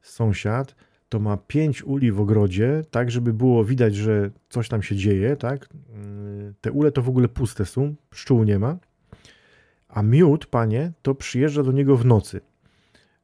sąsiad 0.02 0.74
to 1.08 1.20
ma 1.20 1.36
pięć 1.36 1.82
uli 1.82 2.12
w 2.12 2.20
ogrodzie, 2.20 2.82
tak, 2.90 3.10
żeby 3.10 3.32
było 3.32 3.64
widać, 3.64 3.94
że 3.94 4.30
coś 4.48 4.68
tam 4.68 4.82
się 4.82 4.96
dzieje, 4.96 5.36
tak? 5.36 5.68
Yy, 5.72 6.54
te 6.60 6.72
ule 6.72 6.92
to 6.92 7.02
w 7.02 7.08
ogóle 7.08 7.28
puste 7.28 7.64
są, 7.64 7.94
pszczół 8.10 8.44
nie 8.44 8.58
ma. 8.58 8.78
A 9.92 10.02
miód, 10.02 10.46
panie, 10.46 10.92
to 11.02 11.14
przyjeżdża 11.14 11.62
do 11.62 11.72
niego 11.72 11.96
w 11.96 12.04
nocy. 12.04 12.40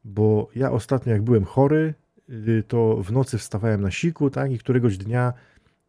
Bo 0.03 0.49
ja 0.55 0.71
ostatnio, 0.71 1.13
jak 1.13 1.21
byłem 1.21 1.45
chory, 1.45 1.93
yy, 2.27 2.63
to 2.63 3.03
w 3.03 3.11
nocy 3.11 3.37
wstawałem 3.37 3.81
na 3.81 3.91
siku, 3.91 4.29
tak, 4.29 4.51
i 4.51 4.59
któregoś 4.59 4.97
dnia, 4.97 5.33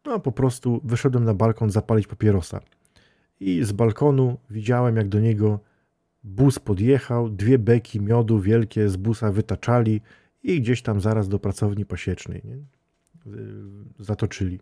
no 0.05 0.19
po 0.19 0.31
prostu 0.31 0.81
wyszedłem 0.83 1.23
na 1.23 1.33
balkon 1.33 1.69
zapalić 1.69 2.07
papierosa. 2.07 2.59
I 3.39 3.63
z 3.63 3.71
balkonu 3.71 4.37
widziałem, 4.49 4.95
jak 4.95 5.09
do 5.09 5.19
niego 5.19 5.59
bus 6.23 6.59
podjechał, 6.59 7.29
dwie 7.29 7.59
beki 7.59 8.01
miodu 8.01 8.39
wielkie 8.39 8.89
z 8.89 8.97
busa 8.97 9.31
wytaczali 9.31 10.01
i 10.43 10.61
gdzieś 10.61 10.81
tam 10.81 11.01
zaraz 11.01 11.29
do 11.29 11.39
pracowni 11.39 11.85
pasiecznej 11.85 12.41
nie? 12.45 12.57
zatoczyli. 13.99 14.59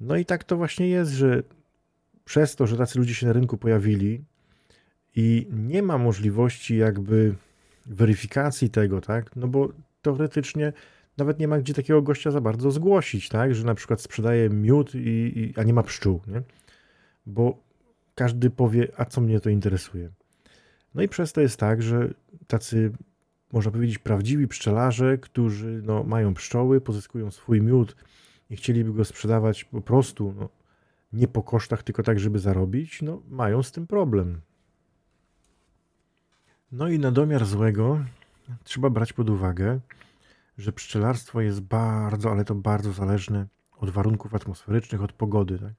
No 0.00 0.16
i 0.16 0.24
tak 0.24 0.44
to 0.44 0.56
właśnie 0.56 0.88
jest, 0.88 1.12
że 1.12 1.42
przez 2.24 2.56
to, 2.56 2.66
że 2.66 2.76
tacy 2.76 2.98
ludzie 2.98 3.14
się 3.14 3.26
na 3.26 3.32
rynku 3.32 3.56
pojawili 3.56 4.24
i 5.16 5.46
nie 5.52 5.82
ma 5.82 5.98
możliwości 5.98 6.76
jakby 6.76 7.34
weryfikacji 7.86 8.70
tego, 8.70 9.00
tak? 9.00 9.36
No 9.36 9.48
bo 9.48 9.68
teoretycznie 10.02 10.72
nawet 11.16 11.38
nie 11.38 11.48
ma 11.48 11.58
gdzie 11.58 11.74
takiego 11.74 12.02
gościa 12.02 12.30
za 12.30 12.40
bardzo 12.40 12.70
zgłosić, 12.70 13.28
tak? 13.28 13.54
Że 13.54 13.64
na 13.64 13.74
przykład 13.74 14.00
sprzedaje 14.00 14.50
miód, 14.50 14.94
i, 14.94 14.98
i, 14.98 15.54
a 15.56 15.62
nie 15.62 15.74
ma 15.74 15.82
pszczół, 15.82 16.20
nie? 16.26 16.42
Bo 17.26 17.58
każdy 18.14 18.50
powie, 18.50 18.88
a 18.96 19.04
co 19.04 19.20
mnie 19.20 19.40
to 19.40 19.50
interesuje. 19.50 20.10
No 20.94 21.02
i 21.02 21.08
przez 21.08 21.32
to 21.32 21.40
jest 21.40 21.56
tak, 21.56 21.82
że 21.82 22.14
tacy, 22.46 22.92
można 23.52 23.70
powiedzieć, 23.70 23.98
prawdziwi 23.98 24.48
pszczelarze, 24.48 25.18
którzy 25.18 25.82
no, 25.84 26.04
mają 26.04 26.34
pszczoły, 26.34 26.80
pozyskują 26.80 27.30
swój 27.30 27.60
miód 27.60 27.96
i 28.50 28.56
chcieliby 28.56 28.92
go 28.92 29.04
sprzedawać 29.04 29.64
po 29.64 29.80
prostu 29.80 30.34
no, 30.38 30.48
nie 31.12 31.28
po 31.28 31.42
kosztach, 31.42 31.82
tylko 31.82 32.02
tak, 32.02 32.20
żeby 32.20 32.38
zarobić, 32.38 33.02
no, 33.02 33.22
mają 33.28 33.62
z 33.62 33.72
tym 33.72 33.86
problem. 33.86 34.40
No 36.72 36.88
i 36.88 36.98
na 36.98 37.10
domiar 37.10 37.44
złego 37.44 38.00
trzeba 38.64 38.90
brać 38.90 39.12
pod 39.12 39.30
uwagę, 39.30 39.80
że 40.58 40.72
pszczelarstwo 40.72 41.40
jest 41.40 41.60
bardzo, 41.60 42.30
ale 42.30 42.44
to 42.44 42.54
bardzo 42.54 42.92
zależne 42.92 43.46
od 43.78 43.90
warunków 43.90 44.34
atmosferycznych, 44.34 45.02
od 45.02 45.12
pogody. 45.12 45.58
Tak? 45.58 45.72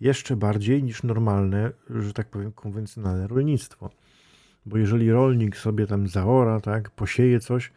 Jeszcze 0.00 0.36
bardziej 0.36 0.82
niż 0.82 1.02
normalne, 1.02 1.72
że 1.90 2.12
tak 2.12 2.30
powiem, 2.30 2.52
konwencjonalne 2.52 3.26
rolnictwo. 3.26 3.90
Bo 4.66 4.76
jeżeli 4.76 5.12
rolnik 5.12 5.56
sobie 5.56 5.86
tam 5.86 6.08
zaora, 6.08 6.60
tak, 6.60 6.90
posieje 6.90 7.40
coś, 7.40 7.72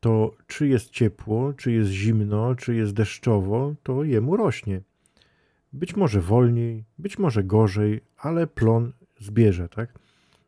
to 0.00 0.30
czy 0.46 0.68
jest 0.68 0.90
ciepło, 0.90 1.52
czy 1.52 1.72
jest 1.72 1.90
zimno, 1.90 2.54
czy 2.54 2.74
jest 2.74 2.92
deszczowo, 2.92 3.74
to 3.82 4.04
jemu 4.04 4.36
rośnie. 4.36 4.80
Być 5.72 5.96
może 5.96 6.20
wolniej, 6.20 6.84
być 6.98 7.18
może 7.18 7.44
gorzej, 7.44 8.00
ale 8.16 8.46
plon 8.46 8.92
zbierze, 9.18 9.68
tak? 9.68 9.98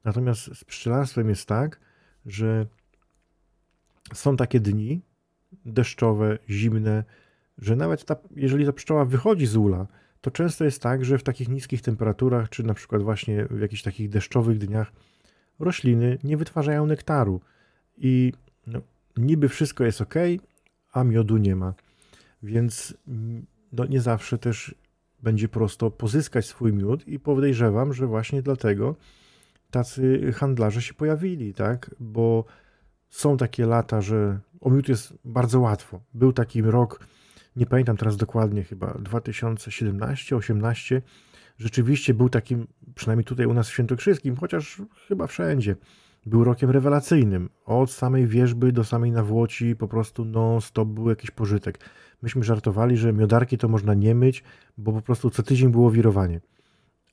Natomiast 0.05 0.57
z 0.57 0.64
pszczelarstwem 0.64 1.28
jest 1.28 1.48
tak, 1.48 1.80
że 2.26 2.66
są 4.14 4.36
takie 4.36 4.61
dni 4.61 5.00
deszczowe, 5.64 6.38
zimne, 6.50 7.05
że 7.59 7.76
nawet 7.76 8.05
ta, 8.05 8.16
jeżeli 8.36 8.66
ta 8.66 8.72
pszczoła 8.72 9.05
wychodzi 9.05 9.46
z 9.46 9.57
ula, 9.57 9.86
to 10.20 10.30
często 10.30 10.64
jest 10.64 10.82
tak, 10.82 11.05
że 11.05 11.18
w 11.18 11.22
takich 11.22 11.48
niskich 11.48 11.82
temperaturach, 11.82 12.48
czy 12.48 12.62
na 12.62 12.74
przykład 12.74 13.03
właśnie 13.03 13.46
w 13.50 13.61
jakichś 13.61 13.82
takich 13.82 14.09
deszczowych 14.09 14.59
dniach, 14.59 14.92
rośliny 15.59 16.18
nie 16.24 16.36
wytwarzają 16.36 16.86
nektaru 16.86 17.40
i 17.98 18.32
no, 18.66 18.80
niby 19.16 19.48
wszystko 19.48 19.84
jest 19.84 20.00
ok, 20.00 20.14
a 20.92 21.05
miodu 21.05 21.36
nie 21.36 21.57
ma. 21.57 21.74
Więc 22.42 22.94
mm, 23.09 23.46
no, 23.72 23.86
nie 23.86 24.00
zawsze 24.00 24.38
też 24.38 24.74
będzie 25.22 25.48
prosto 25.48 25.90
pozyskać 25.90 26.46
swój 26.46 26.72
miód 26.72 27.09
i 27.09 27.18
podejrzewam, 27.18 27.92
że 27.92 28.07
właśnie 28.07 28.42
dlatego 28.42 28.96
tacy 29.73 30.33
handlarze 30.33 30.83
się 30.83 30.95
pojawili, 30.95 31.55
tak? 31.55 31.95
Bo 32.01 32.45
są 33.11 33.37
takie 33.37 33.66
lata, 33.66 34.01
że 34.01 34.39
o 34.61 34.70
miód 34.70 34.89
jest 34.89 35.14
bardzo 35.25 35.61
łatwo. 35.61 36.01
Był 36.14 36.33
taki 36.33 36.62
rok, 36.62 37.07
nie 37.57 37.66
pamiętam 37.66 37.97
teraz 37.97 38.16
dokładnie, 38.16 38.64
chyba 38.64 38.87
2017-18, 38.87 41.03
rzeczywiście 41.59 42.14
był 42.14 42.29
takim, 42.29 42.66
przynajmniej 42.95 43.25
tutaj 43.25 43.47
u 43.47 43.55
nas 43.55 43.68
w 43.68 43.73
Świętokrzyskim, 43.73 44.37
chociaż 44.37 44.83
chyba 45.09 45.27
wszędzie, 45.27 45.77
był 46.27 46.45
rokiem 46.45 46.70
rewelacyjnym. 46.70 47.49
Od 47.64 47.91
samej 47.91 48.27
wierzby 48.27 48.73
do 48.73 48.85
samej 48.85 49.11
nawłoci 49.11 49.77
po 49.77 49.89
prostu 49.89 50.25
non-stop 50.25 50.89
był 50.89 51.09
jakiś 51.09 51.31
pożytek. 51.31 51.79
Myśmy 52.23 52.45
żartowali, 52.45 52.97
że 52.97 53.12
miodarki 53.12 53.59
to 53.59 53.68
można 53.68 53.95
nie 53.95 54.14
myć, 54.14 54.45
bo 54.79 54.93
po 54.93 55.03
prostu 55.03 55.31
co 55.31 55.43
tydzień 55.43 55.70
było 55.70 55.91
wirowanie. 55.91 56.41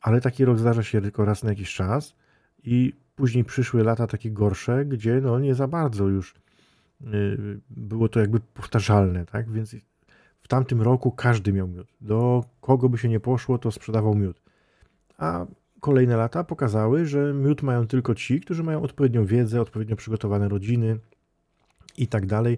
Ale 0.01 0.21
taki 0.21 0.45
rok 0.45 0.59
zdarza 0.59 0.83
się 0.83 1.01
tylko 1.01 1.25
raz 1.25 1.43
na 1.43 1.49
jakiś 1.49 1.75
czas 1.75 2.15
i 2.63 2.93
później 3.15 3.45
przyszły 3.45 3.83
lata 3.83 4.07
takie 4.07 4.31
gorsze, 4.31 4.85
gdzie 4.85 5.21
no 5.21 5.39
nie 5.39 5.55
za 5.55 5.67
bardzo 5.67 6.07
już 6.07 6.35
y, 7.01 7.59
było 7.69 8.09
to 8.09 8.19
jakby 8.19 8.39
powtarzalne, 8.39 9.25
tak? 9.25 9.51
Więc 9.51 9.75
w 10.41 10.47
tamtym 10.47 10.81
roku 10.81 11.11
każdy 11.11 11.53
miał 11.53 11.67
miód. 11.67 11.87
Do 12.01 12.43
kogo 12.61 12.89
by 12.89 12.97
się 12.97 13.09
nie 13.09 13.19
poszło, 13.19 13.57
to 13.57 13.71
sprzedawał 13.71 14.15
miód. 14.15 14.41
A 15.17 15.45
kolejne 15.79 16.17
lata 16.17 16.43
pokazały, 16.43 17.05
że 17.05 17.33
miód 17.33 17.61
mają 17.63 17.87
tylko 17.87 18.15
ci, 18.15 18.41
którzy 18.41 18.63
mają 18.63 18.81
odpowiednią 18.81 19.25
wiedzę, 19.25 19.61
odpowiednio 19.61 19.95
przygotowane 19.95 20.49
rodziny 20.49 20.99
i 21.97 22.07
tak 22.07 22.25
dalej, 22.25 22.57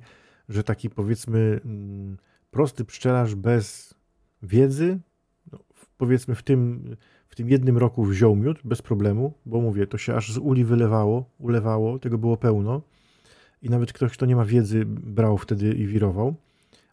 że 0.49 0.63
taki 0.63 0.89
powiedzmy 0.89 1.61
mm, 1.65 2.17
prosty 2.51 2.85
pszczelarz 2.85 3.35
bez 3.35 3.93
wiedzy, 4.43 4.99
no, 5.51 5.59
powiedzmy 5.97 6.35
w 6.35 6.43
tym, 6.43 6.95
w 7.31 7.35
tym 7.35 7.49
jednym 7.49 7.77
roku 7.77 8.05
wziął 8.05 8.35
miód 8.35 8.59
bez 8.63 8.81
problemu, 8.81 9.33
bo 9.45 9.61
mówię, 9.61 9.87
to 9.87 9.97
się 9.97 10.15
aż 10.15 10.33
z 10.33 10.37
uli 10.37 10.65
wylewało, 10.65 11.29
ulewało, 11.39 11.99
tego 11.99 12.17
było 12.17 12.37
pełno. 12.37 12.81
I 13.61 13.69
nawet 13.69 13.93
ktoś, 13.93 14.11
kto 14.11 14.25
nie 14.25 14.35
ma 14.35 14.45
wiedzy, 14.45 14.85
brał 14.85 15.37
wtedy 15.37 15.73
i 15.73 15.87
wirował. 15.87 16.35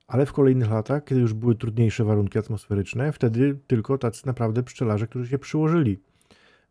Ale 0.06 0.26
w 0.26 0.32
kolejnych 0.32 0.70
latach, 0.70 1.04
kiedy 1.04 1.20
już 1.20 1.34
były 1.34 1.54
trudniejsze 1.54 2.04
warunki 2.04 2.38
atmosferyczne, 2.38 3.12
wtedy 3.12 3.58
tylko 3.66 3.98
tacy 3.98 4.26
naprawdę 4.26 4.62
pszczelarze, 4.62 5.06
którzy 5.06 5.30
się 5.30 5.38
przyłożyli, 5.38 5.98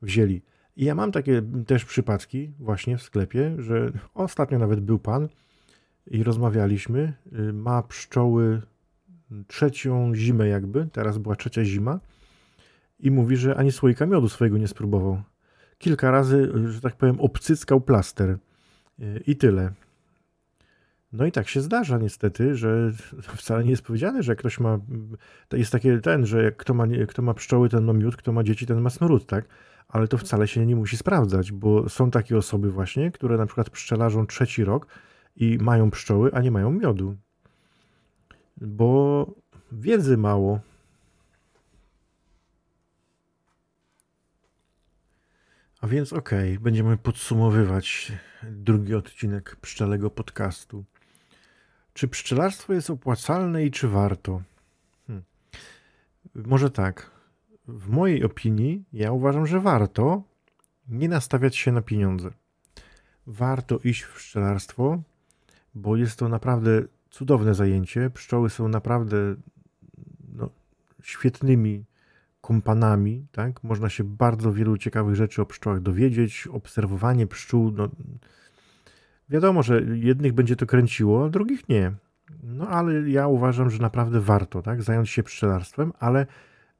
wzięli. 0.01 0.41
I 0.77 0.85
ja 0.85 0.95
mam 0.95 1.11
takie 1.11 1.41
też 1.67 1.85
przypadki 1.85 2.51
właśnie 2.59 2.97
w 2.97 3.03
sklepie, 3.03 3.55
że 3.57 3.91
ostatnio 4.13 4.59
nawet 4.59 4.79
był 4.79 4.99
pan 4.99 5.27
i 6.11 6.23
rozmawialiśmy, 6.23 7.13
y, 7.49 7.53
ma 7.53 7.83
pszczoły 7.83 8.61
trzecią 9.47 10.15
zimę 10.15 10.47
jakby, 10.47 10.87
teraz 10.91 11.17
była 11.17 11.35
trzecia 11.35 11.63
zima 11.63 11.99
i 12.99 13.11
mówi, 13.11 13.37
że 13.37 13.55
ani 13.55 13.71
słoika 13.71 14.05
miodu 14.05 14.29
swojego 14.29 14.57
nie 14.57 14.67
spróbował. 14.67 15.21
Kilka 15.77 16.11
razy, 16.11 16.51
że 16.71 16.81
tak 16.81 16.95
powiem, 16.95 17.19
obcyckał 17.19 17.81
plaster 17.81 18.37
y, 18.99 19.23
i 19.27 19.35
tyle. 19.35 19.71
No 21.11 21.25
i 21.25 21.31
tak 21.31 21.47
się 21.47 21.61
zdarza 21.61 21.97
niestety, 21.97 22.55
że 22.55 22.91
wcale 23.37 23.63
nie 23.63 23.69
jest 23.69 23.83
powiedziane, 23.83 24.23
że 24.23 24.35
ktoś 24.35 24.59
ma, 24.59 24.79
jest 25.53 25.71
takie 25.71 25.99
ten, 25.99 26.25
że 26.25 26.51
kto 26.51 26.73
ma, 26.73 26.85
kto 27.07 27.21
ma 27.21 27.33
pszczoły, 27.33 27.69
ten 27.69 27.83
ma 27.83 27.93
miód, 27.93 28.15
kto 28.15 28.31
ma 28.31 28.43
dzieci, 28.43 28.65
ten 28.65 28.81
ma 28.81 28.89
snorut, 28.89 29.25
tak? 29.25 29.45
Ale 29.87 30.07
to 30.07 30.17
wcale 30.17 30.47
się 30.47 30.65
nie 30.65 30.75
musi 30.75 30.97
sprawdzać, 30.97 31.51
bo 31.51 31.89
są 31.89 32.11
takie 32.11 32.37
osoby 32.37 32.71
właśnie, 32.71 33.11
które 33.11 33.37
na 33.37 33.45
przykład 33.45 33.69
pszczelarzą 33.69 34.27
trzeci 34.27 34.63
rok 34.63 34.87
i 35.35 35.57
mają 35.61 35.91
pszczoły, 35.91 36.31
a 36.33 36.41
nie 36.41 36.51
mają 36.51 36.71
miodu. 36.71 37.15
Bo 38.61 39.25
wiedzy 39.71 40.17
mało. 40.17 40.59
A 45.81 45.87
więc 45.87 46.13
okej, 46.13 46.51
okay, 46.51 46.63
będziemy 46.63 46.97
podsumowywać 46.97 48.11
drugi 48.43 48.95
odcinek 48.95 49.55
pszczelego 49.55 50.09
podcastu. 50.09 50.85
Czy 51.93 52.07
pszczelarstwo 52.07 52.73
jest 52.73 52.89
opłacalne 52.89 53.65
i 53.65 53.71
czy 53.71 53.87
warto? 53.87 54.41
Hmm. 55.07 55.23
Może 56.35 56.71
tak. 56.71 57.11
W 57.67 57.89
mojej 57.89 58.23
opinii, 58.23 58.83
ja 58.93 59.11
uważam, 59.11 59.47
że 59.47 59.59
warto 59.59 60.23
nie 60.87 61.09
nastawiać 61.09 61.55
się 61.55 61.71
na 61.71 61.81
pieniądze. 61.81 62.29
Warto 63.27 63.79
iść 63.83 64.01
w 64.01 64.15
pszczelarstwo, 64.15 65.01
bo 65.75 65.95
jest 65.95 66.19
to 66.19 66.29
naprawdę 66.29 66.81
cudowne 67.09 67.55
zajęcie. 67.55 68.09
Pszczoły 68.09 68.49
są 68.49 68.67
naprawdę 68.67 69.17
no, 70.33 70.49
świetnymi 71.03 71.85
kompanami, 72.47 73.27
tak? 73.31 73.63
Można 73.63 73.89
się 73.89 74.03
bardzo 74.03 74.53
wielu 74.53 74.77
ciekawych 74.77 75.15
rzeczy 75.15 75.41
o 75.41 75.45
pszczołach 75.45 75.79
dowiedzieć. 75.79 76.47
Obserwowanie 76.51 77.27
pszczół, 77.27 77.71
no, 77.71 77.89
Wiadomo, 79.29 79.63
że 79.63 79.81
jednych 79.93 80.33
będzie 80.33 80.55
to 80.55 80.65
kręciło, 80.65 81.29
drugich 81.29 81.69
nie. 81.69 81.91
No 82.43 82.67
ale 82.67 83.09
ja 83.09 83.27
uważam, 83.27 83.69
że 83.69 83.81
naprawdę 83.81 84.21
warto 84.21 84.61
tak, 84.61 84.83
zająć 84.83 85.09
się 85.09 85.23
pszczelarstwem, 85.23 85.93
ale 85.99 86.25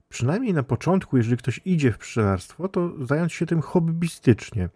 przynajmniej 0.09 0.53
na 0.53 0.63
początku, 0.63 1.17
jeżeli 1.17 1.37
ktoś 1.37 1.61
idzie 1.65 1.91
w 1.91 1.97
pszczelarstwo, 1.97 2.67
to 2.67 3.05
zająć 3.05 3.33
się 3.33 3.45
tym 3.45 3.61
hobbystycznie. 3.61 4.69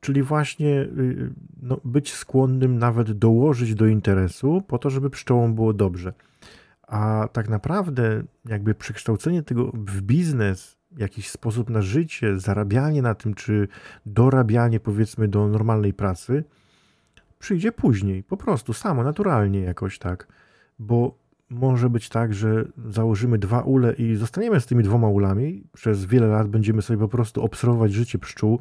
Czyli 0.00 0.22
właśnie 0.22 0.80
y, 0.80 1.30
no, 1.62 1.80
być 1.84 2.12
skłonnym 2.12 2.78
nawet 2.78 3.12
dołożyć 3.12 3.74
do 3.74 3.86
interesu 3.86 4.62
po 4.66 4.78
to, 4.78 4.90
żeby 4.90 5.10
pszczołom 5.10 5.54
było 5.54 5.72
dobrze. 5.72 6.12
A 6.88 7.28
tak 7.32 7.48
naprawdę 7.48 8.22
jakby 8.44 8.74
przekształcenie 8.74 9.42
tego 9.42 9.70
w 9.74 10.02
biznes, 10.02 10.76
jakiś 10.96 11.30
sposób 11.30 11.70
na 11.70 11.82
życie, 11.82 12.38
zarabianie 12.38 13.02
na 13.02 13.14
tym, 13.14 13.34
czy 13.34 13.68
dorabianie 14.06 14.80
powiedzmy 14.80 15.28
do 15.28 15.48
normalnej 15.48 15.94
pracy– 15.94 16.44
przyjdzie 17.38 17.72
później, 17.72 18.22
po 18.22 18.36
prostu 18.36 18.72
samo, 18.72 19.02
naturalnie 19.02 19.60
jakoś 19.60 19.98
tak, 19.98 20.26
bo 20.78 21.18
może 21.50 21.90
być 21.90 22.08
tak, 22.08 22.34
że 22.34 22.64
założymy 22.88 23.38
dwa 23.38 23.60
ule 23.60 23.92
i 23.92 24.16
zostaniemy 24.16 24.60
z 24.60 24.66
tymi 24.66 24.84
dwoma 24.84 25.08
ulami. 25.08 25.64
Przez 25.72 26.04
wiele 26.04 26.26
lat 26.26 26.48
będziemy 26.48 26.82
sobie 26.82 26.98
po 26.98 27.08
prostu 27.08 27.42
obserwować 27.42 27.92
życie 27.92 28.18
pszczół. 28.18 28.60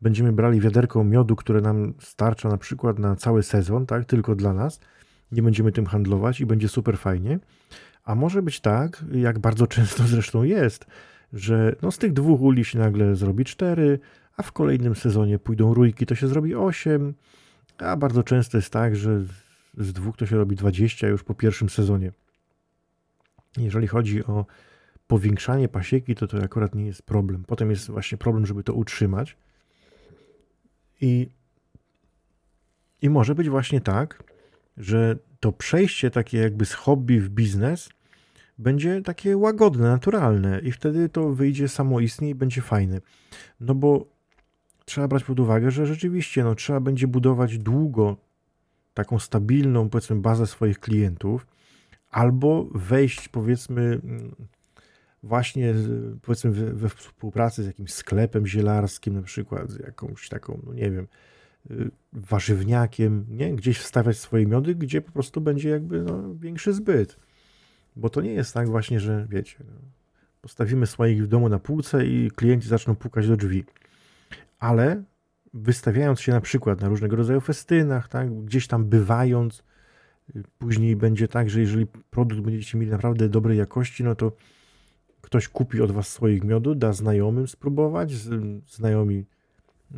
Będziemy 0.00 0.32
brali 0.32 0.60
wiaderko 0.60 1.04
miodu, 1.04 1.36
które 1.36 1.60
nam 1.60 1.94
starcza 2.00 2.48
na 2.48 2.58
przykład 2.58 2.98
na 2.98 3.16
cały 3.16 3.42
sezon, 3.42 3.86
tak, 3.86 4.04
tylko 4.04 4.34
dla 4.34 4.52
nas. 4.52 4.80
Nie 5.32 5.42
będziemy 5.42 5.72
tym 5.72 5.86
handlować 5.86 6.40
i 6.40 6.46
będzie 6.46 6.68
super 6.68 6.98
fajnie. 6.98 7.38
A 8.04 8.14
może 8.14 8.42
być 8.42 8.60
tak, 8.60 9.04
jak 9.12 9.38
bardzo 9.38 9.66
często 9.76 10.02
zresztą 10.02 10.42
jest, 10.42 10.86
że 11.32 11.76
no 11.82 11.92
z 11.92 11.98
tych 11.98 12.12
dwóch 12.12 12.40
uli 12.40 12.64
się 12.64 12.78
nagle 12.78 13.16
zrobi 13.16 13.44
cztery, 13.44 13.98
a 14.36 14.42
w 14.42 14.52
kolejnym 14.52 14.94
sezonie 14.94 15.38
pójdą 15.38 15.74
rójki, 15.74 16.06
to 16.06 16.14
się 16.14 16.28
zrobi 16.28 16.54
osiem 16.54 17.14
a 17.78 17.96
bardzo 17.96 18.22
często 18.22 18.58
jest 18.58 18.72
tak, 18.72 18.96
że 18.96 19.20
z 19.78 19.92
dwóch 19.92 20.16
to 20.16 20.26
się 20.26 20.36
robi 20.36 20.56
20 20.56 21.08
już 21.08 21.24
po 21.24 21.34
pierwszym 21.34 21.68
sezonie. 21.68 22.12
Jeżeli 23.56 23.86
chodzi 23.86 24.24
o 24.24 24.46
powiększanie 25.06 25.68
pasieki, 25.68 26.14
to 26.14 26.26
to 26.26 26.38
akurat 26.38 26.74
nie 26.74 26.86
jest 26.86 27.02
problem. 27.02 27.44
Potem 27.44 27.70
jest 27.70 27.90
właśnie 27.90 28.18
problem, 28.18 28.46
żeby 28.46 28.62
to 28.62 28.74
utrzymać. 28.74 29.36
I, 31.00 31.28
i 33.02 33.10
może 33.10 33.34
być 33.34 33.48
właśnie 33.48 33.80
tak, 33.80 34.22
że 34.76 35.18
to 35.40 35.52
przejście 35.52 36.10
takie 36.10 36.38
jakby 36.38 36.66
z 36.66 36.72
hobby 36.72 37.20
w 37.20 37.28
biznes 37.28 37.88
będzie 38.58 39.02
takie 39.02 39.36
łagodne, 39.36 39.88
naturalne 39.88 40.60
i 40.60 40.72
wtedy 40.72 41.08
to 41.08 41.32
wyjdzie 41.32 41.68
samoistnie 41.68 42.30
i 42.30 42.34
będzie 42.34 42.62
fajne. 42.62 43.00
No 43.60 43.74
bo 43.74 44.06
trzeba 44.84 45.08
brać 45.08 45.24
pod 45.24 45.40
uwagę, 45.40 45.70
że 45.70 45.86
rzeczywiście 45.86 46.44
no, 46.44 46.54
trzeba 46.54 46.80
będzie 46.80 47.06
budować 47.06 47.58
długo 47.58 48.16
taką 48.94 49.18
stabilną, 49.18 49.90
powiedzmy, 49.90 50.16
bazę 50.16 50.46
swoich 50.46 50.80
klientów, 50.80 51.46
albo 52.10 52.66
wejść, 52.74 53.28
powiedzmy, 53.28 54.00
właśnie 55.22 55.74
powiedzmy 56.22 56.50
we 56.50 56.88
współpracy 56.88 57.62
z 57.62 57.66
jakimś 57.66 57.92
sklepem 57.92 58.46
zielarskim, 58.46 59.14
na 59.14 59.22
przykład 59.22 59.70
z 59.70 59.78
jakąś 59.78 60.28
taką, 60.28 60.60
no 60.66 60.72
nie 60.74 60.90
wiem, 60.90 61.06
warzywniakiem, 62.12 63.26
nie? 63.28 63.54
gdzieś 63.54 63.78
wstawiać 63.78 64.18
swoje 64.18 64.46
miody, 64.46 64.74
gdzie 64.74 65.02
po 65.02 65.12
prostu 65.12 65.40
będzie 65.40 65.68
jakby 65.68 66.02
no, 66.02 66.34
większy 66.34 66.72
zbyt. 66.72 67.16
Bo 67.96 68.10
to 68.10 68.20
nie 68.20 68.32
jest 68.32 68.54
tak 68.54 68.68
właśnie, 68.68 69.00
że 69.00 69.26
wiecie, 69.30 69.56
no, 69.64 69.72
postawimy 70.40 70.86
swoich 70.86 71.24
w 71.24 71.26
domu 71.26 71.48
na 71.48 71.58
półce 71.58 72.06
i 72.06 72.30
klienci 72.30 72.68
zaczną 72.68 72.94
pukać 72.96 73.28
do 73.28 73.36
drzwi 73.36 73.64
ale 74.58 75.02
wystawiając 75.54 76.20
się 76.20 76.32
na 76.32 76.40
przykład 76.40 76.80
na 76.80 76.88
różnego 76.88 77.16
rodzaju 77.16 77.40
festynach, 77.40 78.08
tak, 78.08 78.44
gdzieś 78.44 78.66
tam 78.66 78.84
bywając, 78.84 79.62
y, 80.36 80.42
później 80.58 80.96
będzie 80.96 81.28
tak, 81.28 81.50
że 81.50 81.60
jeżeli 81.60 81.86
produkt 81.86 82.42
będziecie 82.42 82.78
mieli 82.78 82.90
naprawdę 82.90 83.28
dobrej 83.28 83.58
jakości, 83.58 84.04
no 84.04 84.14
to 84.14 84.32
ktoś 85.20 85.48
kupi 85.48 85.80
od 85.80 85.92
was 85.92 86.08
swoich 86.08 86.44
miodu, 86.44 86.74
da 86.74 86.92
znajomym 86.92 87.48
spróbować, 87.48 88.12
znajomi 88.66 89.24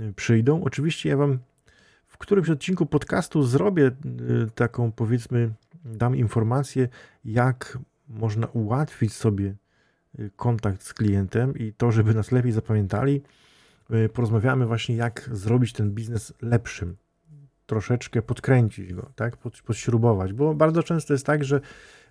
y, 0.00 0.12
przyjdą. 0.12 0.62
Oczywiście 0.62 1.08
ja 1.08 1.16
wam 1.16 1.38
w 2.18 2.20
którymś 2.20 2.50
odcinku 2.50 2.86
podcastu 2.86 3.42
zrobię 3.42 3.86
y, 3.86 4.50
taką, 4.54 4.92
powiedzmy, 4.92 5.50
dam 5.84 6.16
informację, 6.16 6.88
jak 7.24 7.78
można 8.08 8.46
ułatwić 8.46 9.12
sobie 9.12 9.54
kontakt 10.36 10.82
z 10.82 10.94
klientem 10.94 11.58
i 11.58 11.72
to, 11.72 11.92
żeby 11.92 12.14
nas 12.14 12.32
lepiej 12.32 12.52
zapamiętali. 12.52 13.22
Y, 13.94 14.08
porozmawiamy 14.08 14.66
właśnie, 14.66 14.96
jak 14.96 15.30
zrobić 15.32 15.72
ten 15.72 15.90
biznes 15.90 16.34
lepszym. 16.42 16.96
Troszeczkę 17.66 18.22
podkręcić 18.22 18.94
go, 18.94 19.10
tak? 19.14 19.36
Pod, 19.36 19.62
podśrubować, 19.62 20.32
bo 20.32 20.54
bardzo 20.54 20.82
często 20.82 21.14
jest 21.14 21.26
tak, 21.26 21.44
że 21.44 21.60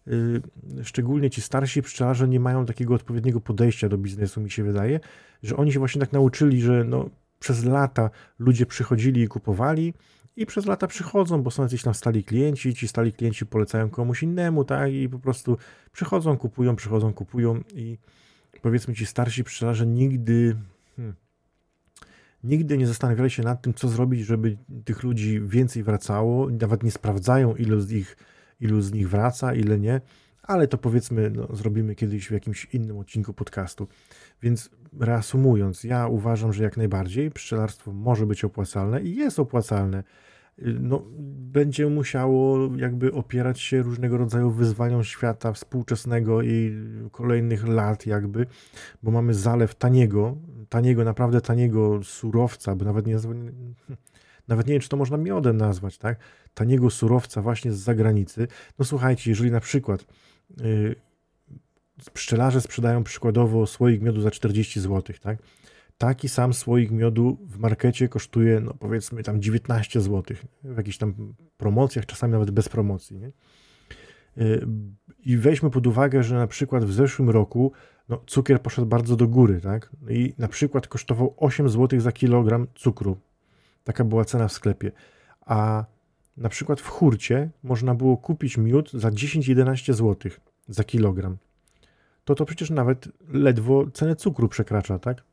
y, 0.08 0.42
szczególnie 0.84 1.30
ci 1.30 1.42
starsi 1.42 1.82
pszczelarze 1.82 2.28
nie 2.28 2.40
mają 2.40 2.66
takiego 2.66 2.96
odpowiedniego 2.96 3.42
podejścia 3.42 3.90
do 3.90 3.98
biznesu, 3.98 4.42
mi 4.42 4.52
się 4.52 4.64
wydaje, 4.64 5.00
że 5.44 5.58
oni 5.58 5.72
się 5.72 5.80
właśnie 5.80 6.02
tak 6.02 6.14
nauczyli, 6.14 6.62
że 6.62 6.84
no, 6.84 7.10
przez 7.40 7.64
lata 7.66 8.10
ludzie 8.40 8.66
przychodzili 8.66 9.22
i 9.22 9.28
kupowali 9.28 9.94
i 10.36 10.46
przez 10.46 10.66
lata 10.66 10.88
przychodzą, 10.88 11.44
bo 11.44 11.52
są 11.52 11.64
jacyś 11.64 11.84
tam 11.84 11.94
stali 11.94 12.24
klienci, 12.24 12.76
ci 12.76 12.88
stali 12.88 13.14
klienci 13.14 13.46
polecają 13.46 13.90
komuś 13.90 14.24
innemu, 14.24 14.64
tak, 14.64 14.94
i 14.94 15.10
po 15.10 15.20
prostu 15.20 15.58
przychodzą, 15.92 16.38
kupują, 16.38 16.76
przychodzą, 16.76 17.14
kupują 17.14 17.62
i 17.76 17.98
powiedzmy 18.62 18.94
ci 18.94 19.06
starsi 19.06 19.44
pszczelarze 19.44 19.88
nigdy 19.88 20.56
hmm, 20.96 21.16
nigdy 22.44 22.78
nie 22.78 22.88
zastanawiali 22.88 23.30
się 23.30 23.44
nad 23.44 23.62
tym, 23.62 23.74
co 23.74 23.88
zrobić, 23.88 24.26
żeby 24.26 24.58
tych 24.86 25.04
ludzi 25.04 25.42
więcej 25.42 25.84
wracało. 25.84 26.50
Nawet 26.50 26.84
nie 26.84 26.92
sprawdzają, 26.92 27.56
ilu 27.56 27.80
z 27.80 27.92
nich, 27.92 28.18
ilu 28.60 28.82
z 28.82 28.94
nich 28.94 29.10
wraca, 29.10 29.54
ile 29.54 29.80
nie, 29.80 30.02
ale 30.44 30.68
to 30.68 30.78
powiedzmy 30.78 31.30
no, 31.30 31.56
zrobimy 31.56 31.96
kiedyś 31.96 32.28
w 32.28 32.32
jakimś 32.32 32.66
innym 32.66 32.98
odcinku 32.98 33.34
podcastu. 33.34 33.88
Więc 34.42 34.70
reasumując, 35.00 35.84
ja 35.84 36.08
uważam, 36.08 36.54
że 36.54 36.64
jak 36.64 36.78
najbardziej 36.78 37.32
pszczelarstwo 37.32 37.92
może 37.92 38.26
być 38.26 38.44
opłacalne 38.44 39.02
i 39.02 39.16
jest 39.16 39.40
opłacalne 39.40 40.04
no, 40.62 41.04
będzie 41.52 41.88
musiało 41.88 42.70
jakby 42.76 43.14
opierać 43.14 43.60
się 43.60 43.84
różnego 43.84 44.18
rodzaju 44.18 44.52
wyzwaniom 44.52 45.04
świata 45.04 45.54
współczesnego 45.54 46.42
i 46.42 46.76
kolejnych 47.12 47.68
lat 47.68 48.06
jakby, 48.06 48.46
bo 49.04 49.12
mamy 49.12 49.34
zalew 49.34 49.76
taniego, 49.76 50.38
taniego, 50.70 51.04
naprawdę 51.04 51.42
taniego 51.42 52.04
surowca, 52.04 52.76
bo 52.76 52.86
nawet 52.86 53.08
nie, 53.08 53.16
nawet 54.48 54.68
nie 54.68 54.74
wiem, 54.74 54.82
czy 54.82 54.90
to 54.90 54.98
można 54.98 55.18
miodem 55.18 55.58
nazwać, 55.58 55.98
tak? 55.98 56.20
Taniego 56.54 56.90
surowca 56.90 57.42
właśnie 57.42 57.72
z 57.72 57.78
zagranicy. 57.78 58.48
No 58.80 58.86
słuchajcie, 58.86 59.30
jeżeli 59.30 59.52
na 59.52 59.60
przykład 59.60 60.06
yy, 60.58 60.96
pszczelarze 62.14 62.62
sprzedają 62.62 63.04
przykładowo 63.04 63.68
słoik 63.68 64.02
miodu 64.02 64.22
za 64.22 64.32
40 64.32 64.80
zł, 64.80 65.16
tak? 65.22 65.40
Taki 65.98 66.30
sam 66.30 66.54
słoik 66.54 66.92
miodu 66.92 67.38
w 67.42 67.60
markecie 67.60 68.10
kosztuje, 68.10 68.60
no 68.60 68.74
powiedzmy 68.74 69.24
tam 69.24 69.42
19 69.42 70.02
zł, 70.02 70.38
w 70.64 70.78
jakichś 70.78 70.98
tam 70.98 71.34
promocjach, 71.58 72.06
czasami 72.06 72.34
nawet 72.34 72.52
bez 72.52 72.70
promocji, 72.70 73.18
nie? 73.18 73.32
Yy, 74.38 74.68
I 75.26 75.38
weźmy 75.38 75.70
pod 75.70 75.88
uwagę, 75.88 76.24
że 76.24 76.36
na 76.36 76.48
przykład 76.48 76.86
w 76.86 76.94
zeszłym 76.94 77.30
roku 77.30 77.72
no, 78.10 78.22
cukier 78.28 78.62
poszedł 78.62 78.88
bardzo 78.88 79.16
do 79.16 79.28
góry, 79.28 79.62
tak? 79.62 79.92
I 80.10 80.34
na 80.38 80.48
przykład 80.48 80.88
kosztował 80.88 81.34
8 81.38 81.70
zł 81.70 82.00
za 82.00 82.12
kilogram 82.12 82.68
cukru. 82.76 83.18
Taka 83.84 84.04
była 84.04 84.26
cena 84.26 84.48
w 84.48 84.52
sklepie. 84.52 84.92
A 85.46 85.86
na 86.38 86.50
przykład 86.50 86.82
w 86.82 86.88
hurcie 86.88 87.50
można 87.64 87.96
było 87.96 88.18
kupić 88.18 88.58
miód 88.58 88.92
za 88.94 89.10
10-11 89.10 89.94
zł 89.94 90.32
za 90.68 90.84
kilogram. 90.84 91.38
To 92.28 92.36
to 92.36 92.46
przecież 92.46 92.70
nawet 92.70 93.10
ledwo 93.30 93.92
cenę 93.92 94.16
cukru 94.16 94.50
przekracza, 94.50 95.00
tak? 95.00 95.24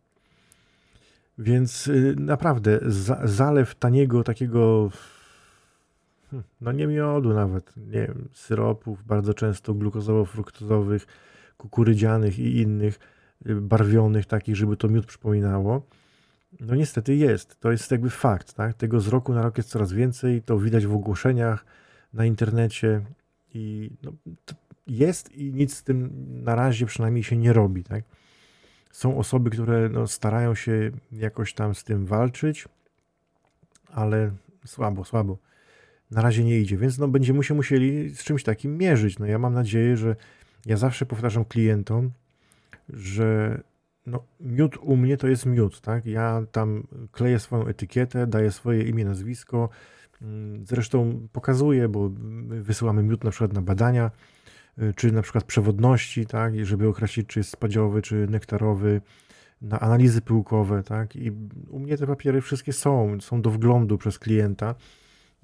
Więc 1.39 1.87
y, 1.89 2.15
naprawdę 2.19 2.81
za, 2.87 3.21
zalew 3.25 3.75
taniego 3.75 4.25
takiego 4.25 4.91
hmm, 6.31 6.49
no 6.61 6.73
nie 6.73 6.87
miodu 6.87 7.35
nawet, 7.35 7.77
nie 7.77 8.07
wiem, 8.07 8.29
syropów 8.33 9.05
bardzo 9.07 9.35
często 9.35 9.75
glukozowo-fruktozowych, 9.75 11.07
kukurydzianych 11.57 12.39
i 12.39 12.61
innych 12.61 12.99
y, 13.47 13.55
barwionych 13.55 14.27
takich, 14.27 14.57
żeby 14.57 14.77
to 14.77 14.89
miód 14.89 15.07
przypominało. 15.07 15.87
No 16.61 16.75
niestety 16.75 17.15
jest, 17.15 17.61
to 17.61 17.71
jest 17.71 17.91
jakby 17.91 18.11
fakt, 18.11 18.55
tak? 18.55 18.75
Tego 18.75 19.01
z 19.01 19.09
roku 19.09 19.35
na 19.35 19.43
rok 19.43 19.57
jest 19.57 19.69
coraz 19.69 19.93
więcej, 19.93 20.43
to 20.43 20.59
widać 20.59 20.87
w 20.87 20.95
ogłoszeniach 20.95 21.65
na 22.13 22.25
internecie 22.25 23.01
i 23.55 23.91
no, 24.03 24.13
jest 24.87 25.33
i 25.33 25.53
nic 25.53 25.77
z 25.77 25.83
tym 25.83 26.11
na 26.45 26.55
razie 26.55 26.87
przynajmniej 26.87 27.25
się 27.25 27.37
nie 27.37 27.53
robi, 27.53 27.85
tak? 27.85 28.05
Są 28.91 29.19
osoby, 29.19 29.51
które 29.51 29.89
no, 29.89 30.07
starają 30.07 30.55
się 30.55 30.91
jakoś 31.13 31.55
tam 31.55 31.75
z 31.75 31.85
tym 31.85 32.07
walczyć, 32.07 32.69
ale 33.89 34.31
słabo, 34.67 35.05
słabo. 35.05 35.39
Na 36.11 36.23
razie 36.23 36.45
nie 36.45 36.61
idzie, 36.61 36.77
więc 36.77 36.99
no, 36.99 37.09
będziemy 37.09 37.45
się 37.45 37.55
musieli 37.55 38.11
z 38.11 38.25
czymś 38.25 38.43
takim 38.43 38.79
mierzyć. 38.79 39.19
No, 39.19 39.27
ja 39.27 39.39
mam 39.39 39.55
nadzieję, 39.55 39.97
że 39.97 40.17
ja 40.67 40.77
zawsze 40.77 41.07
powtarzam 41.07 41.45
klientom, 41.45 42.11
że 42.89 43.61
no, 44.07 44.25
miód 44.41 44.77
u 44.77 44.97
mnie 44.97 45.17
to 45.17 45.29
jest 45.29 45.47
miód, 45.47 45.81
tak? 45.81 46.07
Ja 46.07 46.43
tam 46.53 46.87
kleję 47.13 47.39
swoją 47.39 47.67
etykietę, 47.67 48.27
daję 48.27 48.51
swoje 48.51 48.83
imię, 48.83 49.05
nazwisko, 49.05 49.69
mm, 50.23 50.67
zresztą 50.67 51.29
pokazuję, 51.33 51.89
bo 51.89 52.11
wysyłamy 52.49 53.03
miód 53.03 53.25
na 53.25 53.31
przykład 53.31 53.53
na 53.53 53.63
badania, 53.63 54.11
czy 54.97 55.13
na 55.13 55.23
przykład 55.23 55.45
przewodności, 55.45 56.27
tak? 56.27 56.67
żeby 56.67 56.89
określić, 56.89 57.27
czy 57.29 57.41
jest 57.41 57.51
spadziowy, 57.51 58.03
czy 58.03 58.27
nektarowy, 58.31 59.01
na 59.65 59.81
analizy 59.81 60.21
pyłkowe, 60.21 60.83
tak? 60.83 61.17
I 61.17 61.31
u 61.71 61.79
mnie 61.79 61.97
te 61.97 62.07
papiery 62.07 62.41
wszystkie 62.41 62.73
są, 62.73 63.21
są 63.21 63.43
do 63.43 63.51
wglądu 63.51 63.99
przez 63.99 64.19
klienta. 64.19 64.75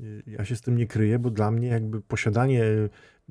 Y, 0.01 0.22
ja 0.26 0.45
się 0.45 0.57
z 0.57 0.61
tym 0.61 0.76
nie 0.76 0.87
kryję, 0.87 1.18
bo 1.18 1.31
dla 1.31 1.51
mnie 1.51 1.68
jakby 1.68 2.01
posiadanie 2.01 2.64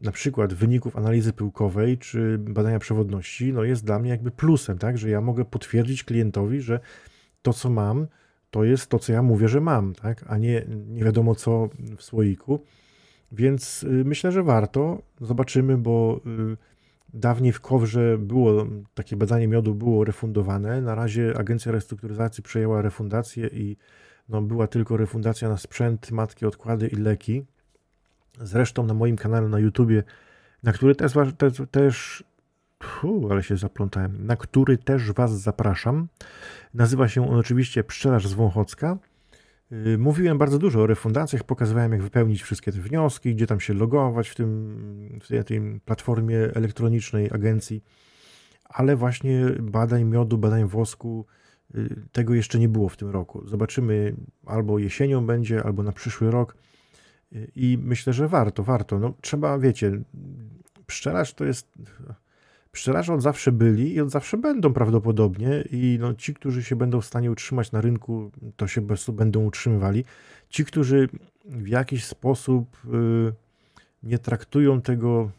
na 0.02 0.12
przykład 0.12 0.54
wyników 0.54 0.95
analizy 0.95 1.34
pyłkowej 1.34 1.97
czy 1.97 2.38
badania 2.38 2.80
przewodności, 2.80 3.54
no 3.54 3.64
jest 3.64 3.86
dla 3.86 4.00
mnie 4.00 4.10
jakby 4.10 4.32
plusem, 4.32 4.78
tak, 4.78 4.97
że 4.97 5.10
ja 5.10 5.22
mogę 5.22 5.45
potwierdzić 5.45 6.04
klientowi, 6.04 6.62
że 6.62 6.80
to, 7.41 7.54
co 7.54 7.70
mam, 7.70 8.08
to 8.52 8.64
jest 8.64 8.88
to, 8.88 9.00
co 9.00 9.14
ja 9.14 9.22
mówię, 9.22 9.47
że 9.47 9.62
mam, 9.62 9.93
tak, 9.93 10.26
a 10.28 10.38
nie, 10.38 10.66
nie 10.88 11.04
wiadomo 11.04 11.36
co 11.36 11.70
w 11.97 12.04
słoiku. 12.04 12.60
Więc 13.32 13.84
y, 13.84 13.88
myślę, 13.88 14.32
że 14.32 14.43
warto. 14.43 15.01
Zobaczymy, 15.21 15.77
bo 15.77 16.21
y, 16.53 16.57
dawniej 17.13 17.53
w 17.53 17.61
Kowrze 17.61 18.17
było 18.17 18.67
takie 18.93 19.15
badanie 19.15 19.47
miodu 19.47 19.75
było 19.75 20.03
refundowane. 20.03 20.82
Na 20.82 20.95
razie 20.95 21.38
Agencja 21.38 21.71
Restrukturyzacji 21.71 22.43
przejęła 22.43 22.82
refundację 22.82 23.47
i 23.47 23.77
no, 24.30 24.41
była 24.41 24.67
tylko 24.67 24.97
refundacja 24.97 25.49
na 25.49 25.57
sprzęt, 25.57 26.11
matki, 26.11 26.45
odkłady 26.45 26.88
i 26.88 26.95
leki. 26.95 27.45
Zresztą 28.41 28.84
na 28.84 28.93
moim 28.93 29.15
kanale 29.15 29.49
na 29.49 29.59
YouTubie, 29.59 30.03
na 30.63 30.73
który 30.73 30.95
też, 30.95 31.13
też, 31.38 31.61
też 31.71 32.23
ale 33.30 33.43
się 33.43 33.57
zaplątałem, 33.57 34.25
na 34.25 34.36
który 34.36 34.77
też 34.77 35.11
Was 35.11 35.41
zapraszam. 35.41 36.07
Nazywa 36.73 37.07
się 37.07 37.30
on 37.30 37.39
oczywiście 37.39 37.84
Pszczelarz 37.84 38.27
z 38.27 38.34
Wąchocka. 38.34 38.97
Y, 39.72 39.97
mówiłem 39.97 40.38
bardzo 40.38 40.59
dużo 40.59 40.82
o 40.82 40.88
refundacjach, 40.88 41.43
pokazywałem 41.43 41.91
jak 41.91 42.01
wypełnić 42.01 42.43
wszystkie 42.43 42.72
te 42.72 42.80
wnioski, 42.80 43.36
gdzie 43.36 43.47
tam 43.47 43.59
się 43.59 43.74
logować 43.74 44.30
w, 44.30 44.36
tym, 44.36 45.20
w 45.22 45.28
tej, 45.28 45.43
tej 45.43 45.80
platformie 45.86 46.38
elektronicznej 46.38 47.32
agencji, 47.32 47.84
ale 48.70 48.95
właśnie 48.95 49.45
badań 49.59 50.03
miodu, 50.03 50.38
badań 50.38 50.65
wosku, 50.65 51.26
y, 51.76 51.95
tego 52.11 52.34
jeszcze 52.34 52.59
nie 52.59 52.70
było 52.70 52.89
w 52.89 52.97
tym 52.97 53.09
roku. 53.09 53.47
Zobaczymy, 53.47 54.15
albo 54.45 54.80
jesienią 54.80 55.26
będzie, 55.26 55.63
albo 55.63 55.84
na 55.84 55.91
przyszły 55.91 56.32
rok. 56.32 56.57
I 57.55 57.80
myślę, 57.82 58.13
że 58.13 58.28
warto, 58.28 58.63
warto. 58.63 58.99
No, 58.99 59.13
trzeba, 59.22 59.59
wiecie, 59.59 60.01
pszczelarz 60.88 61.34
to 61.34 61.45
jest. 61.45 61.72
Pszczelarze 62.72 63.13
od 63.13 63.22
zawsze 63.22 63.51
byli 63.51 63.93
i 63.93 64.01
od 64.01 64.09
zawsze 64.09 64.38
będą 64.38 64.74
prawdopodobnie, 64.74 65.63
i 65.72 65.97
no, 66.01 66.13
ci, 66.13 66.34
którzy 66.34 66.63
się 66.63 66.76
będą 66.76 67.01
w 67.01 67.05
stanie 67.05 67.32
utrzymać 67.32 67.72
na 67.72 67.82
rynku, 67.82 68.32
to 68.55 68.67
się 68.67 68.82
będą 69.11 69.45
utrzymywali. 69.45 70.05
Ci, 70.49 70.65
którzy 70.65 71.09
w 71.45 71.67
jakiś 71.67 72.05
sposób 72.05 72.78
y, 72.86 73.34
nie 74.03 74.20
traktują 74.20 74.82
tego, 74.82 75.32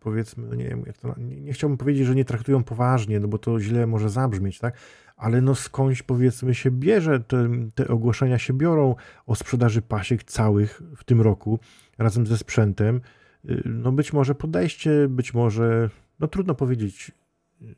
powiedzmy, 0.00 0.46
no 0.46 0.54
nie 0.54 0.68
wiem, 0.68 0.84
to, 1.00 1.14
nie, 1.18 1.40
nie 1.40 1.52
chciałbym 1.52 1.78
powiedzieć, 1.78 2.06
że 2.06 2.14
nie 2.14 2.24
traktują 2.24 2.64
poważnie, 2.64 3.20
no 3.20 3.28
bo 3.28 3.38
to 3.38 3.60
źle 3.60 3.86
może 3.86 4.10
zabrzmieć, 4.10 4.58
tak? 4.58 4.74
ale 5.16 5.40
no 5.40 5.54
skądś 5.54 6.02
powiedzmy 6.02 6.54
się 6.54 6.70
bierze, 6.70 7.20
te, 7.20 7.48
te 7.74 7.88
ogłoszenia 7.88 8.38
się 8.38 8.52
biorą 8.52 8.94
o 9.26 9.34
sprzedaży 9.34 9.82
pasiek 9.82 10.24
całych 10.24 10.82
w 10.96 11.04
tym 11.04 11.20
roku 11.20 11.58
razem 11.98 12.26
ze 12.26 12.38
sprzętem. 12.38 13.00
Y, 13.44 13.62
no 13.64 13.92
być 13.92 14.12
może 14.12 14.34
podejście, 14.34 15.08
być 15.08 15.34
może, 15.34 15.90
no 16.24 16.28
trudno 16.28 16.54
powiedzieć, 16.54 17.12
y, 17.62 17.74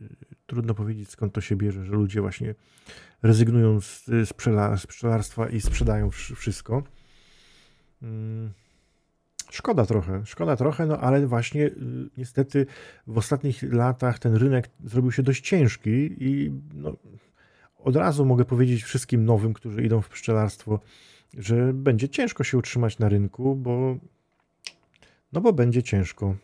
trudno 0.47 0.75
powiedzieć 0.75 1.11
skąd 1.11 1.33
to 1.33 1.41
się 1.41 1.57
bierze, 1.57 1.85
że 1.85 1.93
ludzie 1.93 2.21
właśnie 2.21 2.55
rezygnują 3.23 3.81
z, 3.81 4.05
z, 4.05 4.29
z 4.81 4.87
pszczelarstwa 4.87 5.49
i 5.49 5.61
sprzedają 5.61 6.11
wszystko. 6.11 6.83
Hmm. 8.01 8.51
Szkoda 9.51 9.87
trochę, 9.87 10.27
szkoda 10.27 10.57
trochę, 10.57 10.87
no 10.87 10.99
ale 10.99 11.27
właśnie 11.27 11.67
y, 11.67 11.73
niestety 12.17 12.67
w 13.07 13.19
ostatnich 13.19 13.63
latach 13.63 14.19
ten 14.19 14.35
rynek 14.35 14.71
zrobił 14.85 15.13
się 15.13 15.23
dość 15.23 15.49
ciężki 15.49 16.17
i 16.19 16.53
no, 16.75 16.97
od 17.79 17.97
razu 17.97 18.25
mogę 18.25 18.45
powiedzieć 18.45 18.83
wszystkim 18.83 19.25
nowym, 19.25 19.55
którzy 19.55 19.83
idą 19.83 20.01
w 20.01 20.09
pszczelarstwo, 20.09 20.81
że 21.39 21.73
będzie 21.73 22.09
ciężko 22.09 22.45
się 22.45 22.59
utrzymać 22.59 22.99
na 22.99 23.09
rynku, 23.09 23.57
bo 23.57 23.97
no 25.33 25.41
bo 25.41 25.53
będzie 25.53 25.83
ciężko. 25.83 26.37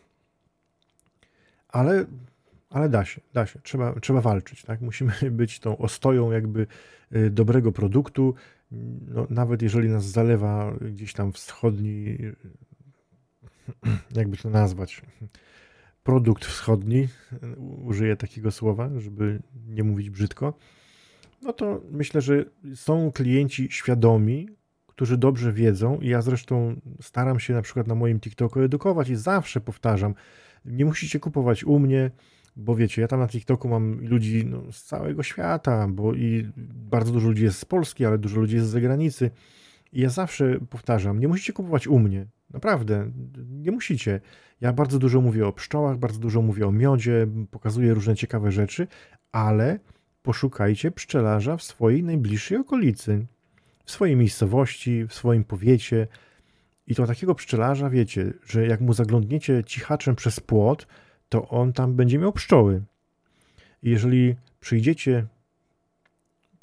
Ale, 1.73 2.05
ale 2.69 2.89
da 2.89 3.05
się, 3.05 3.21
da 3.33 3.45
się. 3.45 3.59
Trzeba, 3.63 3.99
trzeba 3.99 4.21
walczyć, 4.21 4.63
tak? 4.63 4.81
Musimy 4.81 5.13
być 5.31 5.59
tą 5.59 5.77
ostoją 5.77 6.31
jakby 6.31 6.67
y, 7.15 7.29
dobrego 7.29 7.71
produktu. 7.71 8.35
No, 9.07 9.27
nawet 9.29 9.61
jeżeli 9.61 9.89
nas 9.89 10.05
zalewa 10.05 10.73
gdzieś 10.81 11.13
tam 11.13 11.31
wschodni 11.31 12.17
jakby 14.19 14.37
to 14.37 14.49
nazwać, 14.49 15.01
produkt 16.03 16.45
wschodni, 16.45 17.07
użyję 17.85 18.15
takiego 18.15 18.51
słowa, 18.51 18.89
żeby 18.97 19.41
nie 19.67 19.83
mówić 19.83 20.09
brzydko, 20.09 20.53
no 21.41 21.53
to 21.53 21.81
myślę, 21.91 22.21
że 22.21 22.45
są 22.75 23.11
klienci 23.11 23.67
świadomi, 23.71 24.49
którzy 24.87 25.17
dobrze 25.17 25.53
wiedzą 25.53 25.99
i 25.99 26.07
ja 26.07 26.21
zresztą 26.21 26.81
staram 27.01 27.39
się 27.39 27.53
na 27.53 27.61
przykład 27.61 27.87
na 27.87 27.95
moim 27.95 28.19
TikToku 28.19 28.59
edukować 28.59 29.09
i 29.09 29.15
zawsze 29.15 29.61
powtarzam, 29.61 30.13
nie 30.65 30.85
musicie 30.85 31.19
kupować 31.19 31.63
u 31.63 31.79
mnie, 31.79 32.11
bo 32.55 32.75
wiecie, 32.75 33.01
ja 33.01 33.07
tam 33.07 33.19
na 33.19 33.27
TikToku 33.27 33.67
mam 33.67 34.07
ludzi 34.07 34.45
no, 34.45 34.71
z 34.71 34.83
całego 34.83 35.23
świata, 35.23 35.87
bo 35.87 36.13
i 36.13 36.51
bardzo 36.73 37.11
dużo 37.11 37.27
ludzi 37.27 37.43
jest 37.43 37.59
z 37.59 37.65
Polski, 37.65 38.05
ale 38.05 38.17
dużo 38.17 38.39
ludzi 38.39 38.55
jest 38.55 38.67
z 38.67 38.71
zagranicy. 38.71 39.31
I 39.93 40.01
ja 40.01 40.09
zawsze 40.09 40.59
powtarzam, 40.69 41.19
nie 41.19 41.27
musicie 41.27 41.53
kupować 41.53 41.87
u 41.87 41.99
mnie. 41.99 42.25
Naprawdę, 42.53 43.11
nie 43.49 43.71
musicie. 43.71 44.21
Ja 44.61 44.73
bardzo 44.73 44.99
dużo 44.99 45.21
mówię 45.21 45.47
o 45.47 45.53
pszczołach, 45.53 45.97
bardzo 45.97 46.19
dużo 46.19 46.41
mówię 46.41 46.67
o 46.67 46.71
miodzie, 46.71 47.27
pokazuję 47.51 47.93
różne 47.93 48.15
ciekawe 48.15 48.51
rzeczy, 48.51 48.87
ale 49.31 49.79
poszukajcie 50.21 50.91
pszczelarza 50.91 51.57
w 51.57 51.63
swojej 51.63 52.03
najbliższej 52.03 52.57
okolicy, 52.57 53.25
w 53.85 53.91
swojej 53.91 54.15
miejscowości, 54.15 55.07
w 55.07 55.13
swoim 55.13 55.43
powiecie. 55.43 56.07
I 56.87 56.95
to 56.95 57.07
takiego 57.07 57.35
pszczelarza, 57.35 57.89
wiecie, 57.89 58.33
że 58.45 58.67
jak 58.67 58.81
mu 58.81 58.93
zaglądniecie 58.93 59.63
cichaczem 59.63 60.15
przez 60.15 60.39
płot, 60.39 60.87
to 61.29 61.47
on 61.49 61.73
tam 61.73 61.93
będzie 61.93 62.19
miał 62.19 62.31
pszczoły. 62.31 62.81
I 63.83 63.89
jeżeli 63.89 64.35
przyjdziecie 64.59 65.25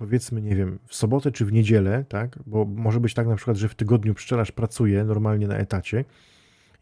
powiedzmy, 0.00 0.42
nie 0.42 0.56
wiem, 0.56 0.78
w 0.86 0.94
sobotę 0.94 1.32
czy 1.32 1.44
w 1.44 1.52
niedzielę, 1.52 2.04
tak? 2.08 2.38
Bo 2.46 2.64
może 2.64 3.00
być 3.00 3.14
tak 3.14 3.26
na 3.26 3.36
przykład, 3.36 3.56
że 3.56 3.68
w 3.68 3.74
tygodniu 3.74 4.14
pszczelarz 4.14 4.52
pracuje 4.52 5.04
normalnie 5.04 5.48
na 5.48 5.56
etacie. 5.56 6.04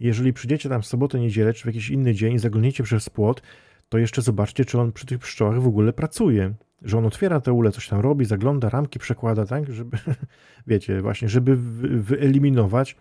Jeżeli 0.01 0.33
przyjdziecie 0.33 0.69
tam 0.69 0.83
w 0.83 0.87
sobotę, 0.87 1.21
niedzielę 1.21 1.53
czy 1.53 1.63
w 1.63 1.67
jakiś 1.67 1.91
inny 1.91 2.15
dzień 2.15 2.35
i 2.35 2.39
zaglądniecie 2.39 2.85
przez 2.85 3.11
płot, 3.11 3.43
to 3.89 3.99
jeszcze 3.99 4.23
zobaczcie, 4.23 4.65
czy 4.65 4.81
on 4.81 4.93
przy 4.93 5.07
tych 5.07 5.19
pszczołach 5.19 5.63
w 5.63 5.67
ogóle 5.67 5.93
pracuje. 5.93 6.55
Że 6.83 6.99
on 6.99 7.07
otwiera 7.07 7.41
te 7.41 7.53
ule, 7.53 7.71
coś 7.71 7.89
tam 7.89 8.01
robi, 8.01 8.25
zagląda, 8.25 8.69
ramki 8.69 8.99
przekłada, 8.99 9.47
tak? 9.47 9.73
Żeby, 9.73 9.99
wiecie, 10.67 11.03
właśnie, 11.03 11.29
żeby 11.29 11.57
wyeliminować 12.03 12.97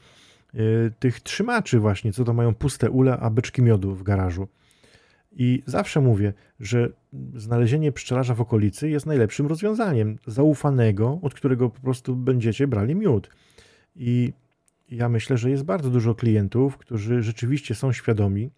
tych 1.00 1.22
trzymaczy 1.22 1.80
właśnie, 1.80 2.14
co 2.14 2.24
to 2.24 2.34
mają 2.34 2.56
puste 2.56 2.90
ule, 2.90 3.18
a 3.18 3.30
beczki 3.30 3.62
miodu 3.62 3.96
w 3.96 4.04
garażu. 4.04 4.48
I 5.32 5.64
zawsze 5.66 6.02
mówię, 6.02 6.34
że 6.60 6.90
znalezienie 7.36 7.92
pszczelarza 7.92 8.36
w 8.36 8.42
okolicy 8.42 8.90
jest 8.90 9.06
najlepszym 9.06 9.48
rozwiązaniem, 9.48 10.18
zaufanego, 10.28 11.20
od 11.22 11.34
którego 11.34 11.70
po 11.70 11.80
prostu 11.80 12.16
będziecie 12.16 12.68
brali 12.68 12.96
miód. 12.96 13.30
I 13.96 14.34
ja 14.90 15.10
myślę, 15.10 15.38
że 15.38 15.50
jest 15.50 15.64
bardzo 15.64 15.90
dużo 15.90 16.16
klientów, 16.16 16.78
którzy 16.78 17.22
rzeczywiście 17.22 17.76
są 17.76 17.94
świadomi 17.94 18.52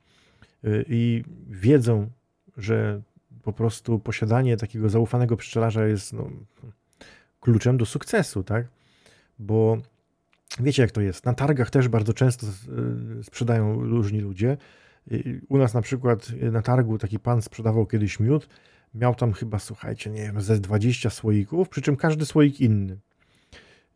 y, 0.65 0.85
i 0.87 1.23
wiedzą, 1.47 2.09
że 2.57 3.01
po 3.43 3.53
prostu 3.53 3.99
posiadanie 3.99 4.57
takiego 4.57 4.89
zaufanego 4.89 5.37
pszczelarza 5.37 5.87
jest 5.87 6.13
no, 6.13 6.29
kluczem 7.39 7.77
do 7.77 7.85
sukcesu, 7.85 8.43
tak? 8.43 8.67
Bo 9.39 9.77
wiecie, 10.60 10.82
jak 10.82 10.91
to 10.91 11.02
jest. 11.02 11.26
Na 11.26 11.34
targach 11.34 11.70
też 11.70 11.88
bardzo 11.88 12.14
często 12.14 12.47
y, 12.47 13.24
sprzedają 13.24 13.84
różni 13.84 14.20
ludzie. 14.20 14.58
U 15.50 15.58
nas 15.58 15.74
na 15.74 15.82
przykład 15.82 16.32
na 16.52 16.62
targu 16.62 16.97
taki 16.97 17.20
pan 17.20 17.41
sprzedawał 17.41 17.86
kiedyś 17.86 18.20
miód, 18.20 18.50
miał 18.93 19.16
tam 19.16 19.34
chyba, 19.34 19.60
słuchajcie, 19.60 20.10
nie 20.10 20.22
wiem, 20.22 20.41
ze 20.41 20.60
20 20.60 21.10
słoików, 21.10 21.70
przy 21.70 21.82
czym 21.82 21.95
każdy 21.95 22.26
słoik 22.26 22.62
inny. 22.62 22.97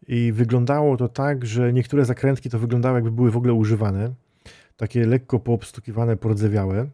I 0.08 0.32
wyglądało 0.32 0.98
to 0.98 1.10
tak, 1.10 1.46
że 1.46 1.74
niektóre 1.74 2.06
zakrętki 2.06 2.50
to 2.50 2.60
wyglądały 2.60 2.96
jakby 2.96 3.12
były 3.12 3.32
w 3.32 3.38
ogóle 3.38 3.54
używane, 3.54 4.14
takie 4.78 5.06
lekko 5.06 5.40
poobstukiwane, 5.40 6.18
pordzewiałe, 6.18 6.88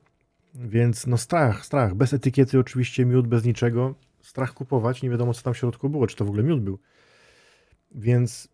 więc 0.55 1.07
no 1.07 1.17
strach, 1.17 1.65
strach, 1.65 1.95
bez 1.95 2.13
etykiety 2.13 2.59
oczywiście, 2.59 3.05
miód 3.05 3.27
bez 3.27 3.45
niczego, 3.45 3.95
strach 4.21 4.53
kupować, 4.53 5.01
nie 5.01 5.09
wiadomo 5.09 5.33
co 5.33 5.41
tam 5.41 5.53
w 5.53 5.57
środku 5.57 5.89
było, 5.89 6.07
czy 6.07 6.15
to 6.15 6.25
w 6.25 6.27
ogóle 6.27 6.43
miód 6.43 6.61
był. 6.61 6.79
Więc 7.91 8.49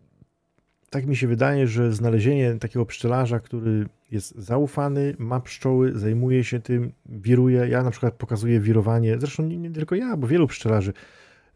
tak 0.96 1.06
mi 1.06 1.16
się 1.16 1.28
wydaje, 1.28 1.68
że 1.68 1.94
znalezienie 1.94 2.56
takiego 2.60 2.86
pszczelarza, 2.86 3.40
który 3.40 3.86
jest 4.12 4.36
zaufany, 4.36 5.16
ma 5.20 5.40
pszczoły, 5.40 6.00
zajmuje 6.00 6.44
się 6.44 6.60
tym, 6.60 6.92
wiruje. 7.06 7.68
Ja 7.68 7.84
na 7.84 7.92
przykład 7.92 8.14
pokazuję 8.14 8.60
wirowanie, 8.60 9.20
zresztą 9.20 9.44
nie, 9.44 9.58
nie 9.58 9.72
tylko 9.72 9.96
ja, 9.96 10.18
bo 10.18 10.28
wielu 10.28 10.48
pszczelarzy 10.48 10.94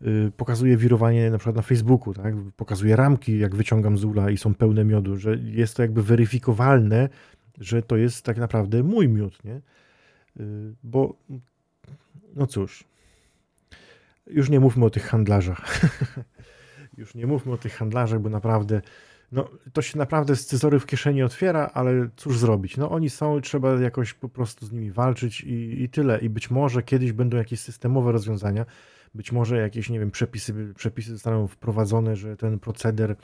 yy, 0.01 0.31
pokazuje 0.37 0.77
wirowanie 0.77 1.31
na 1.31 1.37
przykład 1.37 1.55
na 1.55 1.61
Facebooku, 1.61 2.13
tak? 2.13 2.33
Pokazuje 2.57 2.95
ramki, 2.95 3.39
jak 3.39 3.55
wyciągam 3.55 3.97
z 3.97 4.05
ula 4.05 4.29
i 4.29 4.37
są 4.37 4.53
pełne 4.53 4.85
miodu, 4.85 5.17
że 5.17 5.35
jest 5.35 5.75
to 5.75 5.81
jakby 5.81 6.03
weryfikowalne, 6.03 7.09
że 7.57 7.81
to 7.81 7.97
jest 7.97 8.25
tak 8.25 8.37
naprawdę 8.37 8.83
mój 8.83 9.09
miód, 9.09 9.43
nie? 9.43 9.61
Yy, 10.35 10.75
bo 10.83 11.15
no 12.35 12.47
cóż, 12.47 12.83
już 14.27 14.49
nie 14.49 14.59
mówmy 14.59 14.85
o 14.85 14.89
tych 14.89 15.03
handlarzach. 15.03 15.79
już 16.97 17.15
nie 17.15 17.27
mówmy 17.27 17.51
o 17.51 17.57
tych 17.57 17.73
handlarzach, 17.73 18.19
bo 18.19 18.29
naprawdę 18.29 18.81
no, 19.31 19.49
to 19.73 19.81
się 19.81 19.97
naprawdę 19.97 20.35
z 20.35 20.45
cyzory 20.45 20.79
w 20.79 20.85
kieszeni 20.85 21.23
otwiera, 21.23 21.71
ale 21.73 22.09
cóż 22.15 22.37
zrobić? 22.37 22.77
No 22.77 22.91
oni 22.91 23.09
są, 23.09 23.41
trzeba 23.41 23.81
jakoś 23.81 24.13
po 24.13 24.29
prostu 24.29 24.65
z 24.65 24.71
nimi 24.71 24.91
walczyć 24.91 25.41
i, 25.41 25.83
i 25.83 25.89
tyle. 25.89 26.19
I 26.19 26.29
być 26.29 26.51
może 26.51 26.83
kiedyś 26.83 27.11
będą 27.11 27.37
jakieś 27.37 27.59
systemowe 27.59 28.11
rozwiązania, 28.11 28.65
być 29.15 29.31
może 29.31 29.57
jakieś, 29.57 29.89
nie 29.89 29.99
wiem, 29.99 30.11
przepisy, 30.11 30.73
przepisy 30.75 31.11
zostaną 31.11 31.47
wprowadzone, 31.47 32.15
że 32.15 32.37
ten 32.37 32.59
proceder 32.59 33.15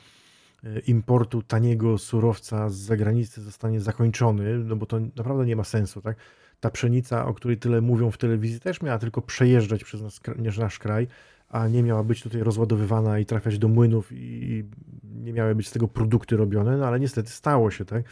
e, 0.63 0.79
importu 0.79 1.41
taniego 1.41 1.97
surowca 1.97 2.69
z 2.69 2.75
zagranicy 2.75 3.41
zostanie 3.41 3.81
zakończony, 3.81 4.57
no 4.57 4.75
bo 4.75 4.85
to 4.85 4.99
naprawdę 4.99 5.45
nie 5.45 5.55
ma 5.55 5.63
sensu, 5.63 6.01
tak? 6.01 6.17
Ta 6.59 6.69
pszenica, 6.69 7.25
o 7.25 7.33
której 7.33 7.57
tyle 7.57 7.81
mówią 7.81 8.11
w 8.11 8.17
telewizji, 8.17 8.59
też 8.59 8.81
miała 8.81 8.97
tylko 8.99 9.21
przejeżdżać 9.21 9.83
przez 9.83 10.01
nasz, 10.37 10.57
nasz 10.57 10.79
kraj, 10.79 11.07
a 11.55 11.67
nie 11.67 11.83
miała 11.83 12.03
być 12.03 12.23
tutaj 12.23 12.41
rozładowywana 12.41 13.19
i 13.19 13.25
trafiać 13.25 13.59
do 13.59 13.67
młynów 13.67 14.11
i 14.11 14.63
nie 15.03 15.33
miały 15.33 15.55
być 15.55 15.67
z 15.67 15.71
tego 15.71 15.87
produkty 15.87 16.37
robione, 16.37 16.77
no 16.77 16.87
ale 16.87 16.99
niestety 16.99 17.29
stało 17.29 17.71
się, 17.71 17.85
tak? 17.85 18.03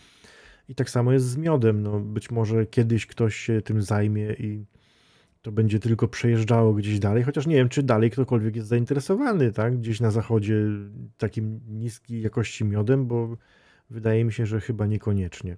I 0.69 0.75
tak 0.75 0.89
samo 0.89 1.11
jest 1.11 1.25
z 1.25 1.37
miodem, 1.37 1.83
no 1.83 1.99
być 1.99 2.31
może 2.31 2.65
kiedyś 2.65 3.05
ktoś 3.05 3.35
się 3.35 3.61
tym 3.61 3.81
zajmie 3.81 4.33
i 4.33 4.65
to 5.41 5.51
będzie 5.51 5.79
tylko 5.79 6.07
przejeżdżało 6.07 6.73
gdzieś 6.73 6.99
dalej, 6.99 7.23
chociaż 7.23 7.47
nie 7.47 7.55
wiem, 7.55 7.69
czy 7.69 7.83
dalej 7.83 8.11
ktokolwiek 8.11 8.55
jest 8.55 8.67
zainteresowany, 8.67 9.51
tak? 9.51 9.77
Gdzieś 9.77 9.99
na 9.99 10.11
zachodzie 10.11 10.55
takim 11.17 11.59
niskiej 11.67 12.21
jakości 12.21 12.65
miodem, 12.65 13.07
bo 13.07 13.37
wydaje 13.89 14.25
mi 14.25 14.33
się, 14.33 14.45
że 14.45 14.61
chyba 14.61 14.85
niekoniecznie. 14.85 15.57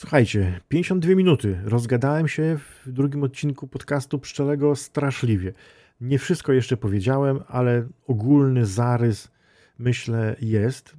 Słuchajcie, 0.00 0.60
52 0.68 1.14
minuty. 1.14 1.60
Rozgadałem 1.64 2.28
się 2.28 2.58
w 2.58 2.92
drugim 2.92 3.22
odcinku 3.22 3.68
podcastu 3.68 4.18
Pszczelego 4.18 4.76
straszliwie. 4.76 5.52
Nie 6.00 6.18
wszystko 6.18 6.52
jeszcze 6.52 6.76
powiedziałem, 6.76 7.40
ale 7.48 7.88
ogólny 8.06 8.66
zarys 8.66 9.30
myślę 9.78 10.36
jest, 10.40 10.96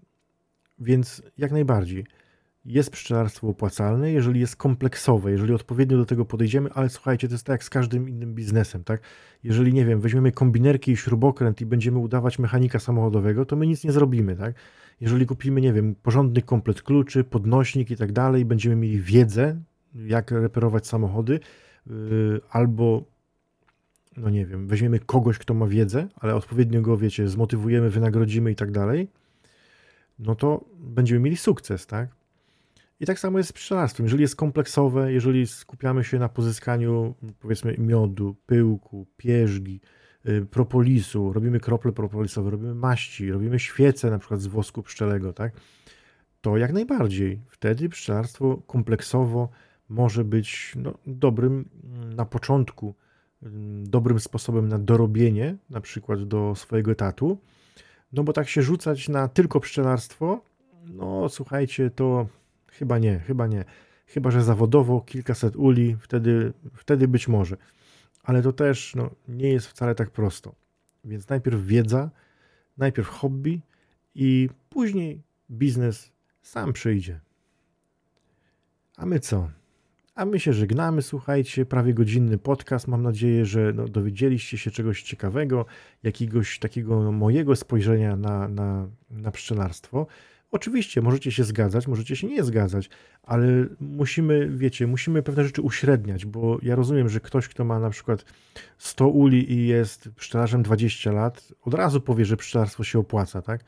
więc 0.79 1.21
jak 1.37 1.51
najbardziej. 1.51 2.05
Jest 2.65 2.91
pszczelarstwo 2.91 3.47
opłacalne, 3.47 4.11
jeżeli 4.11 4.39
jest 4.39 4.55
kompleksowe, 4.55 5.31
jeżeli 5.31 5.53
odpowiednio 5.53 5.97
do 5.97 6.05
tego 6.05 6.25
podejdziemy, 6.25 6.69
ale 6.73 6.89
słuchajcie, 6.89 7.27
to 7.27 7.33
jest 7.33 7.45
tak 7.45 7.53
jak 7.53 7.63
z 7.63 7.69
każdym 7.69 8.09
innym 8.09 8.35
biznesem, 8.35 8.83
tak? 8.83 9.01
Jeżeli, 9.43 9.73
nie 9.73 9.85
wiem, 9.85 10.01
weźmiemy 10.01 10.31
kombinerki 10.31 10.91
i 10.91 10.97
śrubokręt 10.97 11.61
i 11.61 11.65
będziemy 11.65 11.97
udawać 11.97 12.39
mechanika 12.39 12.79
samochodowego, 12.79 13.45
to 13.45 13.55
my 13.55 13.67
nic 13.67 13.83
nie 13.83 13.91
zrobimy, 13.91 14.35
tak? 14.35 14.55
Jeżeli 15.01 15.25
kupimy, 15.25 15.61
nie 15.61 15.73
wiem, 15.73 15.95
porządny 15.95 16.41
komplet 16.41 16.81
kluczy, 16.81 17.23
podnośnik 17.23 17.91
i 17.91 17.97
tak 17.97 18.11
dalej, 18.11 18.45
będziemy 18.45 18.75
mieli 18.75 19.01
wiedzę, 19.01 19.61
jak 19.95 20.31
reperować 20.31 20.87
samochody, 20.87 21.39
yy, 21.87 22.41
albo 22.49 23.03
no 24.17 24.29
nie 24.29 24.45
wiem, 24.45 24.67
weźmiemy 24.67 24.99
kogoś, 24.99 25.37
kto 25.37 25.53
ma 25.53 25.67
wiedzę, 25.67 26.07
ale 26.15 26.35
odpowiednio 26.35 26.81
go, 26.81 26.97
wiecie, 26.97 27.27
zmotywujemy, 27.27 27.89
wynagrodzimy 27.89 28.51
i 28.51 28.55
tak 28.55 28.71
dalej, 28.71 29.07
no 30.19 30.35
to 30.35 30.65
będziemy 30.79 31.19
mieli 31.19 31.37
sukces, 31.37 31.87
tak? 31.87 32.09
I 32.99 33.05
tak 33.05 33.19
samo 33.19 33.37
jest 33.37 33.49
z 33.49 33.53
pszczelarstwem. 33.53 34.05
Jeżeli 34.05 34.21
jest 34.21 34.35
kompleksowe, 34.35 35.13
jeżeli 35.13 35.47
skupiamy 35.47 36.03
się 36.03 36.19
na 36.19 36.29
pozyskaniu, 36.29 37.15
powiedzmy, 37.39 37.75
miodu, 37.77 38.35
pyłku, 38.45 39.05
pierzgi, 39.17 39.81
Y, 39.81 39.98
propolisu, 40.51 41.33
robimy 41.33 41.59
krople 41.59 41.91
propolisowe, 41.91 42.49
robimy 42.51 42.75
maści, 42.75 43.31
robimy 43.31 43.59
świece 43.59 44.09
na 44.09 44.19
przykład 44.19 44.41
z 44.41 44.47
wosku 44.47 44.83
pszczelego, 44.83 45.33
tak? 45.33 45.53
To 46.41 46.57
jak 46.57 46.73
najbardziej. 46.73 47.41
Wtedy 47.47 47.89
pszczelarstwo 47.89 48.61
kompleksowo 48.67 49.49
może 49.89 50.23
być 50.23 50.73
no, 50.75 50.93
dobrym 51.07 51.69
mm, 51.83 52.13
na 52.13 52.25
początku, 52.25 52.95
mm, 53.43 53.89
dobrym 53.89 54.19
sposobem 54.19 54.67
na 54.67 54.79
dorobienie, 54.79 55.55
na 55.69 55.81
przykład 55.81 56.23
do 56.23 56.55
swojego 56.55 56.91
etatu. 56.91 57.37
No 58.13 58.23
bo 58.23 58.33
tak 58.33 58.49
się 58.49 58.61
rzucać 58.61 59.09
na 59.09 59.27
tylko 59.27 59.59
pszczelarstwo, 59.59 60.41
no 60.85 61.29
słuchajcie, 61.29 61.89
to 61.89 62.27
chyba 62.71 62.97
nie, 62.97 63.19
chyba 63.19 63.47
nie. 63.47 63.65
Chyba, 64.05 64.31
że 64.31 64.43
zawodowo 64.43 65.01
kilkaset 65.01 65.55
uli, 65.55 65.97
wtedy, 66.01 66.53
wtedy 66.73 67.07
być 67.07 67.27
może 67.27 67.57
ale 68.29 68.41
to 68.41 68.53
też 68.53 68.95
no, 68.95 69.09
nie 69.27 69.49
jest 69.49 69.67
wcale 69.67 69.95
tak 69.95 70.09
prosto. 70.09 70.55
Więc 71.05 71.29
najpierw 71.29 71.65
wiedza, 71.65 72.09
najpierw 72.77 73.07
hobby 73.07 73.61
i 74.15 74.49
później 74.69 75.21
biznes 75.51 76.11
sam 76.41 76.73
przyjdzie. 76.73 77.19
A 78.97 79.05
my 79.05 79.19
co? 79.19 79.49
A 80.15 80.25
my 80.25 80.39
się 80.39 80.53
żegnamy, 80.53 81.01
słuchajcie, 81.01 81.65
prawie 81.65 81.93
godzinny 81.93 82.37
podcast. 82.37 82.87
Mam 82.87 83.03
nadzieję, 83.03 83.45
że 83.45 83.73
no, 83.73 83.87
dowiedzieliście 83.87 84.57
się 84.57 84.71
czegoś 84.71 85.03
ciekawego, 85.03 85.65
jakiegoś 86.03 86.59
takiego 86.59 87.11
mojego 87.11 87.55
spojrzenia 87.55 88.15
na, 88.15 88.47
na, 88.47 88.87
na 89.09 89.31
pszczelarstwo. 89.31 90.07
Oczywiście 90.51 91.01
możecie 91.01 91.31
się 91.31 91.43
zgadzać, 91.43 91.87
możecie 91.87 92.15
się 92.15 92.27
nie 92.27 92.43
zgadzać, 92.43 92.89
ale 93.23 93.47
musimy, 93.79 94.49
wiecie, 94.49 94.87
musimy 94.87 95.23
pewne 95.23 95.43
rzeczy 95.43 95.61
uśredniać, 95.61 96.25
bo 96.25 96.57
ja 96.61 96.75
rozumiem, 96.75 97.09
że 97.09 97.19
ktoś, 97.19 97.47
kto 97.47 97.65
ma 97.65 97.79
na 97.79 97.89
przykład 97.89 98.25
100 98.77 99.07
uli 99.07 99.53
i 99.53 99.67
jest 99.67 100.09
pszczelarzem 100.15 100.63
20 100.63 101.11
lat, 101.11 101.53
od 101.61 101.73
razu 101.73 102.01
powie, 102.01 102.25
że 102.25 102.37
pszczelarstwo 102.37 102.83
się 102.83 102.99
opłaca, 102.99 103.41
tak? 103.41 103.63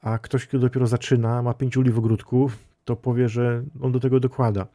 A 0.00 0.18
ktoś, 0.18 0.46
kto 0.46 0.58
dopiero 0.58 0.86
zaczyna, 0.86 1.42
ma 1.42 1.54
5 1.54 1.76
uli 1.76 1.90
w 1.90 1.98
ogródku, 1.98 2.50
to 2.84 2.96
powie, 2.96 3.28
że 3.28 3.64
on 3.80 3.92
do 3.92 4.00
tego 4.00 4.20
dokłada. 4.20 4.66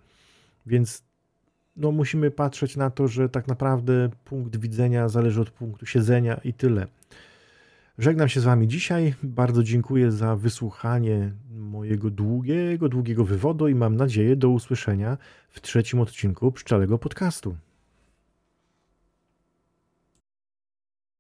Więc 0.65 1.03
no, 1.75 1.91
musimy 1.91 2.31
patrzeć 2.31 2.77
na 2.77 2.89
to, 2.89 3.07
że 3.07 3.29
tak 3.29 3.47
naprawdę 3.47 4.09
punkt 4.25 4.57
widzenia 4.57 5.09
zależy 5.09 5.41
od 5.41 5.49
punktu 5.49 5.85
siedzenia 5.85 6.39
i 6.43 6.53
tyle. 6.53 6.87
Żegnam 7.97 8.29
się 8.29 8.39
z 8.41 8.43
Wami 8.43 8.67
dzisiaj. 8.67 9.13
Bardzo 9.23 9.63
dziękuję 9.63 10.11
za 10.11 10.35
wysłuchanie 10.35 11.33
mojego 11.51 12.09
długiego, 12.09 12.89
długiego 12.89 13.25
wywodu 13.25 13.67
i 13.67 13.75
mam 13.75 13.95
nadzieję 13.95 14.35
do 14.35 14.49
usłyszenia 14.49 15.17
w 15.49 15.61
trzecim 15.61 15.99
odcinku 15.99 16.51
Pszczelego 16.51 16.97
Podcastu. 16.97 17.55